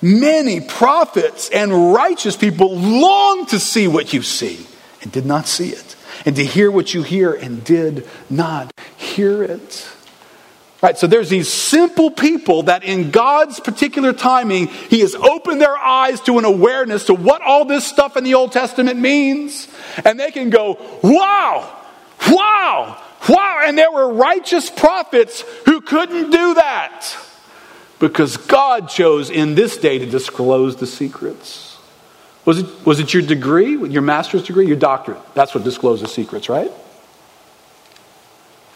Many 0.00 0.60
prophets 0.60 1.50
and 1.50 1.92
righteous 1.92 2.36
people 2.36 2.76
long 2.76 3.46
to 3.46 3.58
see 3.58 3.88
what 3.88 4.12
you 4.12 4.22
see 4.22 4.66
and 5.02 5.10
did 5.10 5.26
not 5.26 5.46
see 5.46 5.70
it, 5.70 5.96
and 6.24 6.36
to 6.36 6.44
hear 6.44 6.70
what 6.70 6.94
you 6.94 7.02
hear 7.02 7.32
and 7.32 7.62
did 7.64 8.06
not 8.28 8.72
hear 8.96 9.42
it. 9.42 9.88
Right, 10.80 10.96
so 10.96 11.08
there's 11.08 11.28
these 11.28 11.52
simple 11.52 12.10
people 12.10 12.64
that 12.64 12.84
in 12.84 13.10
God's 13.10 13.58
particular 13.58 14.12
timing, 14.12 14.68
He 14.68 15.00
has 15.00 15.16
opened 15.16 15.60
their 15.60 15.76
eyes 15.76 16.20
to 16.22 16.38
an 16.38 16.44
awareness 16.44 17.06
to 17.06 17.14
what 17.14 17.42
all 17.42 17.64
this 17.64 17.84
stuff 17.84 18.16
in 18.16 18.22
the 18.22 18.34
Old 18.34 18.52
Testament 18.52 18.98
means. 18.98 19.66
And 20.04 20.20
they 20.20 20.30
can 20.30 20.50
go, 20.50 20.78
wow, 21.02 21.76
wow, 22.30 23.02
wow. 23.28 23.62
And 23.64 23.76
there 23.76 23.90
were 23.90 24.12
righteous 24.12 24.70
prophets 24.70 25.42
who 25.64 25.80
couldn't 25.80 26.30
do 26.30 26.54
that 26.54 27.16
because 27.98 28.36
God 28.36 28.88
chose 28.88 29.30
in 29.30 29.54
this 29.54 29.76
day 29.76 29.98
to 29.98 30.06
disclose 30.06 30.76
the 30.76 30.86
secrets. 30.86 31.76
Was 32.44 32.60
it, 32.60 32.86
was 32.86 33.00
it 33.00 33.12
your 33.12 33.22
degree, 33.22 33.76
your 33.88 34.02
master's 34.02 34.44
degree, 34.44 34.66
your 34.66 34.76
doctorate? 34.76 35.20
That's 35.34 35.54
what 35.54 35.64
discloses 35.64 36.12
secrets, 36.12 36.48
right? 36.48 36.70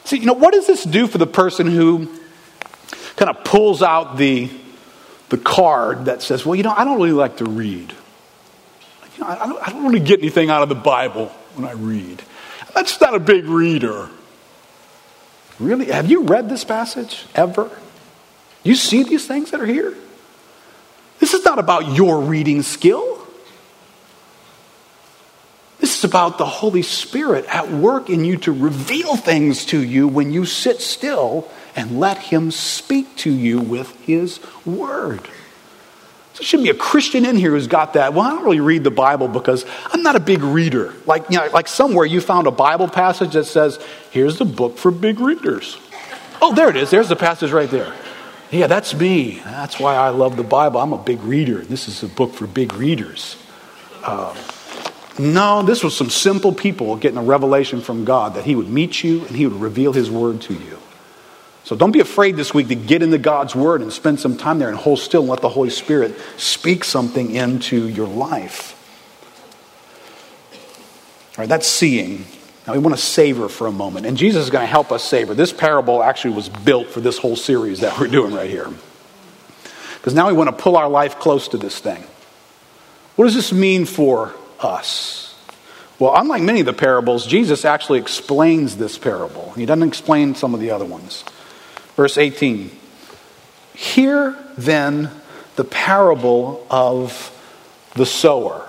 See, 0.04 0.18
you 0.18 0.26
know, 0.26 0.34
what 0.34 0.52
does 0.52 0.66
this 0.66 0.84
do 0.84 1.06
for 1.06 1.18
the 1.18 1.26
person 1.26 1.66
who 1.68 2.08
kind 3.16 3.30
of 3.30 3.44
pulls 3.44 3.82
out 3.82 4.16
the, 4.16 4.50
the 5.28 5.38
card 5.38 6.06
that 6.06 6.22
says, 6.22 6.44
well, 6.44 6.54
you 6.54 6.64
know, 6.64 6.74
I 6.76 6.84
don't 6.84 6.96
really 6.96 7.12
like 7.12 7.38
to 7.38 7.44
read. 7.44 7.94
You 9.14 9.24
know, 9.24 9.26
I, 9.26 9.46
don't, 9.46 9.68
I 9.68 9.70
don't 9.70 9.84
really 9.84 10.00
get 10.00 10.18
anything 10.18 10.50
out 10.50 10.62
of 10.62 10.68
the 10.68 10.74
Bible 10.74 11.28
when 11.54 11.68
I 11.68 11.72
read. 11.72 12.22
That's 12.74 13.00
not 13.00 13.14
a 13.14 13.20
big 13.20 13.44
reader. 13.44 14.10
Really? 15.58 15.86
Have 15.86 16.10
you 16.10 16.24
read 16.24 16.48
this 16.48 16.64
passage 16.64 17.24
ever? 17.34 17.70
You 18.62 18.74
see 18.74 19.02
these 19.02 19.26
things 19.26 19.50
that 19.50 19.60
are 19.60 19.66
here? 19.66 19.94
This 21.18 21.34
is 21.34 21.44
not 21.44 21.58
about 21.58 21.96
your 21.96 22.20
reading 22.20 22.62
skill. 22.62 23.18
This 25.78 25.98
is 25.98 26.04
about 26.04 26.38
the 26.38 26.46
Holy 26.46 26.82
Spirit 26.82 27.44
at 27.46 27.70
work 27.70 28.08
in 28.08 28.24
you 28.24 28.36
to 28.38 28.52
reveal 28.52 29.16
things 29.16 29.64
to 29.66 29.82
you 29.82 30.06
when 30.06 30.32
you 30.32 30.44
sit 30.44 30.80
still 30.80 31.50
and 31.74 31.98
let 31.98 32.18
Him 32.18 32.52
speak 32.52 33.16
to 33.16 33.30
you 33.32 33.60
with 33.60 33.90
His 34.04 34.38
Word. 34.64 35.22
So 36.34 36.38
there 36.38 36.46
should 36.46 36.62
be 36.62 36.70
a 36.70 36.74
Christian 36.74 37.26
in 37.26 37.36
here 37.36 37.50
who's 37.50 37.66
got 37.66 37.94
that. 37.94 38.14
Well, 38.14 38.24
I 38.24 38.30
don't 38.30 38.44
really 38.44 38.60
read 38.60 38.84
the 38.84 38.90
Bible 38.90 39.28
because 39.28 39.66
I'm 39.92 40.02
not 40.02 40.16
a 40.16 40.20
big 40.20 40.42
reader. 40.42 40.94
Like, 41.04 41.28
you 41.30 41.38
know, 41.38 41.48
like 41.52 41.66
somewhere 41.66 42.06
you 42.06 42.20
found 42.20 42.46
a 42.46 42.52
Bible 42.52 42.88
passage 42.88 43.32
that 43.32 43.44
says, 43.44 43.78
here's 44.12 44.38
the 44.38 44.44
book 44.44 44.78
for 44.78 44.90
big 44.90 45.20
readers. 45.20 45.78
Oh, 46.40 46.54
there 46.54 46.70
it 46.70 46.76
is. 46.76 46.90
There's 46.90 47.08
the 47.08 47.16
passage 47.16 47.50
right 47.50 47.70
there. 47.70 47.92
Yeah, 48.52 48.66
that's 48.66 48.92
me. 48.92 49.40
That's 49.44 49.80
why 49.80 49.96
I 49.96 50.10
love 50.10 50.36
the 50.36 50.44
Bible. 50.44 50.78
I'm 50.78 50.92
a 50.92 50.98
big 50.98 51.22
reader. 51.22 51.62
This 51.62 51.88
is 51.88 52.02
a 52.02 52.06
book 52.06 52.34
for 52.34 52.46
big 52.46 52.74
readers. 52.74 53.36
Uh, 54.02 54.36
no, 55.18 55.62
this 55.62 55.82
was 55.82 55.96
some 55.96 56.10
simple 56.10 56.52
people 56.52 56.96
getting 56.96 57.16
a 57.16 57.22
revelation 57.22 57.80
from 57.80 58.04
God 58.04 58.34
that 58.34 58.44
He 58.44 58.54
would 58.54 58.68
meet 58.68 59.02
you 59.02 59.24
and 59.24 59.34
He 59.34 59.46
would 59.46 59.58
reveal 59.58 59.94
His 59.94 60.10
word 60.10 60.42
to 60.42 60.54
you. 60.54 60.78
So 61.64 61.76
don't 61.76 61.92
be 61.92 62.00
afraid 62.00 62.36
this 62.36 62.52
week 62.52 62.68
to 62.68 62.74
get 62.74 63.02
into 63.02 63.16
God's 63.16 63.54
word 63.54 63.80
and 63.80 63.90
spend 63.90 64.20
some 64.20 64.36
time 64.36 64.58
there 64.58 64.68
and 64.68 64.76
hold 64.76 64.98
still 64.98 65.22
and 65.22 65.30
let 65.30 65.40
the 65.40 65.48
Holy 65.48 65.70
Spirit 65.70 66.14
speak 66.36 66.84
something 66.84 67.30
into 67.34 67.88
your 67.88 68.08
life. 68.08 68.78
All 71.38 71.42
right, 71.42 71.48
that's 71.48 71.66
seeing. 71.66 72.26
Now 72.66 72.74
we 72.74 72.78
want 72.78 72.96
to 72.96 73.02
savor 73.02 73.48
for 73.48 73.66
a 73.66 73.72
moment. 73.72 74.06
And 74.06 74.16
Jesus 74.16 74.44
is 74.44 74.50
going 74.50 74.62
to 74.62 74.70
help 74.70 74.92
us 74.92 75.02
savor. 75.02 75.34
This 75.34 75.52
parable 75.52 76.02
actually 76.02 76.34
was 76.34 76.48
built 76.48 76.88
for 76.88 77.00
this 77.00 77.18
whole 77.18 77.36
series 77.36 77.80
that 77.80 77.98
we're 77.98 78.06
doing 78.06 78.32
right 78.32 78.48
here. 78.48 78.68
Because 79.94 80.14
now 80.14 80.28
we 80.28 80.32
want 80.32 80.50
to 80.50 80.62
pull 80.62 80.76
our 80.76 80.88
life 80.88 81.18
close 81.18 81.48
to 81.48 81.56
this 81.56 81.78
thing. 81.78 82.02
What 83.16 83.26
does 83.26 83.34
this 83.34 83.52
mean 83.52 83.84
for 83.84 84.34
us? 84.60 85.34
Well, 85.98 86.12
unlike 86.16 86.42
many 86.42 86.60
of 86.60 86.66
the 86.66 86.72
parables, 86.72 87.26
Jesus 87.26 87.64
actually 87.64 88.00
explains 88.00 88.76
this 88.76 88.98
parable. 88.98 89.52
He 89.52 89.66
doesn't 89.66 89.86
explain 89.86 90.34
some 90.34 90.54
of 90.54 90.60
the 90.60 90.70
other 90.70 90.84
ones. 90.84 91.24
Verse 91.96 92.18
18 92.18 92.70
Hear 93.74 94.36
then 94.56 95.10
the 95.56 95.64
parable 95.64 96.66
of 96.70 97.30
the 97.94 98.06
sower. 98.06 98.68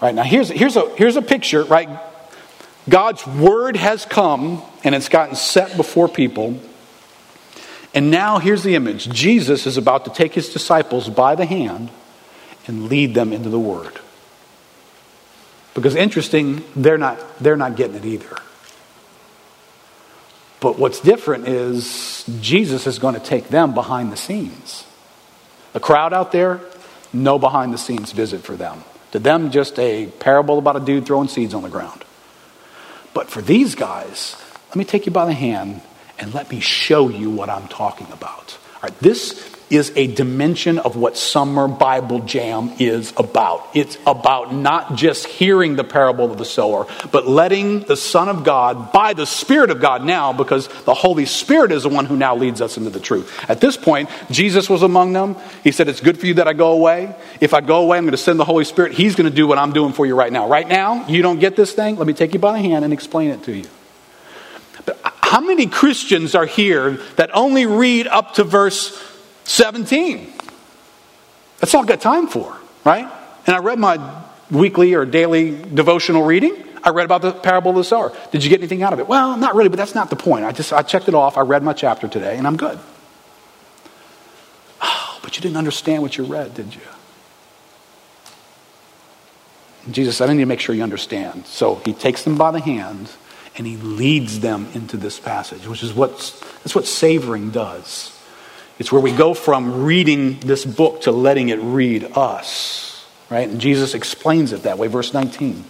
Right 0.00 0.14
now, 0.14 0.22
here's, 0.22 0.48
here's, 0.48 0.76
a, 0.76 0.88
here's 0.96 1.16
a 1.16 1.22
picture, 1.22 1.64
right? 1.64 1.88
God's 2.88 3.26
word 3.26 3.76
has 3.76 4.04
come 4.04 4.62
and 4.82 4.94
it's 4.94 5.08
gotten 5.08 5.36
set 5.36 5.76
before 5.76 6.08
people. 6.08 6.60
And 7.94 8.10
now 8.10 8.38
here's 8.38 8.62
the 8.62 8.74
image 8.74 9.08
Jesus 9.08 9.66
is 9.66 9.76
about 9.76 10.04
to 10.06 10.10
take 10.10 10.34
his 10.34 10.48
disciples 10.48 11.08
by 11.08 11.34
the 11.34 11.44
hand 11.46 11.90
and 12.66 12.88
lead 12.88 13.14
them 13.14 13.32
into 13.32 13.48
the 13.48 13.60
word. 13.60 13.98
Because 15.74 15.94
interesting, 15.94 16.64
they're 16.76 16.98
not, 16.98 17.18
they're 17.38 17.56
not 17.56 17.76
getting 17.76 17.96
it 17.96 18.04
either. 18.04 18.36
But 20.60 20.78
what's 20.78 21.00
different 21.00 21.48
is 21.48 22.24
Jesus 22.40 22.86
is 22.86 22.98
going 22.98 23.14
to 23.14 23.20
take 23.20 23.48
them 23.48 23.74
behind 23.74 24.12
the 24.12 24.16
scenes. 24.16 24.84
The 25.72 25.80
crowd 25.80 26.12
out 26.12 26.30
there, 26.30 26.60
no 27.12 27.38
behind 27.38 27.72
the 27.72 27.78
scenes 27.78 28.12
visit 28.12 28.42
for 28.42 28.54
them. 28.54 28.84
To 29.12 29.18
them, 29.18 29.50
just 29.50 29.78
a 29.78 30.06
parable 30.06 30.58
about 30.58 30.76
a 30.76 30.80
dude 30.80 31.06
throwing 31.06 31.28
seeds 31.28 31.52
on 31.52 31.62
the 31.62 31.68
ground. 31.68 32.04
But 33.14 33.30
for 33.30 33.42
these 33.42 33.74
guys, 33.74 34.36
let 34.68 34.76
me 34.76 34.84
take 34.84 35.06
you 35.06 35.12
by 35.12 35.26
the 35.26 35.32
hand 35.32 35.82
and 36.18 36.32
let 36.32 36.50
me 36.50 36.60
show 36.60 37.08
you 37.08 37.30
what 37.30 37.50
I'm 37.50 37.68
talking 37.68 38.06
about. 38.12 38.58
All 38.76 38.82
right, 38.84 38.98
this 39.00 39.51
is 39.72 39.90
a 39.96 40.06
dimension 40.06 40.78
of 40.78 40.96
what 40.96 41.16
Summer 41.16 41.66
Bible 41.66 42.20
Jam 42.20 42.72
is 42.78 43.12
about. 43.16 43.66
It's 43.72 43.96
about 44.06 44.54
not 44.54 44.96
just 44.96 45.26
hearing 45.26 45.76
the 45.76 45.84
parable 45.84 46.30
of 46.30 46.36
the 46.36 46.44
sower, 46.44 46.86
but 47.10 47.26
letting 47.26 47.80
the 47.80 47.96
Son 47.96 48.28
of 48.28 48.44
God, 48.44 48.92
by 48.92 49.14
the 49.14 49.24
Spirit 49.24 49.70
of 49.70 49.80
God 49.80 50.04
now, 50.04 50.34
because 50.34 50.68
the 50.84 50.92
Holy 50.92 51.24
Spirit 51.24 51.72
is 51.72 51.84
the 51.84 51.88
one 51.88 52.04
who 52.04 52.16
now 52.16 52.36
leads 52.36 52.60
us 52.60 52.76
into 52.76 52.90
the 52.90 53.00
truth. 53.00 53.32
At 53.48 53.62
this 53.62 53.78
point, 53.78 54.10
Jesus 54.30 54.68
was 54.68 54.82
among 54.82 55.14
them. 55.14 55.36
He 55.64 55.72
said, 55.72 55.88
It's 55.88 56.00
good 56.00 56.18
for 56.18 56.26
you 56.26 56.34
that 56.34 56.46
I 56.46 56.52
go 56.52 56.72
away. 56.72 57.14
If 57.40 57.54
I 57.54 57.62
go 57.62 57.82
away, 57.82 57.96
I'm 57.96 58.04
going 58.04 58.12
to 58.12 58.18
send 58.18 58.38
the 58.38 58.44
Holy 58.44 58.64
Spirit. 58.64 58.92
He's 58.92 59.14
going 59.16 59.28
to 59.28 59.34
do 59.34 59.46
what 59.46 59.56
I'm 59.56 59.72
doing 59.72 59.94
for 59.94 60.04
you 60.04 60.14
right 60.14 60.32
now. 60.32 60.48
Right 60.48 60.68
now, 60.68 61.08
you 61.08 61.22
don't 61.22 61.38
get 61.38 61.56
this 61.56 61.72
thing? 61.72 61.96
Let 61.96 62.06
me 62.06 62.12
take 62.12 62.34
you 62.34 62.40
by 62.40 62.52
the 62.52 62.68
hand 62.68 62.84
and 62.84 62.92
explain 62.92 63.30
it 63.30 63.42
to 63.44 63.56
you. 63.56 63.64
But 64.84 64.98
how 65.02 65.40
many 65.40 65.66
Christians 65.66 66.34
are 66.34 66.44
here 66.44 66.98
that 67.16 67.30
only 67.34 67.64
read 67.64 68.06
up 68.06 68.34
to 68.34 68.44
verse 68.44 69.11
17. 69.44 70.32
That's 71.58 71.74
all 71.74 71.82
I've 71.82 71.86
got 71.86 72.00
time 72.00 72.26
for, 72.26 72.56
right? 72.84 73.10
And 73.46 73.56
I 73.56 73.58
read 73.60 73.78
my 73.78 74.24
weekly 74.50 74.94
or 74.94 75.04
daily 75.04 75.50
devotional 75.62 76.24
reading. 76.24 76.56
I 76.84 76.90
read 76.90 77.04
about 77.04 77.22
the 77.22 77.32
parable 77.32 77.70
of 77.70 77.76
the 77.76 77.84
sower. 77.84 78.12
Did 78.32 78.42
you 78.42 78.50
get 78.50 78.60
anything 78.60 78.82
out 78.82 78.92
of 78.92 78.98
it? 78.98 79.06
Well, 79.06 79.36
not 79.36 79.54
really, 79.54 79.68
but 79.68 79.76
that's 79.76 79.94
not 79.94 80.10
the 80.10 80.16
point. 80.16 80.44
I 80.44 80.52
just 80.52 80.72
I 80.72 80.82
checked 80.82 81.08
it 81.08 81.14
off. 81.14 81.38
I 81.38 81.42
read 81.42 81.62
my 81.62 81.72
chapter 81.72 82.08
today, 82.08 82.36
and 82.36 82.46
I'm 82.46 82.56
good. 82.56 82.78
Oh, 84.84 85.20
but 85.22 85.36
you 85.36 85.42
didn't 85.42 85.58
understand 85.58 86.02
what 86.02 86.18
you 86.18 86.24
read, 86.24 86.54
did 86.54 86.74
you? 86.74 86.80
And 89.84 89.94
Jesus 89.94 90.16
said, 90.16 90.30
I 90.30 90.32
need 90.32 90.40
to 90.40 90.46
make 90.46 90.60
sure 90.60 90.74
you 90.74 90.82
understand. 90.82 91.46
So 91.46 91.76
he 91.84 91.92
takes 91.92 92.22
them 92.24 92.36
by 92.36 92.50
the 92.50 92.60
hand 92.60 93.10
and 93.56 93.66
he 93.66 93.76
leads 93.76 94.40
them 94.40 94.68
into 94.74 94.96
this 94.96 95.18
passage, 95.18 95.66
which 95.66 95.82
is 95.82 95.92
what 95.92 96.10
that's 96.62 96.74
what 96.74 96.86
savoring 96.86 97.50
does. 97.50 98.11
It's 98.78 98.90
where 98.90 99.00
we 99.00 99.12
go 99.12 99.34
from 99.34 99.84
reading 99.84 100.40
this 100.40 100.64
book 100.64 101.02
to 101.02 101.12
letting 101.12 101.50
it 101.50 101.60
read 101.60 102.16
us. 102.16 103.06
Right? 103.30 103.48
And 103.48 103.60
Jesus 103.60 103.94
explains 103.94 104.52
it 104.52 104.64
that 104.64 104.78
way. 104.78 104.88
Verse 104.88 105.14
19. 105.14 105.64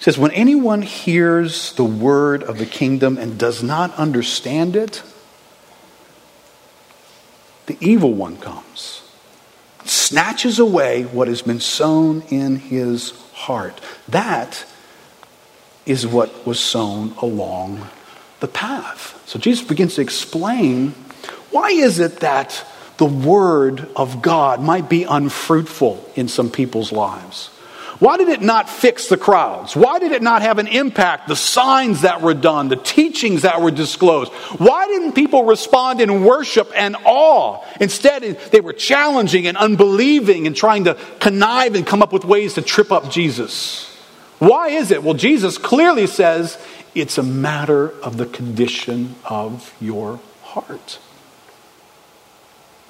It 0.00 0.04
says, 0.04 0.18
When 0.18 0.30
anyone 0.32 0.82
hears 0.82 1.72
the 1.74 1.84
word 1.84 2.42
of 2.42 2.58
the 2.58 2.66
kingdom 2.66 3.18
and 3.18 3.38
does 3.38 3.62
not 3.62 3.94
understand 3.96 4.76
it, 4.76 5.02
the 7.66 7.76
evil 7.80 8.14
one 8.14 8.36
comes, 8.38 9.02
snatches 9.84 10.58
away 10.58 11.04
what 11.04 11.28
has 11.28 11.42
been 11.42 11.60
sown 11.60 12.22
in 12.30 12.56
his 12.56 13.10
heart. 13.32 13.80
That 14.08 14.64
is 15.86 16.06
what 16.06 16.46
was 16.46 16.58
sown 16.58 17.12
along 17.20 17.88
the 18.40 18.48
path. 18.48 19.22
So 19.26 19.38
Jesus 19.38 19.66
begins 19.66 19.94
to 19.96 20.00
explain 20.02 20.90
why 21.50 21.70
is 21.70 21.98
it 21.98 22.20
that 22.20 22.64
the 22.96 23.06
word 23.06 23.88
of 23.96 24.22
God 24.22 24.60
might 24.60 24.88
be 24.88 25.04
unfruitful 25.04 26.10
in 26.14 26.28
some 26.28 26.50
people's 26.50 26.92
lives? 26.92 27.50
Why 28.00 28.16
did 28.16 28.28
it 28.28 28.40
not 28.40 28.70
fix 28.70 29.08
the 29.08 29.18
crowds? 29.18 29.76
Why 29.76 29.98
did 29.98 30.12
it 30.12 30.22
not 30.22 30.40
have 30.40 30.58
an 30.58 30.68
impact? 30.68 31.28
The 31.28 31.36
signs 31.36 32.00
that 32.00 32.22
were 32.22 32.32
done, 32.32 32.68
the 32.68 32.76
teachings 32.76 33.42
that 33.42 33.60
were 33.60 33.70
disclosed. 33.70 34.32
Why 34.32 34.86
didn't 34.86 35.12
people 35.12 35.44
respond 35.44 36.00
in 36.00 36.24
worship 36.24 36.72
and 36.74 36.96
awe? 37.04 37.62
Instead, 37.78 38.22
they 38.22 38.62
were 38.62 38.72
challenging 38.72 39.46
and 39.46 39.56
unbelieving 39.56 40.46
and 40.46 40.56
trying 40.56 40.84
to 40.84 40.96
connive 41.20 41.74
and 41.74 41.86
come 41.86 42.02
up 42.02 42.10
with 42.10 42.24
ways 42.24 42.54
to 42.54 42.62
trip 42.62 42.90
up 42.90 43.10
Jesus. 43.10 43.86
Why 44.38 44.68
is 44.68 44.90
it? 44.90 45.02
Well, 45.02 45.12
Jesus 45.12 45.58
clearly 45.58 46.06
says 46.06 46.56
it's 46.94 47.18
a 47.18 47.22
matter 47.22 47.90
of 48.00 48.16
the 48.16 48.26
condition 48.26 49.14
of 49.24 49.74
your 49.80 50.20
heart. 50.42 50.98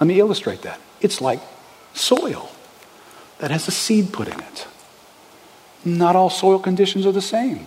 Let 0.00 0.06
me 0.06 0.18
illustrate 0.18 0.62
that. 0.62 0.80
It's 1.00 1.20
like 1.20 1.40
soil 1.92 2.50
that 3.38 3.50
has 3.50 3.68
a 3.68 3.70
seed 3.70 4.12
put 4.12 4.28
in 4.28 4.40
it. 4.40 4.66
Not 5.84 6.16
all 6.16 6.30
soil 6.30 6.58
conditions 6.58 7.06
are 7.06 7.12
the 7.12 7.22
same. 7.22 7.66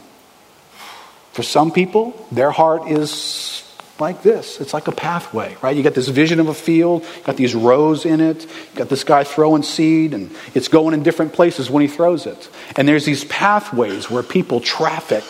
For 1.31 1.43
some 1.43 1.71
people, 1.71 2.27
their 2.31 2.51
heart 2.51 2.89
is 2.89 3.59
like 3.99 4.23
this. 4.23 4.59
It's 4.59 4.73
like 4.73 4.87
a 4.87 4.91
pathway, 4.91 5.55
right? 5.61 5.75
You 5.75 5.83
got 5.83 5.93
this 5.93 6.07
vision 6.07 6.39
of 6.39 6.47
a 6.47 6.53
field, 6.53 7.05
got 7.25 7.37
these 7.37 7.55
rows 7.55 8.05
in 8.05 8.21
it, 8.21 8.43
you 8.43 8.75
got 8.75 8.89
this 8.89 9.03
guy 9.03 9.23
throwing 9.23 9.63
seed, 9.63 10.13
and 10.13 10.35
it's 10.53 10.67
going 10.67 10.93
in 10.93 11.03
different 11.03 11.33
places 11.33 11.69
when 11.69 11.81
he 11.81 11.87
throws 11.87 12.25
it. 12.25 12.49
And 12.75 12.87
there's 12.87 13.05
these 13.05 13.23
pathways 13.25 14.09
where 14.09 14.23
people 14.23 14.59
traffic 14.59 15.23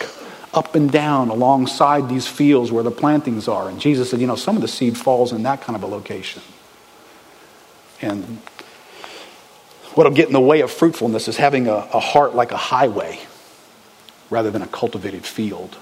up 0.54 0.74
and 0.74 0.90
down 0.90 1.28
alongside 1.28 2.08
these 2.08 2.26
fields 2.26 2.70
where 2.70 2.84
the 2.84 2.90
plantings 2.90 3.48
are. 3.48 3.68
And 3.68 3.80
Jesus 3.80 4.10
said, 4.10 4.20
you 4.20 4.26
know, 4.26 4.36
some 4.36 4.56
of 4.56 4.62
the 4.62 4.68
seed 4.68 4.96
falls 4.96 5.32
in 5.32 5.42
that 5.42 5.60
kind 5.62 5.76
of 5.76 5.82
a 5.82 5.86
location. 5.86 6.42
And 8.00 8.38
what'll 9.94 10.12
get 10.12 10.28
in 10.28 10.32
the 10.32 10.40
way 10.40 10.60
of 10.60 10.70
fruitfulness 10.70 11.28
is 11.28 11.36
having 11.36 11.66
a, 11.66 11.74
a 11.74 12.00
heart 12.00 12.34
like 12.34 12.52
a 12.52 12.56
highway 12.56 13.18
rather 14.30 14.50
than 14.50 14.62
a 14.62 14.66
cultivated 14.66 15.24
field. 15.24 15.76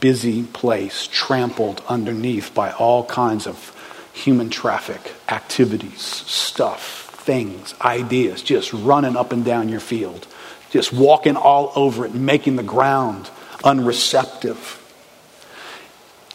Busy 0.00 0.44
place 0.44 1.08
trampled 1.10 1.82
underneath 1.88 2.54
by 2.54 2.70
all 2.72 3.04
kinds 3.04 3.46
of 3.46 3.76
human 4.12 4.50
traffic, 4.50 5.12
activities, 5.28 6.00
stuff, 6.02 7.10
things, 7.24 7.74
ideas, 7.80 8.42
just 8.42 8.72
running 8.72 9.16
up 9.16 9.32
and 9.32 9.44
down 9.44 9.68
your 9.68 9.80
field 9.80 10.26
just 10.72 10.92
walking 10.92 11.36
all 11.36 11.70
over 11.76 12.06
it 12.06 12.14
making 12.14 12.56
the 12.56 12.62
ground 12.62 13.30
unreceptive. 13.62 14.78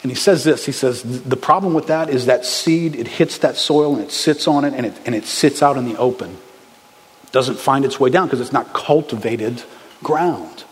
And 0.03 0.11
he 0.11 0.15
says 0.15 0.43
this 0.43 0.65
he 0.65 0.71
says, 0.71 1.03
the 1.23 1.35
problem 1.35 1.73
with 1.73 1.87
that 1.87 2.09
is 2.09 2.27
that 2.27 2.45
seed, 2.45 2.95
it 2.95 3.07
hits 3.07 3.39
that 3.39 3.57
soil 3.57 3.95
and 3.95 4.03
it 4.03 4.11
sits 4.11 4.47
on 4.47 4.63
it 4.63 4.73
and 4.73 4.85
it, 4.85 4.93
and 5.05 5.15
it 5.15 5.25
sits 5.25 5.61
out 5.61 5.75
in 5.75 5.85
the 5.85 5.97
open. 5.97 6.37
It 7.23 7.31
doesn't 7.31 7.57
find 7.57 7.83
its 7.83 7.99
way 7.99 8.09
down 8.09 8.27
because 8.27 8.39
it's 8.39 8.53
not 8.53 8.73
cultivated 8.73 9.63
ground. 10.03 10.63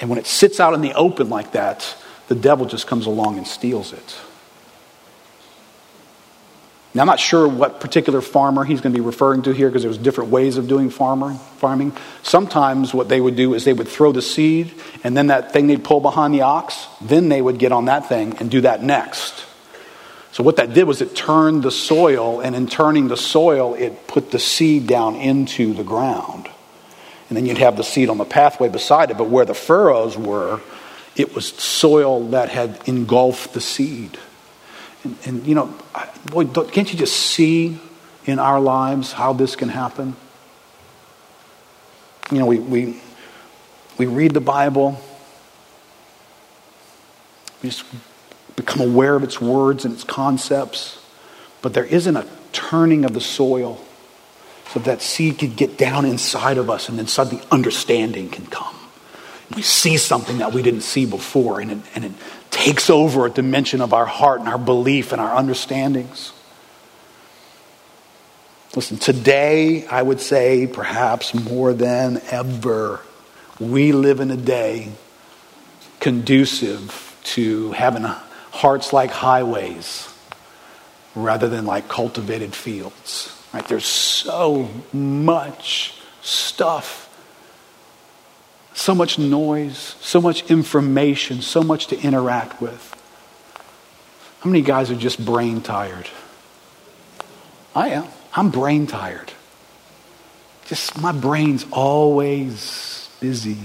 And 0.00 0.08
when 0.08 0.18
it 0.18 0.26
sits 0.26 0.60
out 0.60 0.72
in 0.72 0.80
the 0.80 0.94
open 0.94 1.28
like 1.28 1.52
that, 1.52 1.96
the 2.28 2.34
devil 2.36 2.64
just 2.64 2.86
comes 2.86 3.06
along 3.06 3.36
and 3.36 3.46
steals 3.46 3.92
it. 3.92 4.16
Now, 6.92 7.02
I'm 7.02 7.06
not 7.06 7.20
sure 7.20 7.46
what 7.46 7.80
particular 7.80 8.20
farmer 8.20 8.64
he's 8.64 8.80
going 8.80 8.92
to 8.92 8.98
be 8.98 9.04
referring 9.04 9.42
to 9.42 9.52
here 9.52 9.68
because 9.68 9.84
there's 9.84 9.98
different 9.98 10.30
ways 10.30 10.56
of 10.56 10.66
doing 10.66 10.90
farmer, 10.90 11.34
farming. 11.58 11.92
Sometimes 12.24 12.92
what 12.92 13.08
they 13.08 13.20
would 13.20 13.36
do 13.36 13.54
is 13.54 13.64
they 13.64 13.72
would 13.72 13.86
throw 13.86 14.10
the 14.10 14.22
seed 14.22 14.74
and 15.04 15.16
then 15.16 15.28
that 15.28 15.52
thing 15.52 15.68
they'd 15.68 15.84
pull 15.84 16.00
behind 16.00 16.34
the 16.34 16.42
ox, 16.42 16.88
then 17.00 17.28
they 17.28 17.40
would 17.40 17.58
get 17.58 17.70
on 17.70 17.84
that 17.84 18.08
thing 18.08 18.36
and 18.38 18.50
do 18.50 18.62
that 18.62 18.82
next. 18.82 19.46
So 20.32 20.42
what 20.42 20.56
that 20.56 20.74
did 20.74 20.84
was 20.84 21.00
it 21.00 21.16
turned 21.16 21.64
the 21.64 21.72
soil, 21.72 22.40
and 22.40 22.54
in 22.54 22.68
turning 22.68 23.08
the 23.08 23.16
soil, 23.16 23.74
it 23.74 24.06
put 24.06 24.30
the 24.30 24.38
seed 24.38 24.86
down 24.86 25.16
into 25.16 25.74
the 25.74 25.82
ground. 25.82 26.48
And 27.28 27.36
then 27.36 27.46
you'd 27.46 27.58
have 27.58 27.76
the 27.76 27.84
seed 27.84 28.08
on 28.08 28.18
the 28.18 28.24
pathway 28.24 28.68
beside 28.68 29.10
it, 29.10 29.18
but 29.18 29.28
where 29.28 29.44
the 29.44 29.54
furrows 29.54 30.16
were, 30.16 30.60
it 31.16 31.34
was 31.34 31.48
soil 31.48 32.28
that 32.28 32.48
had 32.48 32.80
engulfed 32.86 33.54
the 33.54 33.60
seed. 33.60 34.18
And, 35.04 35.16
and 35.24 35.46
you 35.46 35.54
know, 35.54 35.74
boy, 36.26 36.46
can't 36.46 36.92
you 36.92 36.98
just 36.98 37.16
see 37.16 37.78
in 38.26 38.38
our 38.38 38.60
lives 38.60 39.12
how 39.12 39.32
this 39.32 39.56
can 39.56 39.68
happen? 39.68 40.16
You 42.30 42.38
know, 42.38 42.46
we, 42.46 42.58
we, 42.58 43.00
we 43.98 44.06
read 44.06 44.32
the 44.32 44.40
Bible, 44.40 45.00
we 47.62 47.70
just 47.70 47.84
become 48.56 48.80
aware 48.80 49.16
of 49.16 49.22
its 49.22 49.40
words 49.40 49.84
and 49.84 49.94
its 49.94 50.04
concepts, 50.04 51.02
but 51.62 51.74
there 51.74 51.84
isn't 51.84 52.16
a 52.16 52.26
turning 52.52 53.04
of 53.04 53.14
the 53.14 53.20
soil 53.20 53.80
so 54.72 54.80
that 54.80 55.02
seed 55.02 55.38
can 55.38 55.54
get 55.54 55.76
down 55.76 56.04
inside 56.04 56.56
of 56.56 56.70
us 56.70 56.88
and 56.88 56.98
then 56.98 57.06
suddenly 57.08 57.42
understanding 57.50 58.28
can 58.28 58.46
come. 58.46 58.76
We 59.56 59.62
see 59.62 59.96
something 59.96 60.38
that 60.38 60.52
we 60.52 60.62
didn't 60.62 60.82
see 60.82 61.06
before, 61.06 61.60
and 61.60 61.72
it, 61.72 61.78
and 61.96 62.04
it 62.04 62.12
takes 62.50 62.90
over 62.90 63.26
a 63.26 63.30
dimension 63.30 63.80
of 63.80 63.92
our 63.92 64.06
heart 64.06 64.40
and 64.40 64.48
our 64.48 64.58
belief 64.58 65.12
and 65.12 65.20
our 65.20 65.34
understandings. 65.34 66.32
Listen, 68.76 68.98
today, 68.98 69.86
I 69.86 70.02
would 70.02 70.20
say 70.20 70.66
perhaps 70.66 71.34
more 71.34 71.72
than 71.72 72.20
ever, 72.30 73.00
we 73.58 73.92
live 73.92 74.20
in 74.20 74.30
a 74.30 74.36
day 74.36 74.92
conducive 75.98 77.18
to 77.22 77.72
having 77.72 78.02
hearts 78.02 78.92
like 78.92 79.10
highways 79.10 80.08
rather 81.14 81.48
than 81.48 81.66
like 81.66 81.88
cultivated 81.88 82.54
fields. 82.54 83.36
Right? 83.52 83.66
There's 83.66 83.86
so 83.86 84.70
much 84.92 85.94
stuff 86.22 87.09
so 88.74 88.94
much 88.94 89.18
noise, 89.18 89.96
so 90.00 90.20
much 90.20 90.50
information, 90.50 91.42
so 91.42 91.62
much 91.62 91.88
to 91.88 92.00
interact 92.00 92.60
with. 92.60 92.96
How 94.40 94.50
many 94.50 94.62
guys 94.62 94.90
are 94.90 94.96
just 94.96 95.24
brain 95.24 95.60
tired? 95.60 96.08
I 97.74 97.88
am. 97.90 98.06
I'm 98.34 98.50
brain 98.50 98.86
tired. 98.86 99.32
Just 100.66 101.00
my 101.00 101.12
brain's 101.12 101.66
always 101.72 103.08
busy, 103.20 103.58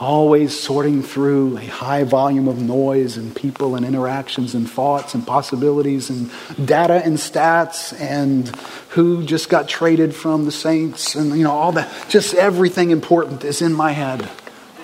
always 0.00 0.58
sorting 0.58 1.02
through 1.02 1.58
a 1.58 1.66
high 1.66 2.04
volume 2.04 2.48
of 2.48 2.58
noise 2.58 3.18
and 3.18 3.36
people 3.36 3.76
and 3.76 3.84
interactions 3.84 4.54
and 4.54 4.68
thoughts 4.68 5.14
and 5.14 5.26
possibilities 5.26 6.08
and 6.08 6.30
data 6.66 7.02
and 7.04 7.18
stats 7.18 7.98
and 8.00 8.48
who 8.90 9.22
just 9.22 9.50
got 9.50 9.68
traded 9.68 10.14
from 10.14 10.46
the 10.46 10.52
Saints 10.52 11.14
and 11.14 11.36
you 11.36 11.44
know 11.44 11.52
all 11.52 11.72
that. 11.72 11.92
Just 12.08 12.32
everything 12.34 12.90
important 12.90 13.44
is 13.44 13.60
in 13.60 13.74
my 13.74 13.92
head 13.92 14.26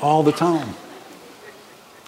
all 0.03 0.23
the 0.23 0.33
time. 0.33 0.75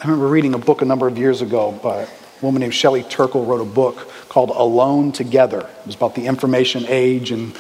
I 0.00 0.04
remember 0.04 0.28
reading 0.28 0.52
a 0.52 0.58
book 0.58 0.82
a 0.82 0.84
number 0.84 1.08
of 1.08 1.16
years 1.16 1.40
ago 1.40 1.72
by 1.72 2.02
a 2.02 2.08
woman 2.42 2.60
named 2.60 2.74
Sherry 2.74 3.02
Turkle 3.04 3.46
wrote 3.46 3.62
a 3.62 3.64
book 3.64 4.12
called 4.28 4.50
Alone 4.50 5.12
Together. 5.12 5.60
It 5.60 5.86
was 5.86 5.94
about 5.94 6.14
the 6.14 6.26
information 6.26 6.84
age 6.86 7.32
and 7.32 7.56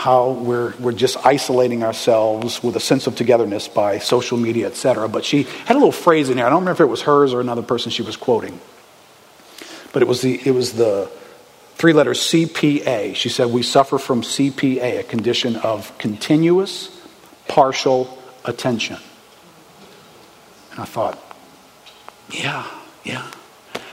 how 0.00 0.30
we're, 0.30 0.74
we're 0.78 0.92
just 0.92 1.18
isolating 1.26 1.82
ourselves 1.82 2.62
with 2.62 2.74
a 2.74 2.80
sense 2.80 3.06
of 3.06 3.14
togetherness 3.16 3.68
by 3.68 3.98
social 3.98 4.38
media, 4.38 4.66
etc. 4.66 5.06
But 5.10 5.26
she 5.26 5.42
had 5.42 5.72
a 5.72 5.78
little 5.78 5.92
phrase 5.92 6.30
in 6.30 6.38
here. 6.38 6.46
I 6.46 6.48
don't 6.48 6.60
remember 6.60 6.82
if 6.82 6.88
it 6.88 6.90
was 6.90 7.02
hers 7.02 7.34
or 7.34 7.40
another 7.42 7.60
person 7.60 7.90
she 7.90 8.00
was 8.00 8.16
quoting. 8.16 8.58
But 9.92 10.00
it 10.00 10.08
was 10.08 10.22
the, 10.22 10.40
it 10.42 10.52
was 10.52 10.72
the 10.72 11.10
three 11.74 11.92
letters 11.92 12.18
CPA. 12.20 13.14
She 13.14 13.28
said, 13.28 13.48
We 13.48 13.62
suffer 13.62 13.98
from 13.98 14.22
CPA, 14.22 15.00
a 15.00 15.02
condition 15.02 15.56
of 15.56 15.96
continuous 15.98 16.98
partial 17.46 18.18
attention. 18.46 18.96
And 20.70 20.80
I 20.80 20.86
thought, 20.86 21.22
yeah, 22.30 22.66
yeah. 23.04 23.30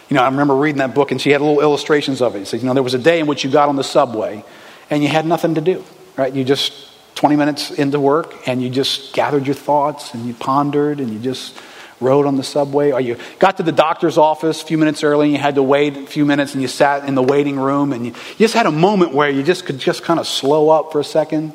You 0.07 0.15
know, 0.15 0.23
I 0.23 0.29
remember 0.29 0.55
reading 0.55 0.79
that 0.79 0.95
book, 0.95 1.11
and 1.11 1.19
she 1.19 1.31
had 1.31 1.41
little 1.41 1.59
illustrations 1.59 2.21
of 2.21 2.33
it. 2.37 2.39
She 2.39 2.45
said, 2.45 2.61
you 2.61 2.67
know, 2.67 2.73
there 2.73 2.81
was 2.81 2.93
a 2.93 2.99
day 2.99 3.19
in 3.19 3.27
which 3.27 3.43
you 3.43 3.51
got 3.51 3.67
on 3.67 3.75
the 3.75 3.83
subway 3.83 4.45
and 4.89 5.03
you 5.03 5.09
had 5.09 5.25
nothing 5.25 5.55
to 5.55 5.61
do 5.61 5.83
right? 6.17 6.33
You 6.33 6.43
just 6.43 6.73
20 7.15 7.35
minutes 7.35 7.71
into 7.71 7.99
work 7.99 8.47
and 8.47 8.61
you 8.61 8.69
just 8.69 9.13
gathered 9.13 9.45
your 9.47 9.55
thoughts 9.55 10.13
and 10.13 10.25
you 10.25 10.33
pondered 10.33 10.99
and 10.99 11.09
you 11.11 11.19
just 11.19 11.57
rode 11.99 12.27
on 12.27 12.35
the 12.35 12.43
subway. 12.43 12.91
Or 12.91 13.01
you 13.01 13.17
got 13.39 13.57
to 13.57 13.63
the 13.63 13.71
doctor's 13.71 14.17
office 14.17 14.61
a 14.61 14.65
few 14.65 14.77
minutes 14.77 15.03
early 15.03 15.27
and 15.27 15.35
you 15.35 15.41
had 15.41 15.55
to 15.55 15.63
wait 15.63 15.97
a 15.97 16.05
few 16.05 16.25
minutes 16.25 16.53
and 16.53 16.61
you 16.61 16.67
sat 16.67 17.07
in 17.07 17.15
the 17.15 17.23
waiting 17.23 17.59
room 17.59 17.91
and 17.91 18.05
you, 18.05 18.11
you 18.11 18.37
just 18.37 18.53
had 18.53 18.65
a 18.65 18.71
moment 18.71 19.13
where 19.13 19.29
you 19.29 19.41
just 19.41 19.65
could 19.65 19.79
just 19.79 20.03
kind 20.03 20.19
of 20.19 20.27
slow 20.27 20.69
up 20.69 20.91
for 20.91 20.99
a 20.99 21.03
second. 21.03 21.53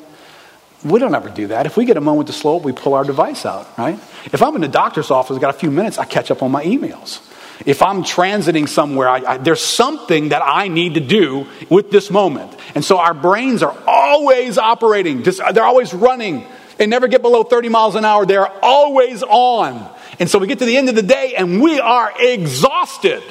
We 0.83 0.99
don't 0.99 1.15
ever 1.15 1.29
do 1.29 1.47
that. 1.47 1.65
If 1.65 1.77
we 1.77 1.85
get 1.85 1.95
a 1.95 2.01
moment 2.01 2.27
to 2.27 2.33
slow 2.33 2.57
up 2.57 2.63
we 2.63 2.73
pull 2.73 2.93
our 2.93 3.05
device 3.05 3.45
out 3.45 3.77
right? 3.77 3.97
If 4.25 4.41
i'm 4.41 4.55
in 4.55 4.61
the 4.61 4.67
doctor's 4.67 5.11
office 5.11 5.37
got 5.37 5.55
a 5.55 5.57
few 5.57 5.71
minutes 5.71 5.97
i 5.97 6.03
catch 6.05 6.29
up 6.29 6.43
on 6.43 6.51
my 6.51 6.63
emails 6.65 7.21
if 7.65 7.81
I'm 7.81 8.03
transiting 8.03 8.67
somewhere, 8.67 9.07
I, 9.07 9.17
I, 9.17 9.37
there's 9.37 9.61
something 9.61 10.29
that 10.29 10.41
I 10.43 10.67
need 10.67 10.95
to 10.95 10.99
do 10.99 11.47
with 11.69 11.91
this 11.91 12.09
moment. 12.11 12.55
And 12.75 12.83
so 12.83 12.97
our 12.97 13.13
brains 13.13 13.63
are 13.63 13.75
always 13.87 14.57
operating, 14.57 15.23
just, 15.23 15.41
they're 15.53 15.63
always 15.63 15.93
running. 15.93 16.45
They 16.77 16.87
never 16.87 17.07
get 17.07 17.21
below 17.21 17.43
30 17.43 17.69
miles 17.69 17.95
an 17.95 18.03
hour. 18.03 18.25
They're 18.25 18.49
always 18.63 19.21
on. 19.23 19.89
And 20.19 20.29
so 20.29 20.39
we 20.39 20.47
get 20.47 20.59
to 20.59 20.65
the 20.65 20.75
end 20.75 20.89
of 20.89 20.95
the 20.95 21.03
day 21.03 21.35
and 21.37 21.61
we 21.61 21.79
are 21.79 22.11
exhausted. 22.19 23.23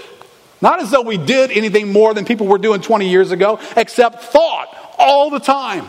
Not 0.61 0.81
as 0.81 0.93
though 0.93 1.03
we 1.03 1.19
did 1.19 1.51
anything 1.51 1.93
more 1.93 2.15
than 2.15 2.25
people 2.25 2.47
were 2.47 2.59
doing 2.59 2.81
20 2.81 3.09
years 3.09 3.33
ago, 3.33 3.59
except 3.77 4.23
thought 4.23 4.69
all 4.97 5.31
the 5.31 5.41
time 5.41 5.87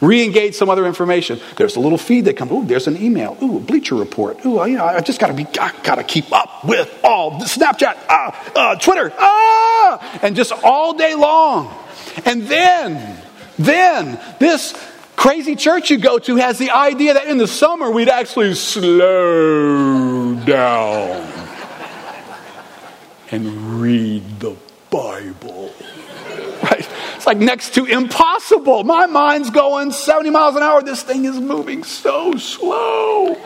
re-engage 0.00 0.54
some 0.54 0.68
other 0.70 0.86
information. 0.86 1.40
There's 1.56 1.76
a 1.76 1.80
little 1.80 1.98
feed 1.98 2.26
that 2.26 2.36
comes. 2.36 2.52
Ooh, 2.52 2.64
there's 2.64 2.86
an 2.86 2.96
email. 3.02 3.36
Ooh, 3.42 3.56
a 3.58 3.60
Bleacher 3.60 3.94
Report. 3.94 4.44
Ooh, 4.44 4.66
you 4.66 4.76
know, 4.76 4.84
I 4.84 5.00
just 5.00 5.20
got 5.20 5.28
to 5.28 5.34
be, 5.34 5.46
I 5.60 5.72
got 5.82 5.96
to 5.96 6.04
keep 6.04 6.32
up 6.32 6.64
with 6.64 7.00
all 7.04 7.38
the 7.38 7.44
Snapchat, 7.44 7.96
ah, 8.08 8.52
uh, 8.54 8.76
Twitter, 8.76 9.12
ah, 9.18 10.20
and 10.22 10.36
just 10.36 10.52
all 10.52 10.94
day 10.94 11.14
long. 11.14 11.74
And 12.24 12.42
then, 12.44 13.22
then 13.58 14.20
this 14.38 14.74
crazy 15.16 15.56
church 15.56 15.90
you 15.90 15.98
go 15.98 16.18
to 16.18 16.36
has 16.36 16.58
the 16.58 16.70
idea 16.70 17.14
that 17.14 17.26
in 17.26 17.38
the 17.38 17.46
summer 17.46 17.90
we'd 17.90 18.08
actually 18.08 18.54
slow 18.54 20.34
down 20.44 21.32
and 23.30 23.80
read 23.80 24.40
the 24.40 24.56
Bible. 24.90 25.72
Like 27.26 27.38
next 27.38 27.74
to 27.74 27.84
impossible. 27.86 28.84
My 28.84 29.06
mind's 29.06 29.50
going 29.50 29.90
70 29.90 30.30
miles 30.30 30.54
an 30.54 30.62
hour. 30.62 30.80
This 30.80 31.02
thing 31.02 31.24
is 31.24 31.40
moving 31.40 31.82
so 31.82 32.36
slow. 32.36 33.36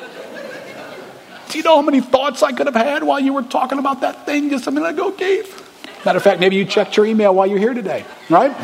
Do 1.48 1.58
you 1.58 1.64
know 1.64 1.76
how 1.76 1.82
many 1.82 2.02
thoughts 2.02 2.42
I 2.42 2.52
could 2.52 2.66
have 2.66 2.76
had 2.76 3.02
while 3.02 3.18
you 3.18 3.32
were 3.32 3.42
talking 3.42 3.78
about 3.78 4.02
that 4.02 4.26
thing 4.26 4.50
just 4.50 4.66
a 4.66 4.70
minute 4.70 4.90
ago, 4.90 5.10
Keith? 5.10 5.66
Matter 6.04 6.18
of 6.18 6.22
fact, 6.22 6.40
maybe 6.40 6.56
you 6.56 6.66
checked 6.66 6.96
your 6.96 7.06
email 7.06 7.34
while 7.34 7.46
you're 7.46 7.58
here 7.58 7.74
today, 7.74 8.04
right? 8.28 8.54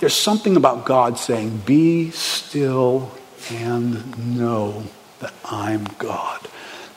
There's 0.00 0.14
something 0.14 0.56
about 0.56 0.84
God 0.84 1.18
saying, 1.18 1.62
Be 1.64 2.10
still 2.10 3.10
and 3.50 4.36
know 4.36 4.84
that 5.20 5.32
I'm 5.44 5.84
God. 5.98 6.46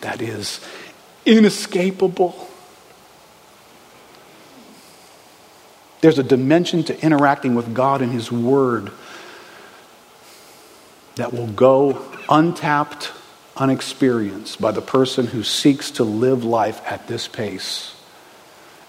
That 0.02 0.22
is 0.22 0.60
inescapable 1.26 2.50
There's 6.08 6.20
a 6.20 6.24
dimension 6.24 6.84
to 6.84 6.98
interacting 7.04 7.54
with 7.54 7.74
God 7.74 8.02
and 8.02 8.14
His 8.14 8.32
Word 8.32 8.92
that 11.16 11.34
will 11.34 11.48
go 11.48 12.02
untapped, 12.30 13.12
unexperienced 13.58 14.62
by 14.62 14.72
the 14.72 14.82
person 14.82 15.28
who 15.28 15.44
seeks 15.44 15.92
to 15.92 16.06
live 16.06 16.46
life 16.46 16.82
at 16.90 17.10
this 17.10 17.28
pace 17.28 17.94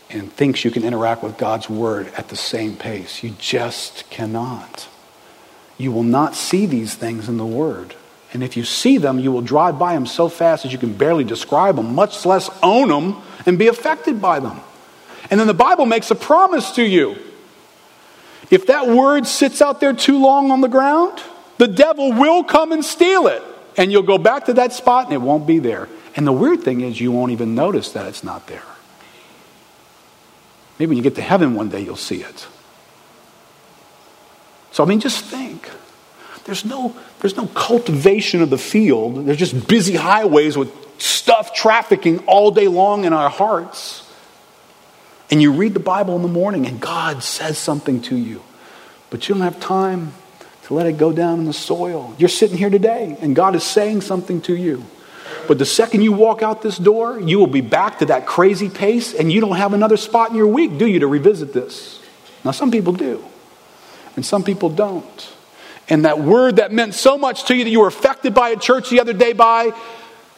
and 0.09 0.33
thinks 0.33 0.65
you 0.65 0.71
can 0.71 0.85
interact 0.85 1.25
with 1.25 1.37
God's 1.39 1.69
Word 1.69 2.07
at 2.17 2.29
the 2.29 2.37
same 2.37 2.77
pace. 2.77 3.21
You 3.25 3.31
just 3.41 4.09
cannot. 4.11 4.87
You 5.77 5.91
will 5.91 6.05
not 6.05 6.37
see 6.37 6.67
these 6.67 6.95
things 6.95 7.29
in 7.29 7.37
the 7.37 7.45
Word. 7.45 7.97
And 8.33 8.45
if 8.45 8.57
you 8.57 8.63
see 8.63 8.97
them, 8.97 9.19
you 9.19 9.33
will 9.33 9.43
drive 9.43 9.77
by 9.77 9.95
them 9.95 10.07
so 10.07 10.29
fast 10.29 10.63
that 10.63 10.71
you 10.71 10.79
can 10.79 10.93
barely 10.93 11.25
describe 11.25 11.75
them, 11.75 11.97
much 11.97 12.25
less 12.25 12.49
own 12.63 12.91
them 12.91 13.21
and 13.45 13.59
be 13.59 13.67
affected 13.67 14.23
by 14.23 14.39
them. 14.39 14.61
And 15.31 15.39
then 15.39 15.47
the 15.47 15.55
Bible 15.55 15.87
makes 15.87 16.11
a 16.11 16.15
promise 16.15 16.73
to 16.73 16.83
you. 16.83 17.17
If 18.51 18.67
that 18.69 18.89
word 18.89 19.27
sits 19.27 19.61
out 19.61 19.81
there 19.81 19.93
too 19.93 20.19
long 20.19 20.51
on 20.51 20.61
the 20.61 20.69
ground, 20.69 21.21
the 21.59 21.69
devil 21.69 22.13
will 22.13 22.45
come 22.45 22.73
and 22.73 22.85
steal 22.85 23.27
it. 23.27 23.43
And 23.77 23.93
you'll 23.93 24.03
go 24.03 24.19
back 24.19 24.47
to 24.47 24.55
that 24.55 24.73
spot 24.73 25.05
and 25.05 25.13
it 25.13 25.21
won't 25.21 25.47
be 25.47 25.59
there. 25.59 25.89
And 26.17 26.27
the 26.27 26.33
weird 26.33 26.63
thing 26.63 26.81
is, 26.81 27.01
you 27.01 27.13
won't 27.13 27.33
even 27.33 27.55
notice 27.55 27.93
that 27.93 28.07
it's 28.07 28.25
not 28.25 28.47
there. 28.47 28.63
Maybe 30.79 30.91
when 30.91 30.97
you 30.97 31.03
get 31.03 31.17
to 31.17 31.23
heaven 31.23 31.55
one 31.55 31.69
day, 31.69 31.81
you'll 31.81 31.97
see 31.97 32.23
it. 32.23 32.47
So, 34.73 34.83
I 34.83 34.87
mean, 34.87 35.01
just 35.01 35.25
think. 35.25 35.69
There's 36.45 36.65
no, 36.65 36.97
there's 37.21 37.37
no 37.37 37.47
cultivation 37.49 38.41
of 38.43 38.51
the 38.51 38.59
field. 38.59 39.27
There's 39.27 39.39
just 39.39 39.69
busy 39.69 39.95
highways 39.95 40.57
with 40.57 40.73
stuff 41.01 41.55
trafficking 41.55 42.21
all 42.21 42.51
day 42.51 42.69
long 42.69 43.05
in 43.05 43.13
our 43.13 43.29
hearts 43.29 44.08
and 45.31 45.43
you 45.43 45.53
read 45.53 45.75
the 45.75 45.81
Bible 45.81 46.17
in 46.17 46.23
the 46.23 46.29
morning 46.29 46.67
and 46.67 46.81
God 46.81 47.23
says 47.23 47.59
something 47.59 48.01
to 48.03 48.17
you, 48.17 48.43
but 49.11 49.29
you 49.29 49.35
don't 49.35 49.45
have 49.45 49.61
time 49.61 50.13
to 50.65 50.75
let 50.75 50.87
it 50.87 50.99
go 50.99 51.13
down 51.13 51.39
in 51.41 51.45
the 51.45 51.53
soil. 51.53 52.15
You're 52.19 52.29
sitting 52.29 52.57
here 52.57 52.71
today 52.71 53.17
and 53.21 53.35
God 53.37 53.55
is 53.55 53.65
saying 53.65 54.03
something 54.03 54.41
to 54.43 54.57
you. 54.57 54.85
But 55.47 55.59
the 55.59 55.67
second 55.67 56.03
you 56.03 56.13
walk 56.13 56.43
out 56.43 56.63
this 56.63 56.79
door, 56.79 57.21
you 57.21 57.39
will 57.39 57.47
be 57.47 57.61
back 57.61 57.99
to 58.01 58.07
that 58.07 58.27
crazy 58.27 58.69
pace 58.69 59.15
and 59.15 59.33
you 59.33 59.41
don't 59.41 59.57
have 59.57 59.73
another 59.73 59.97
spot 59.97 60.31
in 60.31 60.37
your 60.37 60.47
week, 60.47 60.79
do 60.79 60.87
you, 60.87 61.01
to 61.01 61.07
revisit 61.07 61.53
this? 61.53 62.01
Now, 62.45 62.51
some 62.53 62.71
people 62.71 62.93
do, 62.93 63.25
and 64.17 64.25
some 64.25 64.45
people 64.45 64.69
don't. 64.71 65.33
And 65.89 66.05
that 66.05 66.21
word 66.21 66.57
that 66.57 66.73
meant 66.73 66.95
so 66.95 67.17
much 67.17 67.45
to 67.47 67.57
you 67.57 67.65
that 67.65 67.71
you 67.71 67.81
were 67.81 67.89
affected 67.89 68.35
by 68.35 68.51
a 68.51 68.57
church 68.57 68.91
the 68.91 69.01
other 69.01 69.13
day 69.13 69.33
by 69.33 69.73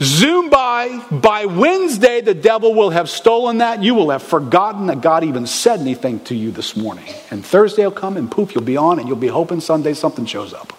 Zoom 0.03 0.49
by. 0.49 1.05
By 1.11 1.47
Wednesday, 1.47 2.21
the 2.21 2.35
devil 2.35 2.75
will 2.75 2.91
have 2.91 3.09
stolen 3.11 3.59
that. 3.59 3.83
You 3.83 3.95
will 3.95 4.11
have 4.11 4.23
forgotten 4.23 4.87
that 4.87 5.01
God 5.01 5.25
even 5.25 5.47
said 5.47 5.81
anything 5.81 6.21
to 6.25 6.35
you 6.35 6.51
this 6.51 6.77
morning. 6.77 7.13
And 7.31 7.45
Thursday 7.45 7.85
will 7.85 7.91
come 7.91 8.17
and 8.17 8.31
poof, 8.31 8.55
you'll 8.55 8.65
be 8.65 8.77
on 8.77 8.99
and 8.99 9.09
you'll 9.09 9.17
be 9.17 9.29
hoping 9.29 9.61
Sunday 9.61 9.95
something 9.95 10.27
shows 10.27 10.55
up. 10.55 10.73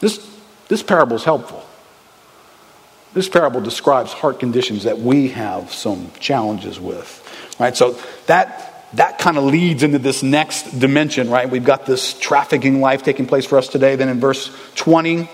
This, 0.00 0.24
this 0.68 0.82
parable 0.82 1.16
is 1.16 1.24
helpful. 1.24 1.64
This 3.14 3.28
parable 3.28 3.60
describes 3.60 4.12
heart 4.12 4.38
conditions 4.38 4.84
that 4.84 4.98
we 4.98 5.28
have 5.28 5.72
some 5.72 6.12
challenges 6.20 6.78
with. 6.78 7.24
Right? 7.58 7.76
So 7.76 7.98
that 8.26 8.68
that 8.94 9.18
kind 9.18 9.36
of 9.36 9.44
leads 9.44 9.82
into 9.82 9.98
this 9.98 10.22
next 10.22 10.78
dimension, 10.78 11.28
right? 11.28 11.50
We've 11.50 11.64
got 11.64 11.84
this 11.84 12.18
trafficking 12.18 12.80
life 12.80 13.02
taking 13.02 13.26
place 13.26 13.44
for 13.44 13.58
us 13.58 13.68
today. 13.68 13.96
Then 13.96 14.08
in 14.08 14.18
verse 14.18 14.50
20, 14.76 15.28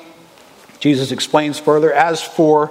Jesus 0.84 1.12
explains 1.12 1.58
further 1.58 1.90
As 1.90 2.22
for 2.22 2.66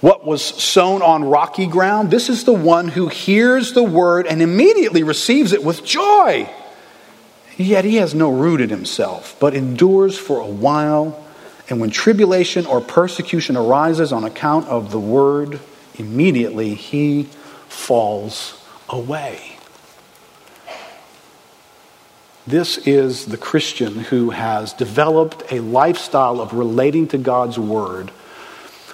what 0.00 0.24
was 0.24 0.42
sown 0.42 1.02
on 1.02 1.22
rocky 1.22 1.66
ground, 1.66 2.10
this 2.10 2.30
is 2.30 2.44
the 2.44 2.54
one 2.54 2.88
who 2.88 3.08
hears 3.08 3.74
the 3.74 3.82
word 3.82 4.26
and 4.26 4.40
immediately 4.40 5.02
receives 5.02 5.52
it 5.52 5.62
with 5.62 5.84
joy. 5.84 6.48
Yet 7.58 7.84
he 7.84 7.96
has 7.96 8.14
no 8.14 8.32
root 8.32 8.62
in 8.62 8.70
himself, 8.70 9.36
but 9.38 9.52
endures 9.52 10.16
for 10.18 10.40
a 10.40 10.46
while. 10.46 11.22
And 11.68 11.78
when 11.78 11.90
tribulation 11.90 12.64
or 12.64 12.80
persecution 12.80 13.54
arises 13.54 14.10
on 14.10 14.24
account 14.24 14.68
of 14.68 14.90
the 14.90 14.98
word, 14.98 15.60
immediately 15.96 16.72
he 16.72 17.24
falls 17.68 18.64
away. 18.88 19.53
This 22.46 22.76
is 22.78 23.24
the 23.24 23.38
Christian 23.38 24.00
who 24.00 24.30
has 24.30 24.74
developed 24.74 25.50
a 25.50 25.60
lifestyle 25.60 26.40
of 26.40 26.52
relating 26.52 27.08
to 27.08 27.18
God's 27.18 27.58
Word 27.58 28.10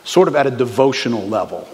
sort 0.05 0.29
of 0.29 0.37
at 0.37 0.47
a 0.47 0.51
devotional 0.51 1.27
level. 1.27 1.69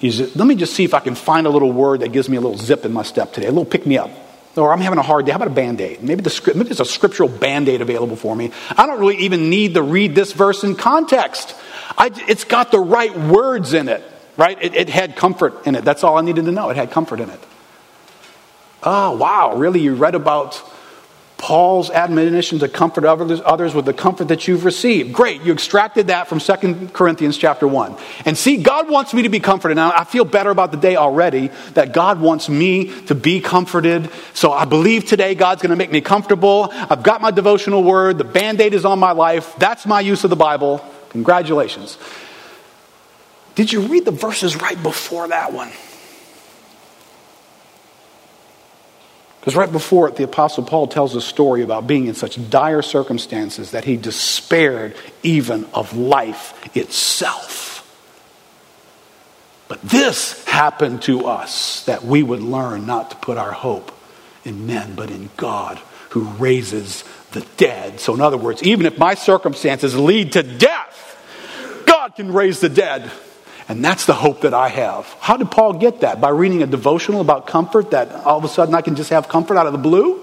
It, 0.00 0.36
let 0.36 0.46
me 0.46 0.54
just 0.54 0.74
see 0.74 0.84
if 0.84 0.94
I 0.94 1.00
can 1.00 1.14
find 1.14 1.46
a 1.46 1.50
little 1.50 1.72
word 1.72 2.00
that 2.00 2.12
gives 2.12 2.28
me 2.28 2.36
a 2.36 2.40
little 2.40 2.58
zip 2.58 2.84
in 2.84 2.92
my 2.92 3.02
step 3.02 3.32
today, 3.32 3.46
a 3.46 3.50
little 3.50 3.64
pick 3.64 3.86
me 3.86 3.98
up. 3.98 4.10
Or 4.56 4.72
I'm 4.72 4.80
having 4.80 4.98
a 4.98 5.02
hard 5.02 5.26
day. 5.26 5.32
How 5.32 5.36
about 5.36 5.48
a 5.48 5.54
band 5.54 5.80
aid? 5.80 6.02
Maybe, 6.02 6.22
maybe 6.22 6.64
there's 6.64 6.80
a 6.80 6.84
scriptural 6.84 7.28
band 7.28 7.68
aid 7.68 7.80
available 7.80 8.16
for 8.16 8.36
me. 8.36 8.52
I 8.76 8.86
don't 8.86 9.00
really 9.00 9.18
even 9.18 9.50
need 9.50 9.74
to 9.74 9.82
read 9.82 10.14
this 10.14 10.32
verse 10.32 10.62
in 10.62 10.76
context. 10.76 11.56
I, 11.98 12.10
it's 12.28 12.44
got 12.44 12.70
the 12.70 12.78
right 12.78 13.16
words 13.18 13.72
in 13.72 13.88
it, 13.88 14.04
right? 14.36 14.56
It, 14.62 14.74
it 14.74 14.88
had 14.88 15.16
comfort 15.16 15.66
in 15.66 15.74
it. 15.74 15.84
That's 15.84 16.04
all 16.04 16.16
I 16.16 16.20
needed 16.20 16.44
to 16.44 16.52
know. 16.52 16.70
It 16.70 16.76
had 16.76 16.92
comfort 16.92 17.20
in 17.20 17.30
it. 17.30 17.40
Oh, 18.84 19.16
wow, 19.16 19.56
really? 19.56 19.80
You 19.80 19.94
read 19.94 20.14
about 20.14 20.62
Paul's 21.36 21.90
admonition 21.90 22.58
to 22.60 22.68
comfort 22.68 23.04
others, 23.04 23.74
with 23.74 23.84
the 23.84 23.92
comfort 23.92 24.28
that 24.28 24.46
you've 24.46 24.64
received. 24.64 25.12
Great, 25.12 25.42
you 25.42 25.52
extracted 25.52 26.06
that 26.06 26.28
from 26.28 26.38
2 26.38 26.90
Corinthians 26.92 27.36
chapter 27.36 27.66
1. 27.66 27.96
And 28.24 28.38
see, 28.38 28.56
God 28.58 28.88
wants 28.88 29.12
me 29.12 29.22
to 29.22 29.28
be 29.28 29.40
comforted. 29.40 29.76
Now, 29.76 29.92
I 29.94 30.04
feel 30.04 30.24
better 30.24 30.50
about 30.50 30.70
the 30.70 30.78
day 30.78 30.96
already 30.96 31.48
that 31.74 31.92
God 31.92 32.20
wants 32.20 32.48
me 32.48 32.98
to 33.06 33.14
be 33.14 33.40
comforted. 33.40 34.10
So 34.32 34.52
I 34.52 34.64
believe 34.64 35.06
today 35.06 35.34
God's 35.34 35.60
going 35.60 35.70
to 35.70 35.76
make 35.76 35.90
me 35.90 36.00
comfortable. 36.00 36.68
I've 36.72 37.02
got 37.02 37.20
my 37.20 37.30
devotional 37.30 37.82
word. 37.82 38.16
The 38.16 38.24
band 38.24 38.60
aid 38.60 38.72
is 38.72 38.84
on 38.84 38.98
my 38.98 39.12
life. 39.12 39.54
That's 39.56 39.84
my 39.84 40.00
use 40.00 40.24
of 40.24 40.30
the 40.30 40.36
Bible. 40.36 40.82
Congratulations. 41.10 41.98
Did 43.54 43.70
you 43.70 43.82
read 43.82 44.04
the 44.04 44.12
verses 44.12 44.56
right 44.56 44.82
before 44.82 45.28
that 45.28 45.52
one? 45.52 45.70
Because 49.44 49.56
right 49.56 49.70
before 49.70 50.08
it, 50.08 50.16
the 50.16 50.24
Apostle 50.24 50.64
Paul 50.64 50.86
tells 50.86 51.14
a 51.14 51.20
story 51.20 51.60
about 51.60 51.86
being 51.86 52.06
in 52.06 52.14
such 52.14 52.38
dire 52.48 52.80
circumstances 52.80 53.72
that 53.72 53.84
he 53.84 53.98
despaired 53.98 54.96
even 55.22 55.66
of 55.74 55.94
life 55.94 56.74
itself. 56.74 57.62
But 59.68 59.82
this 59.82 60.42
happened 60.46 61.02
to 61.02 61.26
us 61.26 61.84
that 61.84 62.02
we 62.06 62.22
would 62.22 62.40
learn 62.40 62.86
not 62.86 63.10
to 63.10 63.16
put 63.16 63.36
our 63.36 63.52
hope 63.52 63.92
in 64.46 64.66
men, 64.66 64.94
but 64.94 65.10
in 65.10 65.28
God 65.36 65.78
who 66.08 66.22
raises 66.22 67.04
the 67.32 67.42
dead. 67.58 68.00
So, 68.00 68.14
in 68.14 68.22
other 68.22 68.38
words, 68.38 68.62
even 68.62 68.86
if 68.86 68.96
my 68.96 69.12
circumstances 69.12 69.94
lead 69.94 70.32
to 70.32 70.42
death, 70.42 71.82
God 71.86 72.16
can 72.16 72.32
raise 72.32 72.60
the 72.60 72.70
dead. 72.70 73.10
And 73.68 73.82
that's 73.82 74.04
the 74.04 74.14
hope 74.14 74.42
that 74.42 74.52
I 74.52 74.68
have. 74.68 75.06
How 75.20 75.36
did 75.36 75.50
Paul 75.50 75.74
get 75.74 76.00
that? 76.00 76.20
By 76.20 76.28
reading 76.28 76.62
a 76.62 76.66
devotional 76.66 77.20
about 77.20 77.46
comfort 77.46 77.92
that 77.92 78.12
all 78.12 78.36
of 78.36 78.44
a 78.44 78.48
sudden 78.48 78.74
I 78.74 78.82
can 78.82 78.94
just 78.94 79.10
have 79.10 79.28
comfort 79.28 79.56
out 79.56 79.66
of 79.66 79.72
the 79.72 79.78
blue? 79.78 80.20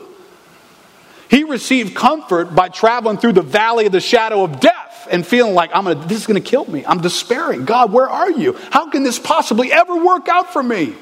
He 1.29 1.43
received 1.43 1.95
comfort 1.95 2.53
by 2.53 2.69
traveling 2.69 3.17
through 3.17 3.33
the 3.33 3.41
valley 3.41 3.85
of 3.85 3.93
the 3.93 4.01
shadow 4.01 4.43
of 4.43 4.59
death 4.59 5.07
and 5.09 5.25
feeling 5.25 5.53
like 5.53 5.71
I'm 5.73 5.85
gonna, 5.85 6.05
this 6.05 6.19
is 6.19 6.27
going 6.27 6.41
to 6.41 6.47
kill 6.47 6.65
me. 6.65 6.85
I'm 6.85 7.01
despairing. 7.01 7.65
God, 7.65 7.91
where 7.91 8.09
are 8.09 8.29
you? 8.29 8.53
How 8.69 8.89
can 8.89 9.03
this 9.03 9.17
possibly 9.17 9.71
ever 9.71 10.03
work 10.03 10.27
out 10.27 10.53
for 10.53 10.61
me? 10.61 10.93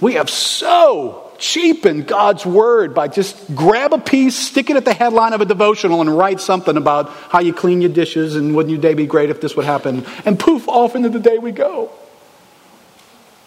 We 0.00 0.14
have 0.14 0.30
so 0.30 1.23
cheapen 1.38 2.02
God's 2.02 2.44
word 2.46 2.94
by 2.94 3.08
just 3.08 3.54
grab 3.54 3.92
a 3.92 3.98
piece, 3.98 4.36
stick 4.36 4.70
it 4.70 4.76
at 4.76 4.84
the 4.84 4.94
headline 4.94 5.32
of 5.32 5.40
a 5.40 5.44
devotional, 5.44 6.00
and 6.00 6.16
write 6.16 6.40
something 6.40 6.76
about 6.76 7.10
how 7.10 7.40
you 7.40 7.52
clean 7.52 7.80
your 7.80 7.90
dishes 7.90 8.36
and 8.36 8.54
wouldn't 8.54 8.70
your 8.70 8.80
day 8.80 8.94
be 8.94 9.06
great 9.06 9.30
if 9.30 9.40
this 9.40 9.56
would 9.56 9.66
happen, 9.66 10.04
and 10.24 10.38
poof, 10.38 10.68
off 10.68 10.94
into 10.96 11.08
the 11.08 11.20
day 11.20 11.38
we 11.38 11.52
go. 11.52 11.90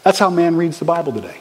That's 0.03 0.19
how 0.19 0.29
man 0.29 0.55
reads 0.55 0.79
the 0.79 0.85
Bible 0.85 1.11
today. 1.11 1.38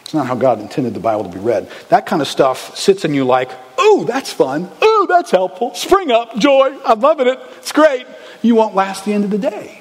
It's 0.00 0.14
not 0.14 0.26
how 0.26 0.36
God 0.36 0.60
intended 0.60 0.94
the 0.94 1.00
Bible 1.00 1.24
to 1.24 1.30
be 1.30 1.38
read. 1.38 1.70
That 1.90 2.06
kind 2.06 2.22
of 2.22 2.28
stuff 2.28 2.76
sits 2.76 3.04
in 3.04 3.12
you 3.12 3.24
like, 3.24 3.50
ooh, 3.78 4.04
that's 4.06 4.32
fun. 4.32 4.70
Ooh, 4.82 5.06
that's 5.08 5.30
helpful. 5.30 5.74
Spring 5.74 6.10
up, 6.10 6.38
joy. 6.38 6.78
I'm 6.86 7.00
loving 7.00 7.26
it. 7.26 7.38
It's 7.58 7.72
great. 7.72 8.06
You 8.40 8.54
won't 8.54 8.74
last 8.74 9.04
the 9.04 9.12
end 9.12 9.24
of 9.24 9.30
the 9.30 9.38
day 9.38 9.77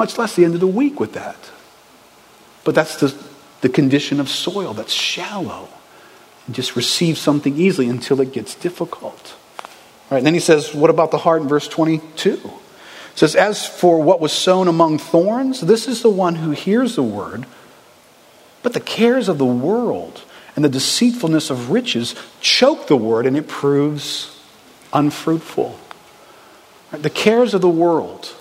much 0.00 0.16
less 0.16 0.34
the 0.34 0.46
end 0.46 0.54
of 0.54 0.60
the 0.60 0.66
week 0.66 0.98
with 0.98 1.12
that. 1.12 1.50
But 2.64 2.74
that's 2.74 2.96
the, 2.96 3.14
the 3.60 3.68
condition 3.68 4.18
of 4.18 4.30
soil 4.30 4.72
that's 4.72 4.94
shallow. 4.94 5.68
And 6.46 6.54
just 6.54 6.74
receive 6.74 7.18
something 7.18 7.58
easily 7.58 7.86
until 7.86 8.18
it 8.22 8.32
gets 8.32 8.54
difficult. 8.54 9.36
All 9.58 10.12
right, 10.12 10.18
and 10.18 10.26
then 10.26 10.32
he 10.32 10.40
says, 10.40 10.74
What 10.74 10.88
about 10.88 11.10
the 11.10 11.18
heart 11.18 11.42
in 11.42 11.48
verse 11.48 11.68
22? 11.68 12.32
It 12.32 12.42
says, 13.14 13.36
As 13.36 13.66
for 13.66 14.02
what 14.02 14.20
was 14.20 14.32
sown 14.32 14.68
among 14.68 14.96
thorns, 14.96 15.60
this 15.60 15.86
is 15.86 16.00
the 16.00 16.08
one 16.08 16.36
who 16.36 16.52
hears 16.52 16.96
the 16.96 17.02
word, 17.02 17.44
but 18.62 18.72
the 18.72 18.80
cares 18.80 19.28
of 19.28 19.36
the 19.36 19.44
world 19.44 20.24
and 20.56 20.64
the 20.64 20.70
deceitfulness 20.70 21.50
of 21.50 21.70
riches 21.70 22.14
choke 22.40 22.86
the 22.86 22.96
word 22.96 23.26
and 23.26 23.36
it 23.36 23.48
proves 23.48 24.40
unfruitful. 24.94 25.78
Right, 26.90 27.02
the 27.02 27.10
cares 27.10 27.52
of 27.52 27.60
the 27.60 27.68
world. 27.68 28.34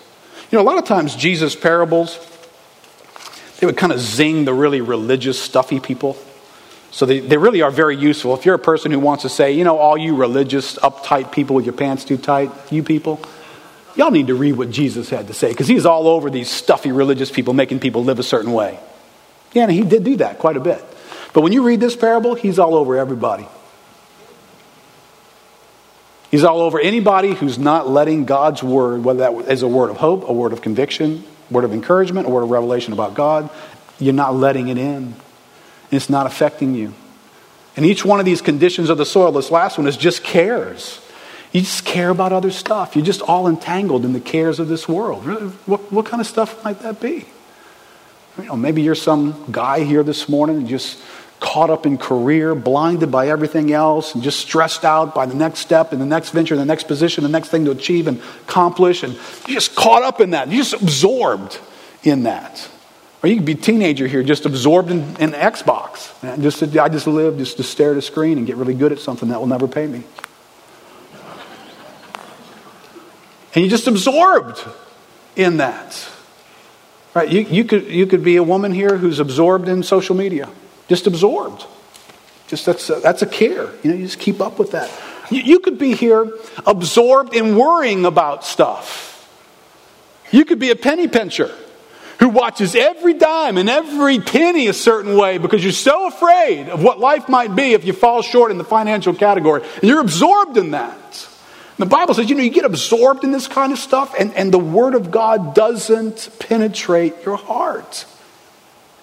You 0.52 0.58
know, 0.58 0.64
a 0.64 0.66
lot 0.66 0.78
of 0.80 0.86
times 0.86 1.16
Jesus' 1.16 1.56
parables, 1.56 2.18
they 3.60 3.68
would 3.68 3.78
kind 3.78 3.92
of 3.92 4.00
zing 4.00 4.46
the 4.46 4.54
really 4.54 4.82
religious, 4.82 5.40
stuffy 5.40 5.80
people. 5.80 6.18
So 6.92 7.06
they, 7.06 7.20
they 7.20 7.38
really 7.38 7.62
are 7.62 7.70
very 7.70 7.96
useful. 7.96 8.34
If 8.34 8.46
you're 8.46 8.56
a 8.56 8.60
person 8.60 8.92
who 8.92 9.00
wants 9.00 9.22
to 9.22 9.30
say, 9.30 9.52
you 9.52 9.64
know, 9.64 9.78
all 9.78 9.96
you 9.96 10.16
religious, 10.16 10.76
uptight 10.78 11.32
people 11.32 11.56
with 11.56 11.66
your 11.66 11.74
pants 11.74 12.04
too 12.04 12.18
tight, 12.18 12.52
you 12.72 12.82
people, 12.82 13.20
y'all 13.96 14.10
need 14.10 14.28
to 14.28 14.36
read 14.36 14.54
what 14.54 14.72
Jesus 14.72 15.10
had 15.10 15.28
to 15.28 15.34
say 15.34 15.50
because 15.50 15.68
he's 15.68 15.86
all 15.86 16.08
over 16.08 16.32
these 16.32 16.50
stuffy 16.50 16.92
religious 16.92 17.30
people 17.30 17.54
making 17.54 17.80
people 17.80 18.04
live 18.04 18.18
a 18.18 18.24
certain 18.24 18.52
way. 18.52 18.80
Yeah, 19.54 19.64
and 19.64 19.72
he 19.72 19.84
did 19.84 20.04
do 20.04 20.18
that 20.18 20.40
quite 20.40 20.58
a 20.58 20.60
bit. 20.60 20.84
But 21.34 21.42
when 21.42 21.54
you 21.54 21.64
read 21.64 21.80
this 21.80 21.96
parable, 21.96 22.34
he's 22.34 22.58
all 22.58 22.74
over 22.74 22.98
everybody. 22.98 23.48
He's 26.32 26.44
all 26.44 26.62
over 26.62 26.80
anybody 26.80 27.34
who's 27.34 27.58
not 27.58 27.90
letting 27.90 28.26
God's 28.26 28.62
word, 28.62 29.04
whether 29.04 29.20
that 29.20 29.52
is 29.52 29.64
a 29.64 29.68
word 29.68 29.90
of 29.90 29.98
hope, 29.98 30.28
a 30.28 30.34
word 30.34 30.54
of 30.54 30.62
conviction, 30.62 31.24
a 31.50 31.54
word 31.54 31.64
of 31.64 31.74
encouragement, 31.74 32.28
a 32.28 32.30
word 32.30 32.44
of 32.44 32.52
revelation 32.52 32.94
about 32.94 33.16
God, 33.16 33.50
you're 34.00 34.14
not 34.14 34.36
letting 34.36 34.68
it 34.68 34.78
in. 34.78 34.96
And 34.96 35.16
it's 35.92 36.10
not 36.10 36.28
affecting 36.28 36.76
you. 36.76 36.94
And 37.76 37.86
each 37.86 38.06
one 38.06 38.20
of 38.20 38.26
these 38.26 38.42
conditions 38.42 38.90
of 38.90 38.98
the 38.98 39.06
soil, 39.06 39.32
this 39.32 39.50
last 39.50 39.78
one, 39.78 39.88
is 39.88 39.98
just 39.98 40.24
cares. 40.24 41.02
You 41.52 41.62
just 41.62 41.84
care 41.86 42.10
about 42.10 42.32
other 42.32 42.52
stuff. 42.52 42.96
You're 42.96 43.06
just 43.06 43.22
all 43.22 43.48
entangled 43.48 44.06
in 44.06 44.14
the 44.14 44.20
cares 44.20 44.60
of 44.60 44.68
this 44.68 44.88
world. 44.88 45.26
What, 45.66 45.92
what 45.92 46.06
kind 46.06 46.22
of 46.22 46.28
stuff 46.28 46.64
might 46.64 46.80
that 46.82 47.00
be? 47.00 47.26
You 48.38 48.46
know, 48.46 48.56
maybe 48.56 48.84
you're 48.84 48.96
some 48.96 49.46
guy 49.52 49.84
here 49.84 50.04
this 50.04 50.30
morning 50.30 50.58
and 50.58 50.68
just 50.68 51.00
caught 51.40 51.70
up 51.70 51.86
in 51.86 51.98
career, 51.98 52.54
blinded 52.54 53.12
by 53.12 53.30
everything 53.30 53.72
else, 53.72 54.14
and 54.14 54.24
just 54.24 54.40
stressed 54.40 54.84
out 54.84 55.16
by 55.16 55.26
the 55.26 55.36
next 55.36 55.60
step 55.60 55.92
and 55.92 56.02
the 56.02 56.06
next 56.06 56.32
venture, 56.32 56.56
the 56.56 56.66
next 56.66 56.86
position, 56.86 57.24
the 57.24 57.30
next 57.30 57.50
thing 57.50 57.66
to 57.66 57.72
achieve 57.72 58.08
and 58.08 58.20
accomplish, 58.44 59.04
and 59.04 59.14
you're 59.48 59.56
just 59.56 59.76
caught 59.76 60.04
up 60.04 60.20
in 60.20 60.32
that. 60.32 60.50
You're 60.50 60.64
just 60.64 60.82
absorbed 60.82 61.60
in 62.04 62.24
that. 62.24 62.70
Or 63.22 63.28
you 63.28 63.36
could 63.36 63.46
be 63.46 63.52
a 63.54 63.56
teenager 63.56 64.08
here, 64.08 64.24
just 64.24 64.46
absorbed 64.46 64.92
in, 64.92 65.00
in 65.18 65.32
Xbox. 65.32 66.12
And 66.24 66.42
just, 66.42 66.64
I 66.64 66.88
just 66.88 67.08
live 67.08 67.38
just 67.38 67.58
to 67.58 67.64
stare 67.64 67.92
at 67.92 67.98
a 67.98 68.02
screen 68.02 68.38
and 68.38 68.48
get 68.48 68.56
really 68.56 68.74
good 68.74 68.92
at 68.92 69.00
something 69.00 69.30
that 69.30 69.40
will 69.40 69.48
never 69.48 69.68
pay 69.68 69.88
me. 69.88 70.04
And 73.56 73.66
you're 73.66 73.70
just 73.70 73.88
absorbed 73.88 74.66
in 75.36 75.58
that. 75.58 76.10
Right? 77.14 77.28
You, 77.28 77.42
you, 77.42 77.64
could, 77.66 77.88
you 77.88 78.06
could 78.06 78.24
be 78.24 78.38
a 78.38 78.44
woman 78.44 78.72
here 78.72 78.98
who's 78.98 79.20
absorbed 79.20 79.68
in 79.68 79.84
social 79.84 80.16
media 80.16 80.50
just 80.90 81.08
absorbed. 81.08 81.66
Just 82.48 82.66
that's 82.66 82.90
a, 82.90 82.96
that's 82.96 83.22
a 83.22 83.28
care. 83.28 83.70
You 83.84 83.92
know, 83.92 83.98
you 83.98 84.06
just 84.06 84.20
keep 84.20 84.42
up 84.42 84.58
with 84.58 84.72
that. 84.72 84.92
You, 85.30 85.42
you 85.42 85.60
could 85.60 85.78
be 85.78 85.94
here 85.94 86.28
absorbed 86.66 87.36
in 87.36 87.56
worrying 87.56 88.06
about 88.06 88.44
stuff. 88.44 89.06
You 90.32 90.46
could 90.46 90.60
be 90.60 90.72
a 90.72 90.76
penny 90.76 91.08
pincher 91.08 91.56
who 92.20 92.30
watches 92.30 92.76
every 92.76 93.14
dime 93.14 93.58
and 93.58 93.70
every 93.70 94.20
penny 94.20 94.68
a 94.68 94.74
certain 94.74 95.16
way 95.16 95.38
because 95.38 95.64
you're 95.64 95.72
so 95.72 96.08
afraid 96.08 96.68
of 96.68 96.84
what 96.84 97.00
life 97.00 97.30
might 97.30 97.56
be 97.56 97.74
if 97.74 97.86
you 97.86 97.94
fall 97.94 98.22
short 98.22 98.52
in 98.52 98.58
the 98.58 98.64
financial 98.64 99.14
category. 99.14 99.62
And 99.76 99.84
you're 99.84 100.02
absorbed 100.02 100.58
in 100.58 100.72
that. 100.72 101.28
The 101.78 101.86
Bible 101.86 102.14
says, 102.14 102.30
you 102.30 102.36
know, 102.36 102.44
you 102.44 102.50
get 102.50 102.66
absorbed 102.66 103.24
in 103.24 103.32
this 103.32 103.48
kind 103.48 103.72
of 103.72 103.80
stuff, 103.80 104.14
and, 104.20 104.34
and 104.34 104.54
the 104.54 104.60
Word 104.60 104.96
of 104.96 105.12
God 105.12 105.56
doesn't 105.56 106.30
penetrate 106.40 107.24
your 107.24 107.38
heart 107.38 108.06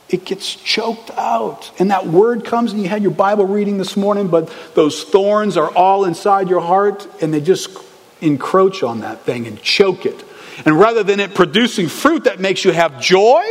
it 0.09 0.25
gets 0.25 0.55
choked 0.55 1.11
out. 1.13 1.73
And 1.79 1.91
that 1.91 2.07
word 2.07 2.45
comes, 2.45 2.73
and 2.73 2.81
you 2.81 2.89
had 2.89 3.03
your 3.03 3.11
Bible 3.11 3.45
reading 3.45 3.79
this 3.79 3.97
morning, 3.97 4.29
but 4.29 4.53
those 4.75 5.03
thorns 5.05 5.57
are 5.57 5.71
all 5.71 6.05
inside 6.05 6.49
your 6.49 6.61
heart, 6.61 7.09
and 7.21 7.35
they 7.35 7.41
just 7.41 7.77
encroach 8.21 8.83
on 8.83 9.01
that 9.01 9.23
thing 9.23 9.47
and 9.47 9.61
choke 9.61 10.07
it. 10.07 10.25
And 10.65 10.79
rather 10.79 11.03
than 11.03 11.21
it 11.21 11.35
producing 11.35 11.89
fruit 11.89 12.25
that 12.25 12.41
makes 12.41 12.65
you 12.65 12.73
have 12.73 13.01
joy, 13.01 13.43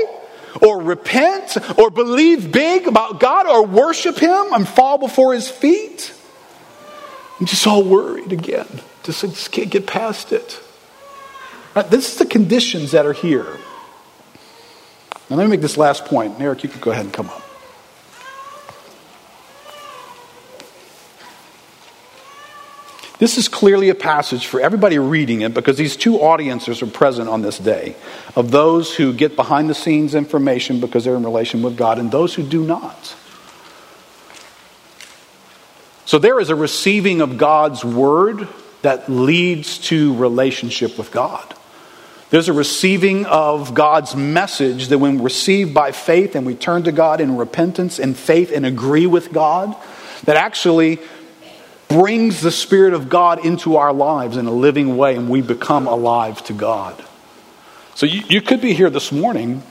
or 0.61 0.81
repent, 0.81 1.57
or 1.77 1.89
believe 1.89 2.51
big 2.51 2.87
about 2.87 3.19
God, 3.19 3.47
or 3.47 3.65
worship 3.65 4.17
Him 4.17 4.53
and 4.53 4.67
fall 4.67 4.97
before 4.97 5.33
His 5.33 5.49
feet, 5.49 6.13
I'm 7.39 7.45
just 7.45 7.67
all 7.67 7.83
worried 7.83 8.31
again. 8.31 8.67
Just, 9.03 9.21
just 9.21 9.51
can't 9.51 9.69
get 9.69 9.85
past 9.85 10.31
it. 10.31 10.61
Right, 11.75 11.89
this 11.89 12.13
is 12.13 12.17
the 12.17 12.25
conditions 12.25 12.91
that 12.91 13.05
are 13.05 13.13
here. 13.13 13.57
Now, 15.29 15.37
let 15.37 15.45
me 15.45 15.51
make 15.51 15.61
this 15.61 15.77
last 15.77 16.05
point. 16.05 16.39
Eric, 16.39 16.63
you 16.63 16.69
can 16.69 16.79
go 16.79 16.91
ahead 16.91 17.05
and 17.05 17.13
come 17.13 17.29
up. 17.29 17.41
This 23.17 23.37
is 23.37 23.47
clearly 23.47 23.89
a 23.89 23.95
passage 23.95 24.45
for 24.45 24.59
everybody 24.59 24.99
reading 24.99 25.41
it 25.41 25.53
because 25.53 25.77
these 25.77 25.95
two 25.95 26.17
audiences 26.17 26.81
are 26.81 26.87
present 26.87 27.29
on 27.29 27.41
this 27.41 27.57
day 27.57 27.95
of 28.35 28.51
those 28.51 28.93
who 28.93 29.13
get 29.13 29.37
behind 29.37 29.69
the 29.69 29.73
scenes 29.73 30.15
information 30.15 30.81
because 30.81 31.05
they're 31.05 31.15
in 31.15 31.23
relation 31.23 31.61
with 31.61 31.77
God 31.77 31.97
and 31.97 32.11
those 32.11 32.35
who 32.35 32.43
do 32.43 32.63
not. 32.63 33.15
So 36.05 36.19
there 36.19 36.39
is 36.39 36.49
a 36.49 36.55
receiving 36.55 37.21
of 37.21 37.37
God's 37.37 37.85
word 37.85 38.49
that 38.81 39.09
leads 39.09 39.79
to 39.79 40.13
relationship 40.15 40.97
with 40.97 41.11
God. 41.11 41.55
There's 42.31 42.49
a 42.49 42.53
receiving 42.53 43.25
of 43.25 43.73
God's 43.73 44.15
message 44.15 44.87
that, 44.87 44.97
when 44.97 45.21
received 45.21 45.73
by 45.73 45.91
faith 45.91 46.35
and 46.35 46.45
we 46.45 46.55
turn 46.55 46.83
to 46.83 46.91
God 46.91 47.21
in 47.21 47.37
repentance 47.37 47.99
and 47.99 48.17
faith 48.17 48.51
and 48.51 48.65
agree 48.65 49.05
with 49.05 49.31
God, 49.31 49.75
that 50.23 50.35
actually 50.35 50.99
brings 51.87 52.41
the 52.41 52.51
Spirit 52.51 52.93
of 52.93 53.09
God 53.09 53.45
into 53.45 53.77
our 53.77 53.93
lives 53.93 54.37
in 54.37 54.47
a 54.47 54.51
living 54.51 54.97
way 54.97 55.15
and 55.15 55.29
we 55.29 55.41
become 55.41 55.87
alive 55.87 56.43
to 56.45 56.53
God. 56.53 57.03
So 57.93 58.05
you, 58.05 58.23
you 58.27 58.41
could 58.41 58.59
be 58.59 58.73
here 58.73 58.89
this 58.89 59.11
morning 59.11 59.61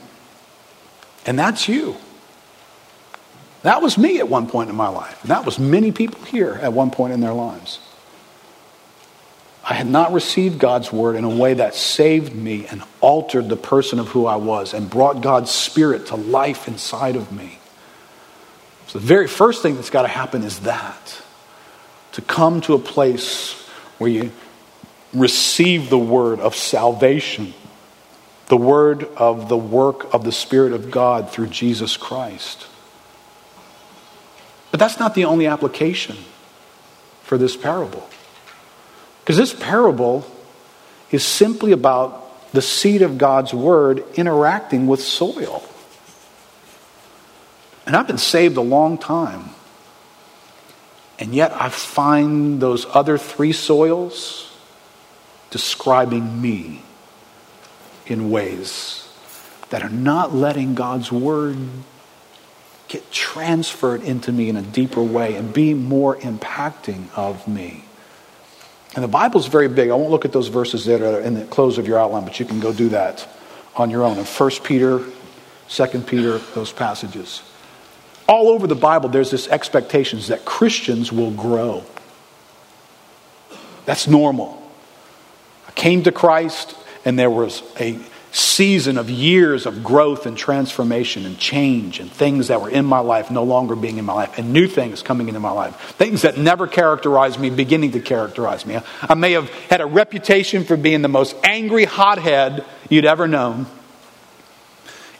and 1.25 1.37
that's 1.37 1.67
you. 1.67 1.97
That 3.63 3.81
was 3.81 3.97
me 3.97 4.19
at 4.19 4.29
one 4.29 4.47
point 4.47 4.69
in 4.69 4.75
my 4.75 4.87
life. 4.87 5.21
That 5.23 5.45
was 5.45 5.59
many 5.59 5.91
people 5.91 6.23
here 6.23 6.53
at 6.61 6.71
one 6.71 6.91
point 6.91 7.13
in 7.13 7.19
their 7.19 7.33
lives. 7.33 7.79
I 9.67 9.73
had 9.73 9.87
not 9.87 10.13
received 10.13 10.59
God's 10.59 10.93
word 10.93 11.15
in 11.15 11.23
a 11.23 11.29
way 11.29 11.55
that 11.55 11.73
saved 11.73 12.35
me 12.35 12.67
and 12.67 12.83
altered 13.01 13.49
the 13.49 13.57
person 13.57 13.97
of 13.97 14.09
who 14.09 14.27
I 14.27 14.35
was 14.35 14.75
and 14.75 14.87
brought 14.87 15.21
God's 15.21 15.49
spirit 15.49 16.07
to 16.07 16.15
life 16.15 16.67
inside 16.67 17.15
of 17.15 17.31
me. 17.31 17.57
So 18.85 18.99
the 18.99 19.05
very 19.05 19.27
first 19.27 19.63
thing 19.63 19.73
that's 19.73 19.89
got 19.89 20.03
to 20.03 20.07
happen 20.07 20.43
is 20.43 20.59
that 20.61 21.19
to 22.11 22.21
come 22.21 22.61
to 22.61 22.75
a 22.75 22.79
place 22.79 23.53
where 23.97 24.09
you 24.09 24.31
receive 25.13 25.89
the 25.89 25.97
word 25.97 26.39
of 26.39 26.55
salvation, 26.55 27.55
the 28.47 28.57
word 28.57 29.05
of 29.17 29.49
the 29.49 29.57
work 29.57 30.13
of 30.13 30.23
the 30.23 30.31
Spirit 30.31 30.73
of 30.73 30.91
God 30.91 31.31
through 31.31 31.47
Jesus 31.47 31.97
Christ. 31.97 32.67
But 34.69 34.79
that's 34.79 34.99
not 34.99 35.15
the 35.15 35.25
only 35.25 35.47
application 35.47 36.17
for 37.23 37.39
this 37.39 37.57
parable. 37.57 38.07
Because 39.25 39.37
this 39.37 39.55
parable 39.55 40.23
is 41.09 41.25
simply 41.25 41.71
about 41.71 42.51
the 42.51 42.61
seed 42.61 43.01
of 43.01 43.17
God's 43.17 43.55
word 43.55 44.03
interacting 44.13 44.85
with 44.85 45.01
soil. 45.01 45.67
And 47.87 47.95
I've 47.95 48.05
been 48.05 48.19
saved 48.19 48.55
a 48.57 48.61
long 48.61 48.99
time. 48.99 49.49
And 51.17 51.33
yet 51.33 51.51
I 51.59 51.69
find 51.69 52.61
those 52.61 52.85
other 52.93 53.17
three 53.17 53.51
soils 53.51 54.55
describing 55.49 56.39
me 56.39 56.83
in 58.05 58.29
ways 58.29 59.09
that 59.69 59.81
are 59.81 59.89
not 59.89 60.35
letting 60.35 60.75
God's 60.75 61.11
word 61.11 61.57
get 62.87 63.11
transferred 63.11 64.03
into 64.03 64.31
me 64.31 64.49
in 64.49 64.55
a 64.55 64.61
deeper 64.61 65.01
way 65.01 65.33
and 65.35 65.51
be 65.51 65.73
more 65.73 66.15
impacting 66.17 67.07
of 67.15 67.47
me. 67.47 67.84
And 68.95 69.03
the 69.03 69.09
Bible's 69.09 69.47
very 69.47 69.67
big. 69.67 69.89
I 69.89 69.93
won't 69.93 70.09
look 70.09 70.25
at 70.25 70.31
those 70.31 70.47
verses 70.47 70.85
that 70.85 71.01
are 71.01 71.19
in 71.19 71.33
the 71.33 71.45
close 71.45 71.77
of 71.77 71.87
your 71.87 71.99
outline, 71.99 72.23
but 72.23 72.39
you 72.39 72.45
can 72.45 72.59
go 72.59 72.73
do 72.73 72.89
that 72.89 73.27
on 73.75 73.89
your 73.89 74.03
own. 74.03 74.17
In 74.17 74.25
1 74.25 74.51
Peter, 74.63 75.03
2 75.67 75.85
Peter, 76.01 76.37
those 76.37 76.71
passages 76.71 77.41
all 78.27 78.49
over 78.49 78.67
the 78.67 78.75
Bible, 78.75 79.09
there's 79.09 79.31
this 79.31 79.47
expectations 79.47 80.27
that 80.27 80.45
Christians 80.45 81.11
will 81.11 81.31
grow. 81.31 81.83
That's 83.85 84.07
normal. 84.07 84.61
I 85.67 85.71
came 85.71 86.03
to 86.03 86.11
Christ, 86.11 86.75
and 87.03 87.19
there 87.19 87.29
was 87.29 87.61
a 87.79 87.99
season 88.35 88.97
of 88.97 89.09
years 89.09 89.65
of 89.65 89.81
growth 89.81 90.25
and 90.25 90.37
transformation 90.37 91.25
and 91.25 91.37
change 91.37 92.01
and 92.01 92.11
things 92.11 92.49
that 92.49 92.61
were 92.61 92.69
in 92.69 92.83
my 92.83 92.99
life 92.99 93.31
no 93.31 93.43
longer 93.43 93.77
being 93.77 93.97
in 93.97 94.03
my 94.03 94.11
life 94.11 94.37
and 94.37 94.51
new 94.51 94.67
things 94.67 95.01
coming 95.01 95.29
into 95.29 95.39
my 95.39 95.51
life. 95.51 95.73
Things 95.97 96.23
that 96.23 96.37
never 96.37 96.67
characterized 96.67 97.39
me 97.39 97.49
beginning 97.49 97.93
to 97.93 98.01
characterize 98.01 98.65
me. 98.65 98.77
I 99.01 99.13
may 99.13 99.31
have 99.31 99.49
had 99.69 99.79
a 99.79 99.85
reputation 99.85 100.65
for 100.65 100.75
being 100.75 101.01
the 101.01 101.07
most 101.07 101.33
angry 101.45 101.85
hothead 101.85 102.65
you'd 102.89 103.05
ever 103.05 103.25
known. 103.25 103.67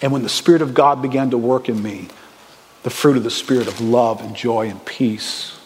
And 0.01 0.11
when 0.11 0.23
the 0.23 0.29
Spirit 0.29 0.61
of 0.61 0.73
God 0.73 1.01
began 1.01 1.29
to 1.29 1.37
work 1.37 1.69
in 1.69 1.81
me, 1.81 2.09
the 2.83 2.89
fruit 2.89 3.15
of 3.15 3.23
the 3.23 3.31
Spirit 3.31 3.67
of 3.69 3.79
love 3.79 4.19
and 4.19 4.35
joy 4.35 4.67
and 4.67 4.83
peace. 4.85 5.57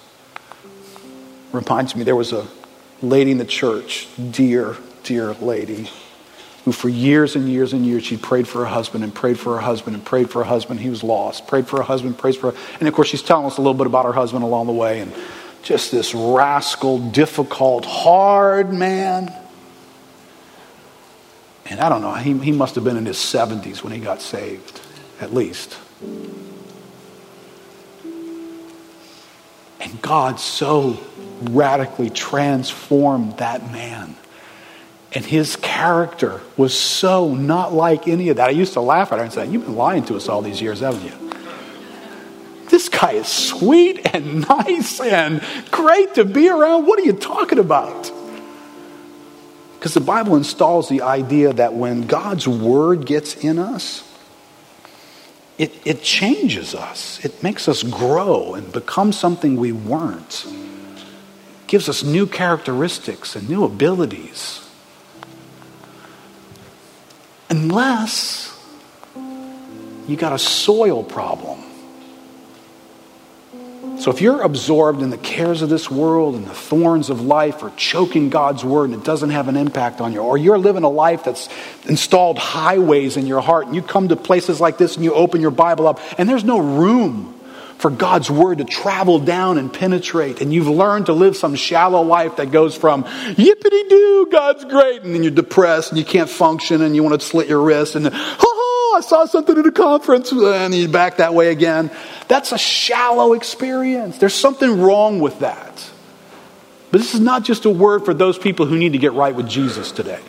Reminds 1.52 1.95
me, 1.95 2.04
there 2.04 2.16
was 2.16 2.32
a 2.32 2.45
lady 3.02 3.32
in 3.32 3.39
the 3.39 3.45
church, 3.45 4.08
dear, 4.32 4.78
dear 5.04 5.34
lady, 5.34 5.89
who 6.70 6.74
for 6.74 6.88
years 6.88 7.36
and 7.36 7.49
years 7.49 7.74
and 7.74 7.84
years 7.84 8.03
she 8.03 8.15
prayed 8.15 8.47
for 8.47 8.59
her 8.59 8.70
husband 8.70 9.03
and 9.03 9.11
prayed 9.11 9.39
for 9.39 9.55
her 9.55 9.61
husband 9.61 9.95
and 9.95 10.05
prayed 10.05 10.30
for 10.30 10.43
her 10.43 10.47
husband. 10.47 10.80
He 10.80 10.91
was 10.91 11.03
lost. 11.03 11.47
Prayed 11.47 11.67
for 11.67 11.78
her 11.78 11.84
husband, 11.84 12.15
prayed 12.15 12.36
for 12.36 12.51
her. 12.51 12.57
And 12.80 12.88
of 12.88 12.93
course, 12.93 13.07
she's 13.07 13.24
telling 13.24 13.47
us 13.47 13.57
a 13.57 13.61
little 13.61 13.74
bit 13.74 13.88
about 13.88 14.05
her 14.05 14.13
husband 14.13 14.43
along 14.43 14.67
the 14.67 14.74
way. 14.74 14.99
And 14.99 15.11
just 15.63 15.91
this 15.91 16.13
rascal, 16.13 16.99
difficult, 16.99 17.86
hard 17.86 18.72
man. 18.72 19.34
And 21.65 21.80
I 21.80 21.89
don't 21.89 22.03
know, 22.03 22.13
he, 22.13 22.38
he 22.38 22.51
must 22.51 22.76
have 22.76 22.84
been 22.84 22.97
in 22.97 23.07
his 23.07 23.17
70s 23.17 23.82
when 23.84 23.91
he 23.91 23.99
got 23.99 24.22
saved, 24.22 24.80
at 25.20 25.34
least. 25.34 25.76
And 29.80 29.99
God 30.03 30.39
so 30.39 30.99
radically 31.41 32.11
transformed 32.11 33.38
that 33.38 33.72
man. 33.72 34.15
And 35.12 35.26
his 35.26 35.55
character 35.55 36.41
was 36.55 36.78
so 36.78 37.34
not 37.34 37.74
like 37.74 38.07
any 38.07 38.30
of 38.30 38.38
that. 38.38 38.49
I 38.49 38.51
used 38.51 38.74
to 38.74 38.82
laugh 38.82 39.12
at 39.12 39.18
her 39.18 39.24
and 39.24 39.34
say, 39.34 39.47
You've 39.47 39.66
been 39.66 39.76
lying 39.76 40.05
to 40.05 40.16
us 40.16 40.30
all 40.30 40.41
these 40.41 40.62
years, 40.62 40.82
haven't 40.82 41.03
you? 41.03 41.30
This 42.70 42.89
guy 42.89 43.14
is 43.14 43.28
sweet 43.28 44.14
and 44.14 44.47
nice 44.49 44.99
and 44.99 45.43
great 45.72 46.14
to 46.16 46.26
be 46.26 46.49
around. 46.49 46.86
What 46.86 46.99
are 46.99 47.03
you 47.03 47.14
talking 47.14 47.57
about? 47.57 48.12
Because 49.80 49.93
the 49.93 50.01
Bible 50.01 50.36
installs 50.36 50.89
the 50.89 51.01
idea 51.01 51.53
that 51.53 51.74
when 51.74 52.05
God's 52.05 52.47
word 52.47 53.05
gets 53.05 53.36
in 53.36 53.57
us, 53.57 54.03
it, 55.57 55.74
it 55.86 56.03
changes 56.03 56.76
us. 56.76 57.24
It 57.24 57.41
makes 57.41 57.68
us 57.68 57.82
grow 57.82 58.53
and 58.53 58.72
become 58.72 59.12
something 59.12 59.55
we 59.55 59.72
weren't. 59.72 60.45
It 60.45 61.68
gives 61.68 61.89
us 61.89 62.03
new 62.03 62.28
characteristics 62.28 63.36
and 63.36 63.49
new 63.49 63.64
abilities. 63.64 64.68
Unless 67.50 68.56
you 70.08 70.16
got 70.16 70.34
a 70.34 70.39
soil 70.39 71.04
problem. 71.04 71.64
So 74.00 74.12
if 74.12 74.22
you're 74.22 74.41
absorbed 74.41 75.02
in 75.02 75.10
the 75.10 75.18
cares 75.18 75.62
of 75.62 75.70
this 75.70 75.91
world 75.91 76.36
and 76.36 76.45
the 76.45 76.54
thorns 76.54 77.10
of 77.10 77.20
life 77.20 77.62
or 77.62 77.72
choking 77.76 78.30
God's 78.30 78.64
word 78.64 78.91
and 78.91 78.93
it 78.93 79.04
doesn't 79.04 79.32
have 79.32 79.50
an 79.50 79.58
impact 79.58 80.00
on 80.00 80.14
you, 80.14 80.20
or 80.20 80.38
you're 80.38 80.58
living 80.58 80.84
a 80.84 80.89
life 80.89 81.26
that's 81.26 81.50
installed 81.86 82.38
highways 82.38 83.18
in 83.18 83.28
your 83.28 83.41
heart 83.41 83.68
and 83.68 83.76
you 83.76 83.82
come 83.82 84.08
to 84.08 84.16
places 84.16 84.62
like 84.62 84.78
this 84.78 84.95
and 84.95 85.04
you 85.04 85.14
open 85.14 85.41
your 85.41 85.52
Bible 85.52 85.88
up 85.88 86.00
and 86.18 86.30
there's 86.30 86.45
no 86.45 86.60
room 86.60 87.38
for 87.80 87.89
God's 87.89 88.30
word 88.30 88.57
to 88.57 88.65
travel 88.65 89.19
down 89.19 89.57
and 89.57 89.73
penetrate. 89.73 90.41
And 90.41 90.53
you've 90.53 90.67
learned 90.67 91.07
to 91.07 91.13
live 91.13 91.38
some 91.38 91.55
shallow 91.55 92.01
life 92.01 92.36
that 92.36 92.51
goes 92.51 92.75
from 92.75 93.05
yippity 93.05 93.89
doo, 93.89 94.27
God's 94.30 94.65
great, 94.65 95.01
and 95.03 95.15
then 95.15 95.23
you're 95.23 95.32
depressed 95.32 95.91
and 95.91 95.97
you 95.97 96.03
can't 96.03 96.30
function 96.30 96.82
and 96.82 96.93
you 96.93 97.03
want 97.03 97.19
to 97.19 97.25
slit 97.25 97.47
your 97.47 97.61
wrist 97.61 97.95
and 97.95 98.09
oh, 98.11 98.93
I 98.97 99.01
saw 99.01 99.25
something 99.25 99.57
at 99.57 99.65
a 99.65 99.71
conference 99.71 100.32
and 100.34 100.75
you 100.75 100.89
back 100.89 101.17
that 101.17 101.34
way 101.34 101.51
again. 101.51 101.89
That's 102.27 102.51
a 102.51 102.57
shallow 102.57 103.32
experience. 103.32 104.17
There's 104.17 104.34
something 104.34 104.82
wrong 104.82 105.21
with 105.21 105.39
that. 105.39 105.89
But 106.91 106.97
this 106.99 107.13
is 107.13 107.21
not 107.21 107.45
just 107.45 107.63
a 107.63 107.69
word 107.69 108.03
for 108.03 108.13
those 108.13 108.38
people 108.38 108.65
who 108.65 108.77
need 108.77 108.91
to 108.91 108.97
get 108.97 109.13
right 109.13 109.34
with 109.34 109.47
Jesus 109.47 109.93
today. 109.93 110.21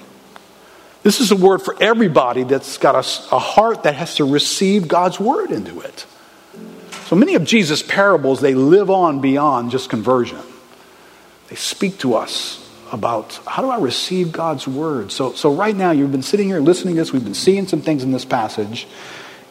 This 1.02 1.20
is 1.20 1.32
a 1.32 1.36
word 1.36 1.62
for 1.62 1.74
everybody 1.82 2.44
that's 2.44 2.78
got 2.78 2.94
a, 2.94 3.34
a 3.34 3.38
heart 3.38 3.82
that 3.84 3.94
has 3.96 4.16
to 4.16 4.24
receive 4.24 4.86
God's 4.86 5.18
word 5.18 5.50
into 5.50 5.80
it. 5.80 6.06
So 7.10 7.16
many 7.16 7.34
of 7.34 7.42
Jesus' 7.42 7.82
parables, 7.82 8.40
they 8.40 8.54
live 8.54 8.88
on 8.88 9.20
beyond 9.20 9.72
just 9.72 9.90
conversion. 9.90 10.38
They 11.48 11.56
speak 11.56 11.98
to 11.98 12.14
us 12.14 12.70
about 12.92 13.40
how 13.48 13.62
do 13.62 13.68
I 13.68 13.80
receive 13.80 14.30
God's 14.30 14.68
word. 14.68 15.10
So, 15.10 15.32
so 15.32 15.52
right 15.52 15.74
now, 15.74 15.90
you've 15.90 16.12
been 16.12 16.22
sitting 16.22 16.46
here 16.46 16.60
listening 16.60 16.94
to 16.94 17.00
this. 17.00 17.12
We've 17.12 17.24
been 17.24 17.34
seeing 17.34 17.66
some 17.66 17.80
things 17.80 18.04
in 18.04 18.12
this 18.12 18.24
passage. 18.24 18.86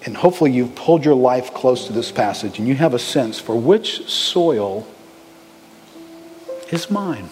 And 0.05 0.15
hopefully, 0.15 0.53
you've 0.53 0.73
pulled 0.73 1.03
your 1.03 1.15
life 1.15 1.53
close 1.53 1.87
to 1.87 1.91
this 1.91 2.13
passage 2.13 2.59
and 2.59 2.65
you 2.65 2.75
have 2.75 2.93
a 2.93 2.99
sense 2.99 3.41
for 3.41 3.59
which 3.59 4.09
soil 4.09 4.87
is 6.69 6.89
mine. 6.89 7.27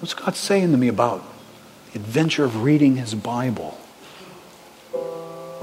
What's 0.00 0.14
God 0.14 0.34
saying 0.34 0.72
to 0.72 0.76
me 0.76 0.88
about 0.88 1.22
the 1.92 2.00
adventure 2.00 2.42
of 2.42 2.64
reading 2.64 2.96
His 2.96 3.14
Bible? 3.14 3.78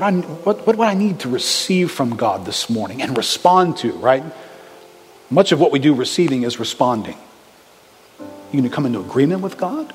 What, 0.02 0.14
I, 0.14 0.18
what, 0.18 0.78
what 0.80 0.88
I 0.88 0.96
need 0.96 1.20
to 1.20 1.30
receive 1.30 1.92
from 1.92 2.16
God 2.16 2.44
this 2.44 2.72
morning 2.72 3.04
and 3.04 3.16
respond 3.16 3.78
to, 3.78 3.92
right? 3.92 4.24
Much 5.30 5.52
of 5.52 5.60
what 5.60 5.72
we 5.72 5.78
do 5.78 5.94
receiving 5.94 6.42
is 6.42 6.60
responding. 6.60 7.16
You're 8.20 8.62
going 8.62 8.64
to 8.64 8.70
come 8.72 8.88
into 8.88 9.00
agreement 9.00 9.44
with 9.44 9.60
God? 9.60 9.94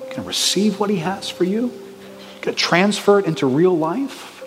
You're 0.00 0.10
going 0.10 0.14
to 0.16 0.22
receive 0.28 0.78
what 0.78 0.90
He 0.90 0.96
has 0.98 1.30
for 1.30 1.44
you? 1.44 1.68
You 1.68 2.40
going 2.42 2.54
to 2.54 2.62
transfer 2.62 3.18
it 3.18 3.24
into 3.24 3.46
real 3.46 3.78
life? 3.78 4.44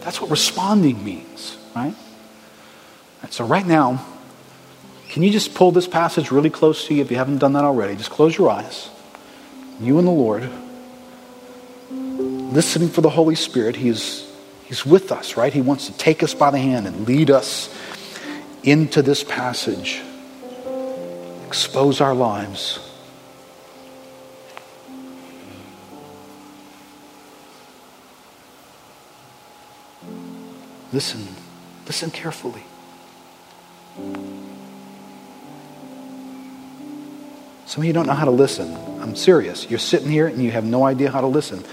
That's 0.00 0.18
what 0.18 0.30
responding 0.30 1.04
means, 1.04 1.58
right? 1.76 1.94
And 3.20 3.30
so, 3.30 3.44
right 3.44 3.66
now, 3.66 4.06
can 5.10 5.22
you 5.22 5.30
just 5.30 5.54
pull 5.54 5.70
this 5.70 5.86
passage 5.86 6.30
really 6.30 6.48
close 6.48 6.86
to 6.86 6.94
you 6.94 7.02
if 7.02 7.10
you 7.10 7.18
haven't 7.18 7.38
done 7.40 7.52
that 7.52 7.64
already? 7.64 7.94
Just 7.94 8.10
close 8.10 8.38
your 8.38 8.48
eyes. 8.48 8.88
You 9.82 9.98
and 9.98 10.06
the 10.06 10.12
Lord, 10.12 10.48
listening 12.52 12.88
for 12.88 13.00
the 13.00 13.10
Holy 13.10 13.34
Spirit. 13.34 13.76
He's, 13.76 14.30
he's 14.64 14.84
with 14.84 15.12
us, 15.12 15.36
right? 15.36 15.52
He 15.52 15.60
wants 15.60 15.86
to 15.86 15.96
take 15.96 16.22
us 16.22 16.34
by 16.34 16.50
the 16.50 16.58
hand 16.58 16.86
and 16.86 17.06
lead 17.06 17.30
us 17.30 17.74
into 18.62 19.02
this 19.02 19.22
passage 19.22 20.02
expose 21.46 22.00
our 22.00 22.14
lives. 22.14 22.80
Listen, 30.92 31.26
listen 31.86 32.10
carefully. 32.10 32.62
Some 37.66 37.82
of 37.82 37.84
you 37.84 37.92
don't 37.92 38.06
know 38.06 38.12
how 38.12 38.24
to 38.24 38.30
listen. 38.30 38.76
I'm 39.00 39.16
serious. 39.16 39.68
You're 39.68 39.78
sitting 39.78 40.10
here 40.10 40.26
and 40.26 40.42
you 40.42 40.50
have 40.50 40.64
no 40.64 40.84
idea 40.84 41.10
how 41.10 41.20
to 41.20 41.26
listen. 41.26 41.64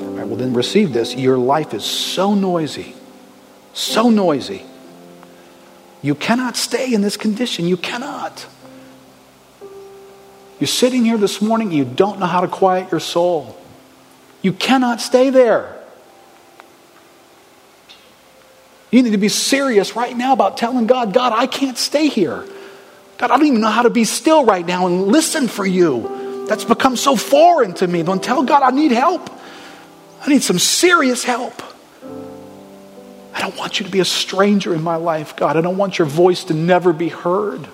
All 0.00 0.06
right, 0.06 0.26
well, 0.26 0.36
then 0.36 0.54
receive 0.54 0.92
this. 0.92 1.14
Your 1.14 1.38
life 1.38 1.74
is 1.74 1.84
so 1.84 2.34
noisy, 2.34 2.94
so 3.72 4.10
noisy. 4.10 4.64
You 6.02 6.14
cannot 6.14 6.56
stay 6.56 6.92
in 6.94 7.00
this 7.00 7.16
condition. 7.16 7.66
You 7.66 7.76
cannot. 7.76 8.46
You're 10.60 10.68
sitting 10.68 11.04
here 11.04 11.18
this 11.18 11.40
morning, 11.40 11.72
you 11.72 11.84
don't 11.84 12.18
know 12.18 12.26
how 12.26 12.40
to 12.40 12.48
quiet 12.48 12.90
your 12.90 13.00
soul. 13.00 13.56
You 14.42 14.52
cannot 14.52 15.00
stay 15.00 15.30
there. 15.30 15.74
You 18.90 19.02
need 19.02 19.10
to 19.10 19.18
be 19.18 19.28
serious 19.28 19.94
right 19.94 20.16
now 20.16 20.32
about 20.32 20.56
telling 20.56 20.86
God, 20.86 21.12
God, 21.12 21.32
I 21.32 21.46
can't 21.46 21.76
stay 21.76 22.08
here. 22.08 22.44
God, 23.18 23.30
I 23.30 23.36
don't 23.36 23.46
even 23.46 23.60
know 23.60 23.68
how 23.70 23.82
to 23.82 23.90
be 23.90 24.04
still 24.04 24.44
right 24.44 24.64
now 24.64 24.86
and 24.86 25.08
listen 25.08 25.48
for 25.48 25.66
you. 25.66 26.46
That's 26.48 26.64
become 26.64 26.96
so 26.96 27.14
foreign 27.14 27.74
to 27.74 27.86
me. 27.86 28.02
Don't 28.02 28.22
tell 28.22 28.42
God 28.44 28.62
I 28.62 28.70
need 28.70 28.92
help. 28.92 29.28
I 30.20 30.28
need 30.28 30.42
some 30.42 30.58
serious 30.58 31.24
help. 31.24 31.62
I 33.32 33.40
don't 33.40 33.56
want 33.56 33.78
you 33.78 33.86
to 33.86 33.92
be 33.92 34.00
a 34.00 34.04
stranger 34.04 34.74
in 34.74 34.82
my 34.82 34.96
life, 34.96 35.36
God. 35.36 35.56
I 35.56 35.60
don't 35.60 35.76
want 35.76 35.98
your 35.98 36.08
voice 36.08 36.44
to 36.44 36.54
never 36.54 36.92
be 36.92 37.08
heard. 37.08 37.68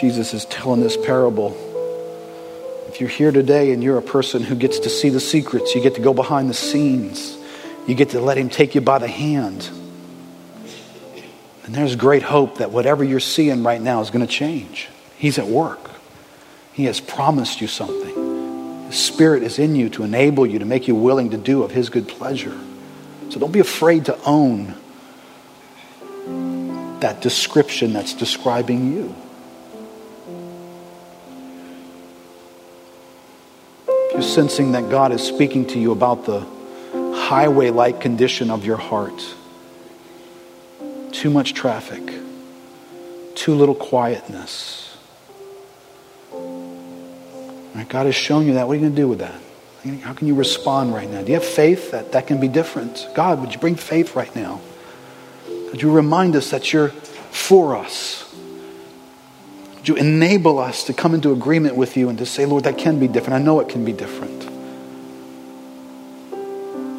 Jesus 0.00 0.34
is 0.34 0.44
telling 0.46 0.80
this 0.80 0.96
parable. 0.96 1.73
If 2.94 3.00
you're 3.00 3.10
here 3.10 3.32
today 3.32 3.72
and 3.72 3.82
you're 3.82 3.98
a 3.98 4.02
person 4.02 4.44
who 4.44 4.54
gets 4.54 4.78
to 4.78 4.88
see 4.88 5.08
the 5.08 5.18
secrets, 5.18 5.74
you 5.74 5.80
get 5.80 5.96
to 5.96 6.00
go 6.00 6.14
behind 6.14 6.48
the 6.48 6.54
scenes, 6.54 7.36
you 7.88 7.96
get 7.96 8.10
to 8.10 8.20
let 8.20 8.38
Him 8.38 8.48
take 8.48 8.76
you 8.76 8.80
by 8.80 8.98
the 8.98 9.08
hand. 9.08 9.68
And 11.64 11.74
there's 11.74 11.96
great 11.96 12.22
hope 12.22 12.58
that 12.58 12.70
whatever 12.70 13.02
you're 13.02 13.18
seeing 13.18 13.64
right 13.64 13.80
now 13.80 14.00
is 14.00 14.10
going 14.10 14.24
to 14.24 14.32
change. 14.32 14.88
He's 15.18 15.40
at 15.40 15.48
work, 15.48 15.90
He 16.72 16.84
has 16.84 17.00
promised 17.00 17.60
you 17.60 17.66
something. 17.66 18.86
His 18.86 18.96
Spirit 18.96 19.42
is 19.42 19.58
in 19.58 19.74
you 19.74 19.88
to 19.88 20.04
enable 20.04 20.46
you, 20.46 20.60
to 20.60 20.64
make 20.64 20.86
you 20.86 20.94
willing 20.94 21.30
to 21.30 21.36
do 21.36 21.64
of 21.64 21.72
His 21.72 21.90
good 21.90 22.06
pleasure. 22.06 22.56
So 23.30 23.40
don't 23.40 23.50
be 23.50 23.58
afraid 23.58 24.04
to 24.04 24.16
own 24.24 24.72
that 27.00 27.20
description 27.20 27.92
that's 27.92 28.14
describing 28.14 28.92
you. 28.92 29.16
Sensing 34.24 34.72
that 34.72 34.90
God 34.90 35.12
is 35.12 35.22
speaking 35.22 35.66
to 35.68 35.78
you 35.78 35.92
about 35.92 36.24
the 36.24 36.46
highway 37.14 37.70
like 37.70 38.00
condition 38.00 38.50
of 38.50 38.64
your 38.64 38.76
heart. 38.76 39.34
Too 41.12 41.30
much 41.30 41.54
traffic, 41.54 42.02
too 43.34 43.54
little 43.54 43.74
quietness. 43.74 44.96
Right, 47.74 47.88
God 47.88 48.06
has 48.06 48.14
shown 48.14 48.46
you 48.46 48.54
that. 48.54 48.66
What 48.66 48.74
are 48.74 48.76
you 48.76 48.82
going 48.82 48.94
to 48.94 49.02
do 49.02 49.08
with 49.08 49.18
that? 49.20 49.40
How 50.02 50.14
can 50.14 50.26
you 50.26 50.34
respond 50.34 50.94
right 50.94 51.10
now? 51.10 51.20
Do 51.20 51.28
you 51.28 51.34
have 51.34 51.44
faith 51.44 51.90
that 51.90 52.12
that 52.12 52.26
can 52.26 52.40
be 52.40 52.48
different? 52.48 53.06
God, 53.14 53.40
would 53.40 53.52
you 53.52 53.58
bring 53.58 53.74
faith 53.74 54.16
right 54.16 54.34
now? 54.34 54.60
Would 55.48 55.82
you 55.82 55.90
remind 55.90 56.36
us 56.36 56.50
that 56.50 56.72
you're 56.72 56.88
for 56.88 57.76
us? 57.76 58.23
Would 59.84 59.88
you 59.90 59.96
enable 59.96 60.58
us 60.60 60.84
to 60.84 60.94
come 60.94 61.12
into 61.12 61.30
agreement 61.30 61.76
with 61.76 61.94
you 61.94 62.08
and 62.08 62.16
to 62.16 62.24
say, 62.24 62.46
Lord, 62.46 62.64
that 62.64 62.78
can 62.78 62.98
be 62.98 63.06
different. 63.06 63.38
I 63.38 63.44
know 63.44 63.60
it 63.60 63.68
can 63.68 63.84
be 63.84 63.92
different. 63.92 64.40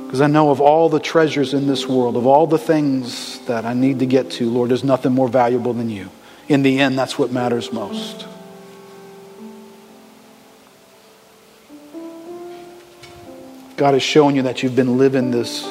Because 0.05 0.21
I 0.21 0.27
know 0.27 0.51
of 0.51 0.61
all 0.61 0.87
the 0.87 0.99
treasures 0.99 1.55
in 1.55 1.65
this 1.65 1.87
world, 1.87 2.15
of 2.15 2.27
all 2.27 2.45
the 2.45 2.59
things 2.59 3.39
that 3.47 3.65
I 3.65 3.73
need 3.73 3.97
to 4.01 4.05
get 4.05 4.29
to, 4.33 4.47
Lord, 4.47 4.69
there's 4.69 4.83
nothing 4.83 5.13
more 5.13 5.27
valuable 5.27 5.73
than 5.73 5.89
you. 5.89 6.11
In 6.47 6.61
the 6.61 6.79
end, 6.79 6.95
that's 6.95 7.17
what 7.17 7.31
matters 7.31 7.73
most. 7.73 8.27
God 13.77 13.95
has 13.95 14.03
shown 14.03 14.35
you 14.35 14.43
that 14.43 14.61
you've 14.61 14.75
been 14.75 14.99
living 14.99 15.31
this 15.31 15.67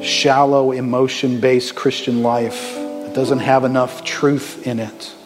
shallow, 0.00 0.70
emotion 0.70 1.40
based 1.40 1.74
Christian 1.74 2.22
life 2.22 2.72
that 2.76 3.14
doesn't 3.16 3.40
have 3.40 3.64
enough 3.64 4.04
truth 4.04 4.64
in 4.64 4.78
it. 4.78 5.16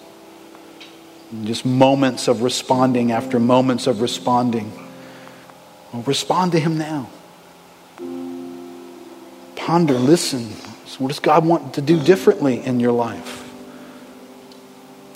Just 1.43 1.67
moments 1.67 2.29
of 2.29 2.43
responding 2.43 3.13
after 3.13 3.41
moments 3.41 3.87
of 3.87 4.01
responding. 4.01 4.73
Well, 5.93 6.03
respond 6.03 6.53
to 6.53 6.61
Him 6.61 6.79
now. 6.79 7.11
Ponder, 9.57 9.95
listen. 9.95 10.51
So 10.87 10.99
what 10.99 11.09
does 11.09 11.21
God 11.21 11.45
want 11.45 11.75
to 11.75 11.83
do 11.83 12.01
differently 12.03 12.65
in 12.65 12.79
your 12.79 12.93
life? 12.93 13.43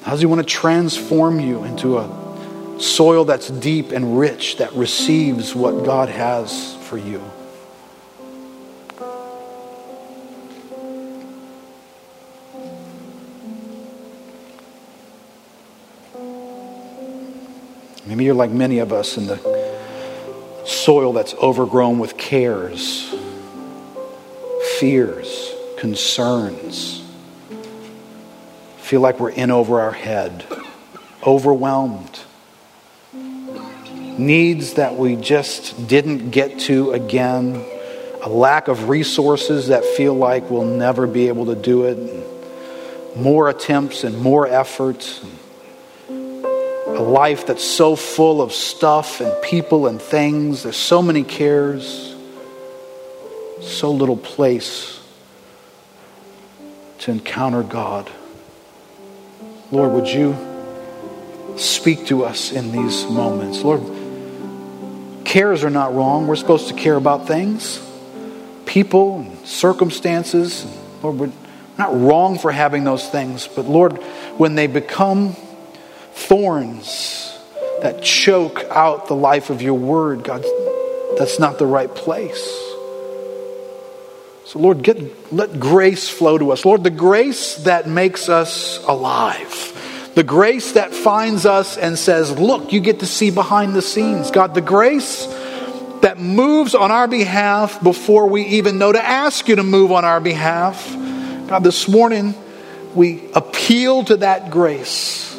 How 0.03 0.13
does 0.13 0.21
He 0.21 0.27
want 0.27 0.41
to 0.41 0.47
transform 0.47 1.39
you 1.41 1.65
into 1.65 1.99
a 1.99 2.81
soil 2.81 3.25
that's 3.25 3.49
deep 3.49 3.91
and 3.93 4.19
rich 4.19 4.57
that 4.57 4.73
receives 4.73 5.55
what 5.55 5.85
God 5.85 6.09
has 6.09 6.75
for 6.87 6.97
you? 6.97 7.23
Maybe 18.09 18.25
you're 18.25 18.35
like 18.35 18.51
many 18.51 18.79
of 18.79 18.91
us 18.91 19.19
in 19.19 19.27
the 19.27 19.37
soil 20.65 21.13
that's 21.13 21.35
overgrown 21.35 21.99
with 21.99 22.17
cares, 22.17 23.15
fears, 24.79 25.53
concerns. 25.77 27.05
Feel 28.79 29.03
like 29.03 29.21
we're 29.21 29.29
in 29.29 29.51
over 29.51 29.83
our 29.83 29.93
head, 29.93 30.47
overwhelmed. 31.23 32.21
Needs 33.13 34.75
that 34.75 34.97
we 34.97 35.15
just 35.15 35.87
didn't 35.87 36.31
get 36.31 36.61
to 36.61 36.93
again, 36.93 37.63
a 38.23 38.29
lack 38.31 38.69
of 38.69 38.89
resources 38.89 39.69
that 39.69 39.85
feel 39.85 40.15
like 40.15 40.49
we'll 40.49 40.65
never 40.65 41.07
be 41.07 41.29
able 41.29 41.45
to 41.45 41.55
do 41.55 41.85
it, 41.85 43.19
more 43.19 43.51
attempts 43.51 44.03
and 44.03 44.19
more 44.19 44.47
effort 44.47 45.21
a 46.99 47.03
life 47.03 47.47
that's 47.47 47.63
so 47.63 47.95
full 47.95 48.43
of 48.43 48.53
stuff 48.53 49.21
and 49.21 49.33
people 49.41 49.87
and 49.87 50.03
things. 50.03 50.65
There's 50.65 50.77
so 50.77 51.01
many 51.01 51.23
cares, 51.23 52.17
so 53.61 53.93
little 53.93 54.17
place 54.17 55.01
to 56.99 57.13
encounter 57.13 57.63
God. 57.63 58.11
Lord, 59.71 59.93
would 59.93 60.09
you 60.09 60.37
speak 61.57 62.07
to 62.07 62.25
us 62.25 62.51
in 62.51 62.73
these 62.73 63.07
moments? 63.07 63.63
Lord, 63.63 63.83
cares 65.25 65.63
are 65.63 65.71
not 65.71 65.95
wrong. 65.95 66.27
We're 66.27 66.35
supposed 66.35 66.67
to 66.67 66.75
care 66.75 66.97
about 66.97 67.29
things, 67.29 67.81
people, 68.67 69.21
and 69.21 69.47
circumstances. 69.47 70.67
Lord, 71.01 71.19
we're 71.19 71.33
not 71.79 71.95
wrong 71.95 72.41
for 72.41 72.51
having 72.51 72.83
those 72.83 73.09
things, 73.09 73.47
but 73.47 73.67
Lord, 73.67 73.93
when 74.37 74.57
they 74.57 74.67
become 74.67 75.37
thorns 76.19 77.39
that 77.83 78.03
choke 78.03 78.65
out 78.71 79.07
the 79.07 79.15
life 79.15 79.51
of 79.51 79.63
your 79.63 79.75
word, 79.75 80.25
God, 80.25 80.45
that's 81.17 81.39
not 81.39 81.59
the 81.59 81.67
right 81.67 81.93
place. 81.95 82.45
So, 84.45 84.59
Lord, 84.59 84.83
get, 84.83 85.33
let 85.33 85.61
grace 85.61 86.09
flow 86.09 86.39
to 86.39 86.53
us. 86.53 86.65
Lord, 86.65 86.83
the 86.83 86.91
grace 86.91 87.57
that 87.65 87.87
makes 87.87 88.29
us 88.29 88.83
alive. 88.85 89.75
The 90.15 90.25
grace 90.25 90.73
that 90.73 90.93
finds 90.95 91.47
us 91.47 91.77
and 91.77 91.99
says, 91.99 92.37
Look, 92.39 92.73
you 92.73 92.81
get 92.81 93.01
to 93.01 93.07
see 93.07 93.31
behind 93.31 93.75
the 93.75 93.83
scenes. 93.83 94.31
God, 94.31 94.55
the 94.55 94.61
grace 94.61 95.27
that 96.01 96.19
moves 96.19 96.75
on 96.75 96.91
our 96.91 97.07
behalf 97.07 97.83
before 97.83 98.27
we 98.27 98.43
even 98.47 98.79
know 98.79 98.91
to 98.91 99.05
ask 99.05 99.49
you 99.49 99.57
to 99.57 99.63
move 99.63 99.93
on 99.93 100.05
our 100.05 100.21
behalf. 100.21 100.93
God, 101.49 101.63
this 101.63 101.87
morning 101.89 102.35
we 102.95 103.31
appeal 103.35 104.05
to 104.05 104.17
that 104.19 104.51
grace. 104.51 105.38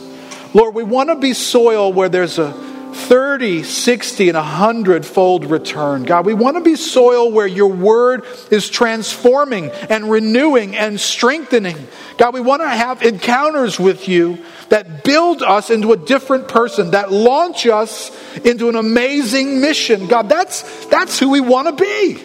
Lord, 0.54 0.74
we 0.74 0.84
want 0.84 1.10
to 1.10 1.16
be 1.16 1.34
soil 1.34 1.94
where 1.94 2.10
there's 2.10 2.40
a 2.40 2.52
30, 2.94 3.64
60, 3.64 4.30
and 4.30 4.36
100 4.36 5.06
fold 5.06 5.46
return. 5.46 6.04
God, 6.04 6.26
we 6.26 6.34
want 6.34 6.58
to 6.58 6.64
be 6.64 6.76
soil 6.76 7.32
where 7.32 7.48
your 7.48 7.72
word 7.72 8.26
is 8.52 8.70
transforming 8.70 9.70
and 9.90 10.10
renewing 10.10 10.76
and 10.76 11.00
strengthening. 11.00 11.88
God, 12.18 12.34
we 12.34 12.42
want 12.42 12.62
to 12.62 12.70
have 12.70 13.04
encounters 13.04 13.80
with 13.80 14.08
you 14.08 14.44
that 14.70 15.04
build 15.04 15.42
us 15.42 15.70
into 15.70 15.94
a 15.94 15.98
different 15.98 16.48
person, 16.48 16.92
that 16.92 17.12
launch 17.12 17.66
us 17.68 18.12
into 18.38 18.70
an 18.70 18.76
amazing 18.76 19.62
mission. 19.62 20.08
God, 20.08 20.28
that's, 20.28 20.86
that's 20.88 21.18
who 21.20 21.30
we 21.30 21.42
want 21.42 21.68
to 21.68 21.84
be. 21.84 22.24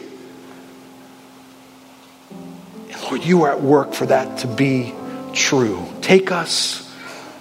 And 2.90 3.02
Lord, 3.02 3.24
you 3.24 3.44
are 3.44 3.52
at 3.52 3.62
work 3.62 3.92
for 3.92 4.06
that 4.06 4.38
to 4.38 4.46
be 4.46 4.94
true. 5.32 5.86
Take 6.00 6.30
us 6.30 6.83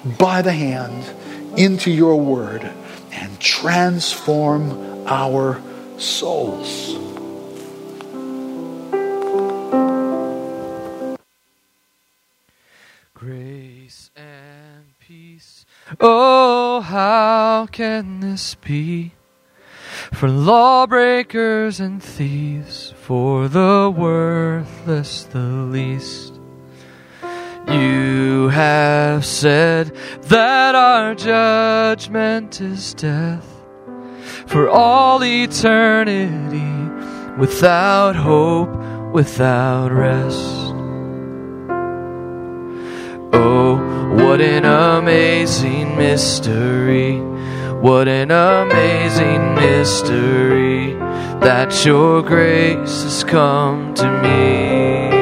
by 0.04 0.42
the 0.42 0.52
hand 0.52 1.10
into 1.58 1.92
your 1.92 2.20
word 2.20 2.70
and 3.12 3.40
transform 3.40 5.08
our 5.08 5.62
souls. 5.98 6.98
Grace 13.14 14.12
and 14.18 14.86
peace. 15.00 15.66
Oh, 16.02 16.82
how 16.82 17.68
can 17.72 18.20
this 18.20 18.56
be? 18.56 19.14
For 20.12 20.28
lawbreakers 20.28 21.80
and 21.80 22.04
thieves, 22.04 22.94
for 23.02 23.48
the 23.48 23.94
worthless 23.96 25.24
the 25.24 25.40
least. 25.40 26.33
You 27.68 28.50
have 28.50 29.26
said 29.26 29.96
that 30.24 30.76
our 30.76 31.16
judgment 31.16 32.60
is 32.62 32.94
death 32.94 33.48
for 34.48 34.70
all 34.70 35.24
eternity, 35.24 36.70
without 37.40 38.16
hope, 38.16 38.70
without 39.14 39.92
rest. 39.92 40.74
Oh, 43.34 43.76
what 44.16 44.42
an 44.42 44.66
amazing 44.66 45.96
mystery! 45.96 47.22
What 47.84 48.08
an 48.08 48.32
amazing 48.32 49.56
mystery 49.56 50.94
that 51.42 51.86
your 51.86 52.22
grace 52.22 53.04
has 53.04 53.26
come 53.26 53.94
to 53.96 54.10
me. 54.22 55.13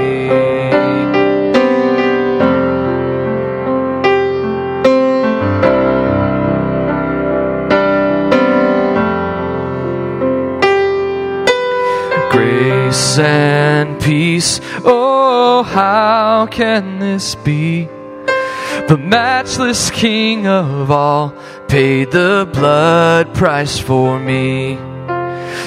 And 13.20 14.02
peace. 14.02 14.60
Oh, 14.84 15.64
how 15.64 16.48
can 16.48 17.00
this 17.00 17.36
be? 17.36 17.86
The 18.88 18.98
matchless 18.98 19.90
King 19.92 20.48
of 20.48 20.90
all 20.92 21.34
paid 21.68 22.12
the 22.12 22.50
blood 22.54 23.34
price 23.34 23.78
for 23.80 24.20
me. 24.20 24.78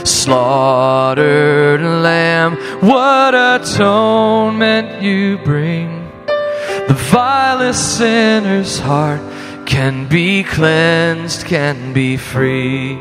Slaughtered 0.04 1.80
lamb, 1.80 2.56
what 2.80 3.34
atonement 3.34 5.02
you 5.02 5.38
bring. 5.38 6.10
The 6.88 6.94
vilest 7.10 7.98
sinner's 7.98 8.78
heart 8.78 9.22
can 9.66 10.08
be 10.08 10.42
cleansed, 10.42 11.46
can 11.46 11.92
be 11.92 12.16
free. 12.16 12.98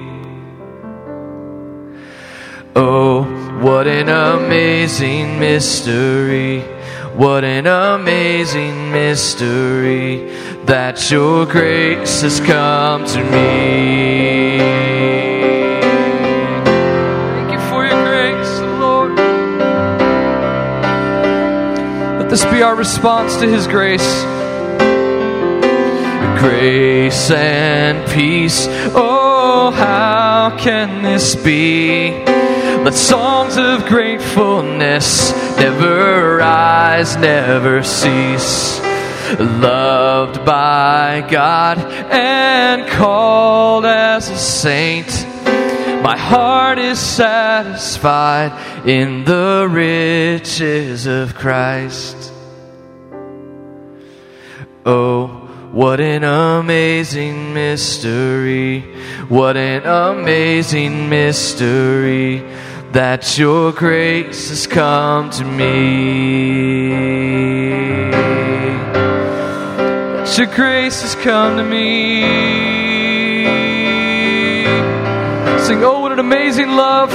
Oh, 2.76 3.24
what 3.64 3.88
an 3.88 4.10
amazing 4.10 5.40
mystery. 5.40 6.60
What 7.16 7.46
an 7.46 7.66
amazing 7.66 8.92
mystery 8.92 10.28
that 10.66 11.10
your 11.10 11.46
grace 11.46 12.24
has 12.24 12.42
come 12.42 13.06
to 13.06 13.24
me. 13.24 14.58
Thank 17.38 17.54
you 17.54 17.60
for 17.70 17.86
your 17.86 18.04
grace, 18.04 18.60
Lord. 18.82 19.16
Let 22.20 22.30
this 22.30 22.44
be 22.44 22.62
our 22.62 22.76
response 22.76 23.38
to 23.38 23.48
His 23.48 23.66
grace. 23.66 24.24
Grace 26.42 27.32
and 27.32 28.06
peace. 28.12 28.68
Oh, 28.94 29.72
how 29.72 30.58
can 30.60 31.02
this 31.02 31.38
be? 31.38 32.43
Let 32.84 32.96
songs 32.96 33.56
of 33.56 33.86
gratefulness 33.86 35.32
never 35.56 36.36
rise, 36.36 37.16
never 37.16 37.82
cease. 37.82 38.78
Loved 39.40 40.44
by 40.44 41.26
God 41.32 41.78
and 41.80 42.86
called 42.90 43.86
as 43.86 44.30
a 44.30 44.38
saint, 44.38 45.08
my 46.04 46.18
heart 46.18 46.78
is 46.78 47.00
satisfied 47.00 48.52
in 48.86 49.24
the 49.24 49.66
riches 49.72 51.08
of 51.08 51.36
Christ. 51.36 52.34
Oh, 54.86 55.44
what 55.72 56.02
an 56.02 56.26
amazing 56.26 57.54
mystery! 57.54 58.82
What 59.30 59.56
an 59.56 59.84
amazing 59.86 61.10
mystery! 61.10 62.44
That 62.94 63.40
your 63.40 63.72
grace 63.72 64.50
has 64.50 64.68
come 64.68 65.32
to 65.32 65.44
me. 65.44 66.92
That 70.16 70.38
your 70.38 70.46
grace 70.46 71.02
has 71.02 71.16
come 71.16 71.58
to 71.58 71.64
me. 71.64 72.22
Sing, 75.66 75.84
oh, 75.84 76.02
what 76.02 76.12
an 76.12 76.20
amazing 76.20 76.70
love. 76.70 77.10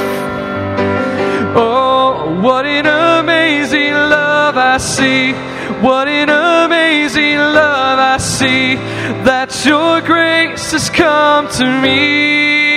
Oh, 1.56 2.40
what 2.42 2.66
an 2.66 2.86
amazing 2.86 3.92
love 3.92 4.56
I 4.56 4.78
see. 4.78 5.32
What 5.80 6.08
an 6.08 6.28
amazing 6.28 7.36
love 7.36 8.00
I 8.00 8.16
see. 8.18 8.74
That 9.22 9.64
your 9.64 10.00
grace 10.00 10.72
has 10.72 10.90
come 10.90 11.46
to 11.50 11.80
me. 11.80 12.67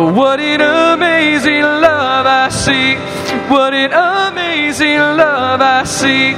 What 0.00 0.40
an 0.40 0.62
amazing 0.62 1.60
love 1.60 2.24
I 2.24 2.48
see. 2.48 2.94
What 3.52 3.74
an 3.74 3.92
amazing 3.92 4.96
love 4.96 5.60
I 5.60 5.84
see. 5.84 6.32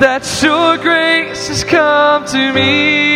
That 0.00 0.22
your 0.42 0.76
grace 0.76 1.48
has 1.48 1.64
come 1.64 2.26
to 2.26 2.52
me. 2.52 3.06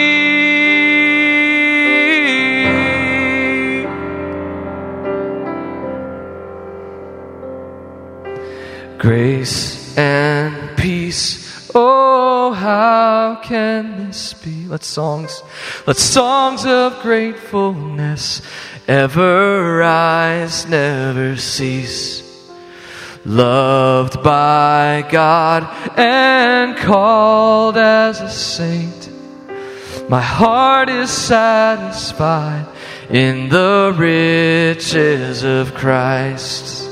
Grace 8.96 9.98
and 9.98 10.78
peace. 10.78 11.70
Oh, 11.74 12.52
how 12.52 13.40
can 13.44 14.06
this 14.06 14.32
be? 14.32 14.66
Let 14.66 14.82
songs, 14.82 15.42
let 15.86 15.98
songs 15.98 16.64
of 16.64 17.00
gratefulness 17.02 18.40
ever 18.90 19.76
rise, 19.76 20.66
never 20.66 21.36
cease. 21.36 22.26
loved 23.24 24.20
by 24.24 25.06
God 25.08 25.62
and 25.96 26.76
called 26.76 27.76
as 27.76 28.20
a 28.20 28.28
saint. 28.28 29.10
My 30.08 30.20
heart 30.20 30.88
is 30.88 31.08
satisfied 31.08 32.66
in 33.10 33.48
the 33.48 33.94
riches 33.96 35.44
of 35.44 35.74
Christ. 35.74 36.90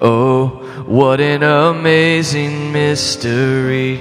Oh, 0.00 0.48
what 0.86 1.20
an 1.20 1.42
amazing 1.42 2.72
mystery! 2.72 3.98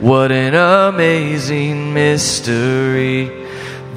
What 0.00 0.32
an 0.32 0.54
amazing 0.54 1.94
mystery 1.94 3.45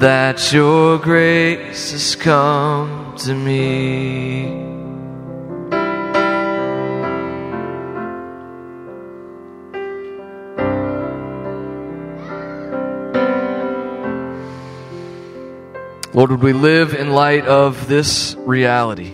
that 0.00 0.50
your 0.50 0.98
grace 0.98 1.92
has 1.92 2.16
come 2.16 3.14
to 3.18 3.34
me. 3.34 4.46
Lord, 16.14 16.30
would 16.30 16.42
we 16.42 16.54
live 16.54 16.94
in 16.94 17.10
light 17.10 17.44
of 17.44 17.86
this 17.86 18.34
reality? 18.38 19.12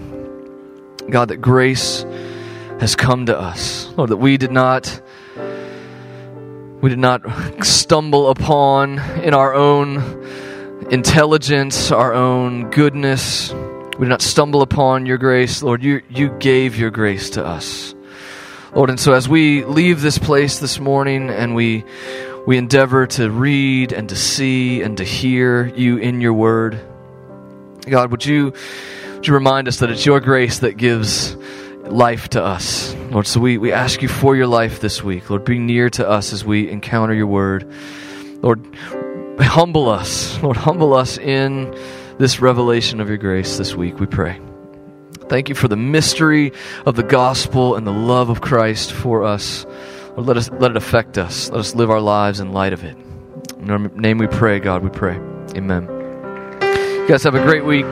God, 1.10 1.30
that 1.30 1.38
grace 1.38 2.04
has 2.78 2.94
come 2.94 3.26
to 3.26 3.36
us. 3.36 3.92
Lord, 3.96 4.10
that 4.10 4.18
we 4.18 4.36
did 4.36 4.52
not 4.52 5.02
we 6.80 6.90
did 6.90 7.00
not 7.00 7.22
stumble 7.64 8.30
upon 8.30 9.00
in 9.00 9.34
our 9.34 9.52
own 9.52 10.45
intelligence, 10.90 11.90
our 11.90 12.12
own 12.14 12.70
goodness. 12.70 13.52
We 13.52 14.04
do 14.04 14.08
not 14.08 14.22
stumble 14.22 14.62
upon 14.62 15.06
your 15.06 15.18
grace. 15.18 15.62
Lord, 15.62 15.82
you, 15.82 16.02
you 16.08 16.30
gave 16.38 16.76
your 16.76 16.90
grace 16.90 17.30
to 17.30 17.44
us. 17.44 17.94
Lord, 18.74 18.90
and 18.90 19.00
so 19.00 19.12
as 19.12 19.28
we 19.28 19.64
leave 19.64 20.02
this 20.02 20.18
place 20.18 20.58
this 20.58 20.78
morning 20.78 21.30
and 21.30 21.54
we 21.54 21.84
we 22.46 22.56
endeavor 22.56 23.08
to 23.08 23.28
read 23.28 23.92
and 23.92 24.08
to 24.08 24.14
see 24.14 24.80
and 24.80 24.96
to 24.98 25.04
hear 25.04 25.66
you 25.74 25.96
in 25.96 26.20
your 26.20 26.32
word. 26.32 26.80
God, 27.88 28.12
would 28.12 28.24
you, 28.24 28.52
would 29.14 29.26
you 29.26 29.34
remind 29.34 29.66
us 29.66 29.80
that 29.80 29.90
it's 29.90 30.06
your 30.06 30.20
grace 30.20 30.60
that 30.60 30.76
gives 30.76 31.34
life 31.82 32.28
to 32.30 32.44
us? 32.44 32.94
Lord, 33.10 33.26
so 33.26 33.40
we, 33.40 33.58
we 33.58 33.72
ask 33.72 34.00
you 34.00 34.06
for 34.06 34.36
your 34.36 34.46
life 34.46 34.80
this 34.80 35.02
week. 35.02 35.28
Lord, 35.28 35.44
be 35.44 35.58
near 35.58 35.90
to 35.90 36.08
us 36.08 36.32
as 36.32 36.44
we 36.44 36.70
encounter 36.70 37.14
your 37.14 37.26
word. 37.26 37.68
Lord, 38.42 38.64
humble 39.44 39.88
us. 39.88 40.40
Lord, 40.42 40.56
humble 40.56 40.94
us 40.94 41.18
in 41.18 41.76
this 42.18 42.40
revelation 42.40 43.00
of 43.00 43.08
your 43.08 43.18
grace 43.18 43.58
this 43.58 43.74
week, 43.74 44.00
we 44.00 44.06
pray. 44.06 44.40
Thank 45.28 45.48
you 45.48 45.54
for 45.54 45.68
the 45.68 45.76
mystery 45.76 46.52
of 46.86 46.96
the 46.96 47.02
gospel 47.02 47.74
and 47.74 47.86
the 47.86 47.92
love 47.92 48.30
of 48.30 48.40
Christ 48.40 48.92
for 48.92 49.24
us. 49.24 49.66
Lord, 50.16 50.26
let, 50.26 50.36
us, 50.36 50.50
let 50.50 50.70
it 50.70 50.76
affect 50.76 51.18
us. 51.18 51.50
Let 51.50 51.60
us 51.60 51.74
live 51.74 51.90
our 51.90 52.00
lives 52.00 52.40
in 52.40 52.52
light 52.52 52.72
of 52.72 52.84
it. 52.84 52.96
In 53.58 53.70
our 53.70 53.78
name 53.78 54.18
we 54.18 54.28
pray, 54.28 54.60
God, 54.60 54.82
we 54.82 54.90
pray. 54.90 55.16
Amen. 55.56 55.88
You 56.62 57.08
guys 57.08 57.22
have 57.24 57.34
a 57.34 57.42
great 57.42 57.64
week. 57.64 57.86